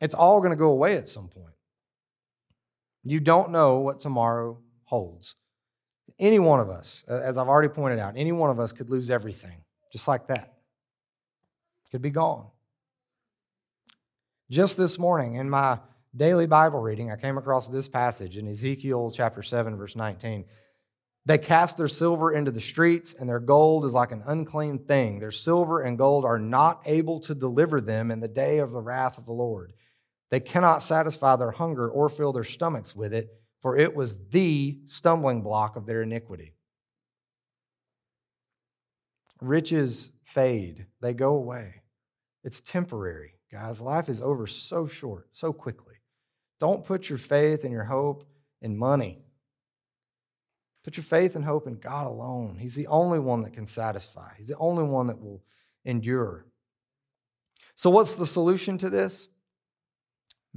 It's 0.00 0.14
all 0.14 0.38
going 0.38 0.50
to 0.50 0.56
go 0.56 0.70
away 0.70 0.96
at 0.96 1.08
some 1.08 1.26
point. 1.26 1.54
You 3.02 3.18
don't 3.18 3.50
know 3.50 3.78
what 3.78 3.98
tomorrow 3.98 4.58
holds. 4.84 5.34
Any 6.18 6.38
one 6.38 6.60
of 6.60 6.70
us, 6.70 7.04
as 7.08 7.36
I've 7.36 7.48
already 7.48 7.68
pointed 7.68 7.98
out, 7.98 8.14
any 8.16 8.32
one 8.32 8.50
of 8.50 8.60
us 8.60 8.72
could 8.72 8.90
lose 8.90 9.10
everything, 9.10 9.64
just 9.92 10.08
like 10.08 10.28
that. 10.28 10.54
Could 11.90 12.02
be 12.02 12.10
gone. 12.10 12.46
Just 14.50 14.76
this 14.76 14.98
morning 14.98 15.34
in 15.34 15.50
my 15.50 15.80
daily 16.14 16.46
Bible 16.46 16.80
reading, 16.80 17.10
I 17.10 17.16
came 17.16 17.36
across 17.36 17.68
this 17.68 17.88
passage 17.88 18.36
in 18.36 18.48
Ezekiel 18.48 19.10
chapter 19.10 19.42
7, 19.42 19.76
verse 19.76 19.96
19. 19.96 20.44
They 21.26 21.38
cast 21.38 21.76
their 21.76 21.88
silver 21.88 22.32
into 22.32 22.52
the 22.52 22.60
streets, 22.60 23.12
and 23.12 23.28
their 23.28 23.40
gold 23.40 23.84
is 23.84 23.92
like 23.92 24.12
an 24.12 24.22
unclean 24.26 24.78
thing. 24.86 25.18
Their 25.18 25.32
silver 25.32 25.82
and 25.82 25.98
gold 25.98 26.24
are 26.24 26.38
not 26.38 26.82
able 26.86 27.18
to 27.20 27.34
deliver 27.34 27.80
them 27.80 28.12
in 28.12 28.20
the 28.20 28.28
day 28.28 28.58
of 28.58 28.70
the 28.70 28.80
wrath 28.80 29.18
of 29.18 29.26
the 29.26 29.32
Lord. 29.32 29.72
They 30.30 30.38
cannot 30.38 30.84
satisfy 30.84 31.34
their 31.34 31.50
hunger 31.50 31.88
or 31.88 32.08
fill 32.08 32.32
their 32.32 32.44
stomachs 32.44 32.94
with 32.94 33.12
it 33.12 33.28
for 33.66 33.76
it 33.76 33.96
was 33.96 34.16
the 34.28 34.78
stumbling 34.84 35.42
block 35.42 35.74
of 35.74 35.86
their 35.86 36.02
iniquity. 36.02 36.54
Riches 39.40 40.12
fade, 40.22 40.86
they 41.00 41.12
go 41.12 41.34
away. 41.34 41.82
It's 42.44 42.60
temporary, 42.60 43.32
guys. 43.50 43.80
Life 43.80 44.08
is 44.08 44.20
over 44.20 44.46
so 44.46 44.86
short, 44.86 45.30
so 45.32 45.52
quickly. 45.52 45.96
Don't 46.60 46.84
put 46.84 47.08
your 47.08 47.18
faith 47.18 47.64
and 47.64 47.72
your 47.72 47.82
hope 47.82 48.24
in 48.62 48.78
money. 48.78 49.24
Put 50.84 50.96
your 50.96 51.02
faith 51.02 51.34
and 51.34 51.44
hope 51.44 51.66
in 51.66 51.80
God 51.80 52.06
alone. 52.06 52.58
He's 52.60 52.76
the 52.76 52.86
only 52.86 53.18
one 53.18 53.42
that 53.42 53.54
can 53.54 53.66
satisfy, 53.66 54.30
He's 54.36 54.46
the 54.46 54.58
only 54.58 54.84
one 54.84 55.08
that 55.08 55.20
will 55.20 55.42
endure. 55.84 56.46
So, 57.74 57.90
what's 57.90 58.14
the 58.14 58.28
solution 58.28 58.78
to 58.78 58.90
this? 58.90 59.26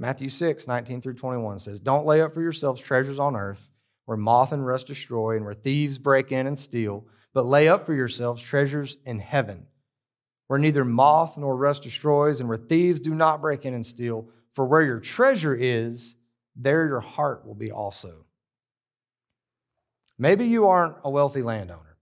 Matthew 0.00 0.30
6, 0.30 0.66
19 0.66 1.00
through 1.00 1.14
21 1.14 1.60
says, 1.60 1.78
Don't 1.78 2.06
lay 2.06 2.22
up 2.22 2.34
for 2.34 2.42
yourselves 2.42 2.80
treasures 2.80 3.18
on 3.18 3.36
earth 3.36 3.68
where 4.06 4.16
moth 4.16 4.50
and 4.50 4.66
rust 4.66 4.88
destroy 4.88 5.36
and 5.36 5.44
where 5.44 5.54
thieves 5.54 5.98
break 5.98 6.32
in 6.32 6.48
and 6.48 6.58
steal, 6.58 7.06
but 7.32 7.46
lay 7.46 7.68
up 7.68 7.86
for 7.86 7.94
yourselves 7.94 8.42
treasures 8.42 8.96
in 9.04 9.20
heaven 9.20 9.66
where 10.50 10.58
neither 10.58 10.84
moth 10.84 11.38
nor 11.38 11.56
rust 11.56 11.84
destroys 11.84 12.40
and 12.40 12.48
where 12.48 12.58
thieves 12.58 12.98
do 12.98 13.14
not 13.14 13.40
break 13.40 13.64
in 13.64 13.72
and 13.72 13.86
steal. 13.86 14.28
For 14.50 14.64
where 14.64 14.82
your 14.82 14.98
treasure 14.98 15.54
is, 15.54 16.16
there 16.56 16.88
your 16.88 16.98
heart 16.98 17.46
will 17.46 17.54
be 17.54 17.70
also. 17.70 18.26
Maybe 20.18 20.46
you 20.46 20.66
aren't 20.66 20.96
a 21.04 21.08
wealthy 21.08 21.42
landowner. 21.42 21.98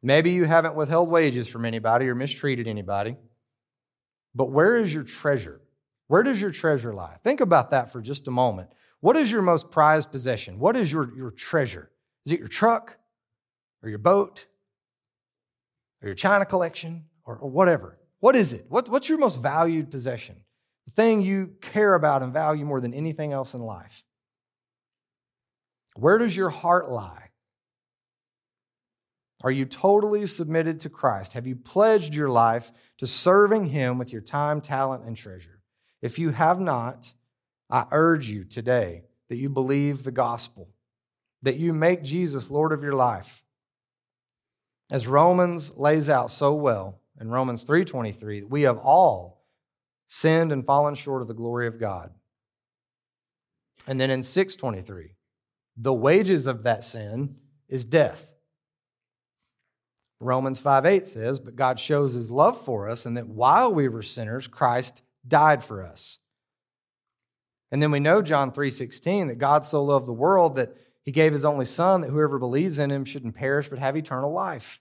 Maybe 0.00 0.30
you 0.30 0.44
haven't 0.44 0.76
withheld 0.76 1.08
wages 1.08 1.48
from 1.48 1.64
anybody 1.64 2.06
or 2.06 2.14
mistreated 2.14 2.68
anybody. 2.68 3.16
But 4.32 4.52
where 4.52 4.76
is 4.76 4.94
your 4.94 5.02
treasure? 5.02 5.60
Where 6.08 6.22
does 6.22 6.40
your 6.42 6.50
treasure 6.50 6.92
lie? 6.92 7.16
Think 7.22 7.40
about 7.40 7.70
that 7.70 7.92
for 7.92 8.00
just 8.00 8.26
a 8.26 8.30
moment. 8.30 8.70
What 9.00 9.16
is 9.16 9.30
your 9.30 9.42
most 9.42 9.70
prized 9.70 10.10
possession? 10.10 10.58
What 10.58 10.76
is 10.76 10.90
your, 10.90 11.14
your 11.14 11.30
treasure? 11.30 11.90
Is 12.26 12.32
it 12.32 12.40
your 12.40 12.48
truck 12.48 12.98
or 13.82 13.88
your 13.88 13.98
boat 13.98 14.46
or 16.02 16.08
your 16.08 16.14
China 16.14 16.44
collection 16.44 17.04
or, 17.24 17.36
or 17.36 17.50
whatever? 17.50 17.98
What 18.20 18.34
is 18.34 18.52
it? 18.52 18.66
What, 18.68 18.88
what's 18.88 19.08
your 19.08 19.18
most 19.18 19.40
valued 19.40 19.90
possession? 19.90 20.36
The 20.86 20.92
thing 20.92 21.22
you 21.22 21.52
care 21.60 21.94
about 21.94 22.22
and 22.22 22.32
value 22.32 22.64
more 22.64 22.80
than 22.80 22.94
anything 22.94 23.32
else 23.32 23.54
in 23.54 23.60
life? 23.60 24.02
Where 25.94 26.18
does 26.18 26.36
your 26.36 26.50
heart 26.50 26.90
lie? 26.90 27.30
Are 29.44 29.50
you 29.50 29.66
totally 29.66 30.26
submitted 30.26 30.80
to 30.80 30.88
Christ? 30.88 31.34
Have 31.34 31.46
you 31.46 31.54
pledged 31.54 32.14
your 32.14 32.28
life 32.28 32.72
to 32.96 33.06
serving 33.06 33.66
Him 33.66 33.98
with 33.98 34.12
your 34.12 34.22
time, 34.22 34.60
talent, 34.60 35.04
and 35.04 35.16
treasure? 35.16 35.57
If 36.00 36.18
you 36.18 36.30
have 36.30 36.60
not, 36.60 37.12
I 37.70 37.86
urge 37.90 38.28
you 38.28 38.44
today 38.44 39.04
that 39.28 39.36
you 39.36 39.48
believe 39.48 40.04
the 40.04 40.10
gospel, 40.10 40.68
that 41.42 41.56
you 41.56 41.72
make 41.72 42.02
Jesus 42.02 42.50
Lord 42.50 42.72
of 42.72 42.82
your 42.82 42.94
life. 42.94 43.42
As 44.90 45.06
Romans 45.06 45.76
lays 45.76 46.08
out 46.08 46.30
so 46.30 46.54
well 46.54 47.00
in 47.20 47.30
Romans 47.30 47.64
3:23, 47.64 48.42
we 48.42 48.62
have 48.62 48.78
all 48.78 49.44
sinned 50.06 50.50
and 50.50 50.64
fallen 50.64 50.94
short 50.94 51.20
of 51.20 51.28
the 51.28 51.34
glory 51.34 51.66
of 51.66 51.78
God. 51.78 52.14
And 53.86 54.00
then 54.00 54.10
in 54.10 54.22
623, 54.22 55.16
the 55.76 55.92
wages 55.92 56.46
of 56.46 56.62
that 56.62 56.84
sin 56.84 57.36
is 57.68 57.84
death. 57.84 58.32
Romans 60.20 60.58
5 60.58 60.84
8 60.84 61.06
says, 61.06 61.38
But 61.38 61.54
God 61.54 61.78
shows 61.78 62.14
his 62.14 62.30
love 62.30 62.60
for 62.60 62.88
us, 62.88 63.06
and 63.06 63.16
that 63.16 63.28
while 63.28 63.72
we 63.72 63.88
were 63.88 64.02
sinners, 64.02 64.48
Christ 64.48 65.02
died 65.28 65.62
for 65.62 65.84
us. 65.84 66.18
And 67.70 67.82
then 67.82 67.90
we 67.90 68.00
know 68.00 68.22
John 68.22 68.50
3:16 68.50 69.28
that 69.28 69.38
God 69.38 69.64
so 69.64 69.84
loved 69.84 70.06
the 70.06 70.12
world 70.12 70.56
that 70.56 70.74
he 71.02 71.12
gave 71.12 71.32
his 71.32 71.44
only 71.44 71.64
son 71.64 72.00
that 72.00 72.10
whoever 72.10 72.38
believes 72.38 72.78
in 72.78 72.90
him 72.90 73.04
shouldn't 73.04 73.34
perish 73.34 73.68
but 73.68 73.78
have 73.78 73.96
eternal 73.96 74.32
life. 74.32 74.80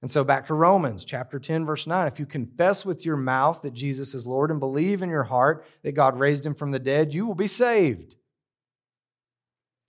And 0.00 0.10
so 0.10 0.22
back 0.22 0.46
to 0.46 0.54
Romans 0.54 1.04
chapter 1.04 1.40
10 1.40 1.66
verse 1.66 1.86
9, 1.86 2.06
if 2.06 2.20
you 2.20 2.26
confess 2.26 2.84
with 2.84 3.04
your 3.04 3.16
mouth 3.16 3.62
that 3.62 3.74
Jesus 3.74 4.14
is 4.14 4.26
Lord 4.26 4.50
and 4.50 4.60
believe 4.60 5.02
in 5.02 5.10
your 5.10 5.24
heart 5.24 5.64
that 5.82 5.92
God 5.92 6.18
raised 6.18 6.46
him 6.46 6.54
from 6.54 6.70
the 6.70 6.78
dead, 6.78 7.14
you 7.14 7.26
will 7.26 7.34
be 7.34 7.48
saved. 7.48 8.16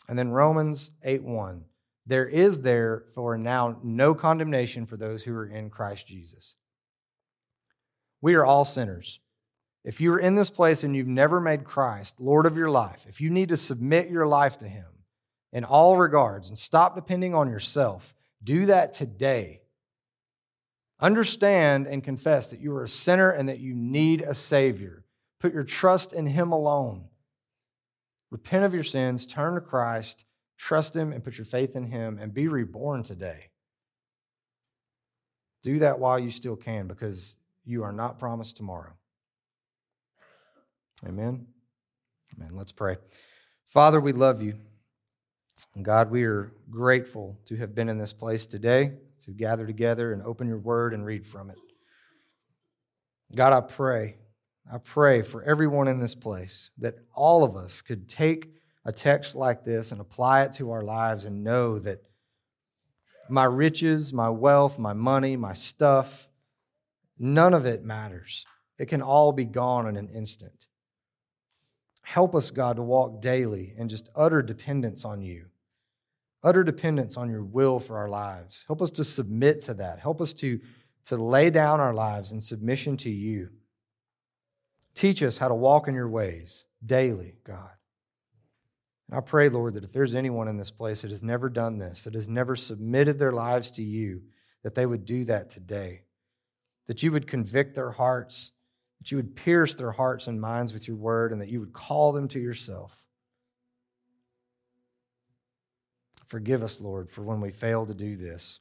And 0.07 0.17
then 0.17 0.29
Romans 0.29 0.89
8:1, 1.03 1.65
there 2.07 2.27
is 2.27 2.61
therefore 2.61 3.37
now 3.37 3.79
no 3.83 4.15
condemnation 4.15 4.87
for 4.87 4.97
those 4.97 5.23
who 5.23 5.35
are 5.35 5.45
in 5.45 5.69
Christ 5.69 6.07
Jesus. 6.07 6.55
We 8.19 8.33
are 8.33 8.45
all 8.45 8.65
sinners. 8.65 9.19
If 9.83 10.01
you 10.01 10.13
are 10.13 10.19
in 10.19 10.35
this 10.35 10.49
place 10.49 10.83
and 10.83 10.95
you've 10.95 11.07
never 11.07 11.39
made 11.39 11.63
Christ 11.63 12.19
Lord 12.19 12.45
of 12.45 12.57
your 12.57 12.69
life, 12.69 13.05
if 13.07 13.21
you 13.21 13.29
need 13.29 13.49
to 13.49 13.57
submit 13.57 14.09
your 14.09 14.27
life 14.27 14.57
to 14.59 14.67
Him 14.67 14.85
in 15.51 15.63
all 15.63 15.97
regards 15.97 16.49
and 16.49 16.57
stop 16.57 16.95
depending 16.95 17.33
on 17.33 17.49
yourself, 17.49 18.13
do 18.43 18.65
that 18.65 18.93
today. 18.93 19.61
Understand 20.99 21.87
and 21.87 22.03
confess 22.03 22.49
that 22.49 22.59
you 22.59 22.73
are 22.73 22.83
a 22.83 22.89
sinner 22.89 23.29
and 23.29 23.47
that 23.47 23.59
you 23.59 23.73
need 23.73 24.21
a 24.21 24.33
Savior. 24.33 25.05
Put 25.39 25.53
your 25.53 25.63
trust 25.63 26.11
in 26.11 26.27
Him 26.27 26.51
alone. 26.51 27.05
Repent 28.31 28.65
of 28.65 28.73
your 28.73 28.83
sins, 28.83 29.25
turn 29.25 29.55
to 29.55 29.61
Christ, 29.61 30.25
trust 30.57 30.95
Him, 30.95 31.13
and 31.13 31.23
put 31.23 31.37
your 31.37 31.45
faith 31.45 31.75
in 31.75 31.85
Him, 31.85 32.19
and 32.21 32.33
be 32.33 32.49
reborn 32.49 33.03
today. 33.03 33.45
Do 35.63 35.79
that 35.79 35.99
while 35.99 36.19
you 36.19 36.29
still 36.29 36.55
can 36.57 36.87
because 36.87 37.37
you 37.65 37.83
are 37.83 37.93
not 37.93 38.19
promised 38.19 38.57
tomorrow. 38.57 38.98
Amen. 41.05 41.47
Amen. 42.35 42.51
Let's 42.53 42.71
pray. 42.71 42.97
Father, 43.67 43.99
we 43.99 44.11
love 44.11 44.41
you. 44.41 44.55
God, 45.81 46.09
we 46.09 46.23
are 46.23 46.51
grateful 46.69 47.37
to 47.45 47.55
have 47.57 47.75
been 47.75 47.89
in 47.89 47.97
this 47.97 48.13
place 48.13 48.45
today, 48.45 48.93
to 49.19 49.31
gather 49.31 49.65
together 49.65 50.13
and 50.13 50.21
open 50.23 50.47
your 50.47 50.59
word 50.59 50.93
and 50.93 51.05
read 51.05 51.25
from 51.25 51.49
it. 51.49 51.59
God, 53.35 53.53
I 53.53 53.61
pray, 53.61 54.15
I 54.71 54.77
pray 54.77 55.21
for 55.21 55.43
everyone 55.43 55.87
in 55.87 55.99
this 55.99 56.15
place 56.15 56.71
that 56.79 56.95
all 57.13 57.43
of 57.43 57.55
us 57.55 57.81
could 57.81 58.09
take 58.09 58.49
a 58.85 58.91
text 58.91 59.35
like 59.35 59.63
this 59.63 59.91
and 59.91 60.01
apply 60.01 60.43
it 60.43 60.53
to 60.53 60.71
our 60.71 60.83
lives 60.83 61.25
and 61.25 61.43
know 61.43 61.79
that 61.79 61.99
my 63.29 63.43
riches, 63.43 64.13
my 64.13 64.29
wealth, 64.29 64.79
my 64.79 64.93
money, 64.93 65.35
my 65.35 65.53
stuff, 65.53 66.29
none 67.19 67.53
of 67.53 67.65
it 67.65 67.83
matters. 67.83 68.45
It 68.79 68.87
can 68.87 69.01
all 69.01 69.31
be 69.31 69.45
gone 69.45 69.87
in 69.87 69.97
an 69.97 70.09
instant. 70.09 70.65
Help 72.09 72.33
us, 72.33 72.49
God, 72.49 72.77
to 72.77 72.81
walk 72.81 73.21
daily 73.21 73.75
in 73.77 73.87
just 73.87 74.09
utter 74.15 74.41
dependence 74.41 75.05
on 75.05 75.21
you, 75.21 75.45
utter 76.43 76.63
dependence 76.63 77.15
on 77.17 77.29
your 77.29 77.43
will 77.43 77.79
for 77.79 77.99
our 77.99 78.09
lives. 78.09 78.63
Help 78.65 78.81
us 78.81 78.89
to 78.89 79.03
submit 79.03 79.61
to 79.61 79.75
that. 79.75 79.99
Help 79.99 80.19
us 80.19 80.33
to, 80.33 80.59
to 81.03 81.17
lay 81.17 81.51
down 81.51 81.79
our 81.79 81.93
lives 81.93 82.31
in 82.31 82.41
submission 82.41 82.97
to 82.97 83.11
you. 83.11 83.49
Teach 84.95 85.21
us 85.21 85.37
how 85.37 85.49
to 85.49 85.53
walk 85.53 85.87
in 85.87 85.93
your 85.93 86.09
ways 86.09 86.65
daily, 86.83 87.35
God. 87.43 87.69
And 89.07 89.15
I 89.15 89.21
pray, 89.21 89.47
Lord, 89.49 89.75
that 89.75 89.83
if 89.83 89.93
there's 89.93 90.15
anyone 90.15 90.47
in 90.47 90.57
this 90.57 90.71
place 90.71 91.03
that 91.03 91.11
has 91.11 91.21
never 91.21 91.47
done 91.47 91.77
this, 91.77 92.05
that 92.05 92.15
has 92.15 92.27
never 92.27 92.55
submitted 92.55 93.19
their 93.19 93.33
lives 93.33 93.69
to 93.73 93.83
you, 93.83 94.23
that 94.63 94.73
they 94.73 94.87
would 94.87 95.05
do 95.05 95.25
that 95.25 95.51
today. 95.51 96.01
That 96.87 97.03
you 97.03 97.11
would 97.11 97.27
convict 97.27 97.75
their 97.75 97.91
hearts 97.91 98.51
that 98.99 99.11
you 99.11 99.17
would 99.17 99.35
pierce 99.35 99.75
their 99.75 99.91
hearts 99.91 100.27
and 100.27 100.39
minds 100.39 100.73
with 100.73 100.87
your 100.87 100.97
word, 100.97 101.31
and 101.31 101.41
that 101.41 101.49
you 101.49 101.59
would 101.59 101.73
call 101.73 102.11
them 102.11 102.27
to 102.29 102.39
yourself. 102.39 102.95
Forgive 106.27 106.61
us, 106.61 106.79
Lord, 106.79 107.09
for 107.09 107.23
when 107.23 107.41
we 107.41 107.51
fail 107.51 107.85
to 107.85 107.93
do 107.93 108.15
this. 108.15 108.59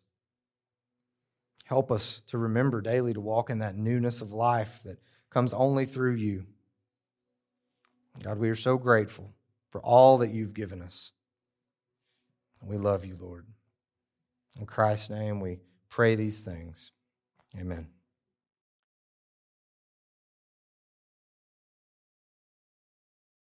Help 1.67 1.93
us 1.93 2.23
to 2.29 2.39
remember 2.39 2.81
daily 2.81 3.13
to 3.13 3.21
walk 3.21 3.51
in 3.51 3.59
that 3.59 3.77
newness 3.77 4.23
of 4.23 4.33
life 4.33 4.81
that 4.85 4.99
comes 5.29 5.53
only 5.53 5.85
through 5.85 6.15
you. 6.15 6.47
God, 8.23 8.39
we 8.39 8.49
are 8.49 8.57
so 8.57 8.79
grateful 8.79 9.35
for 9.71 9.83
all 9.83 10.17
that 10.19 10.31
you've 10.31 10.55
given 10.55 10.81
us. 10.81 11.13
We 12.63 12.79
love 12.79 13.05
you, 13.05 13.19
Lord. 13.21 13.47
In 14.59 14.67
Christ's 14.67 15.11
name, 15.11 15.41
we 15.41 15.59
pray 15.91 16.15
these 16.15 16.41
things. 16.41 16.93
Amen. 17.59 17.89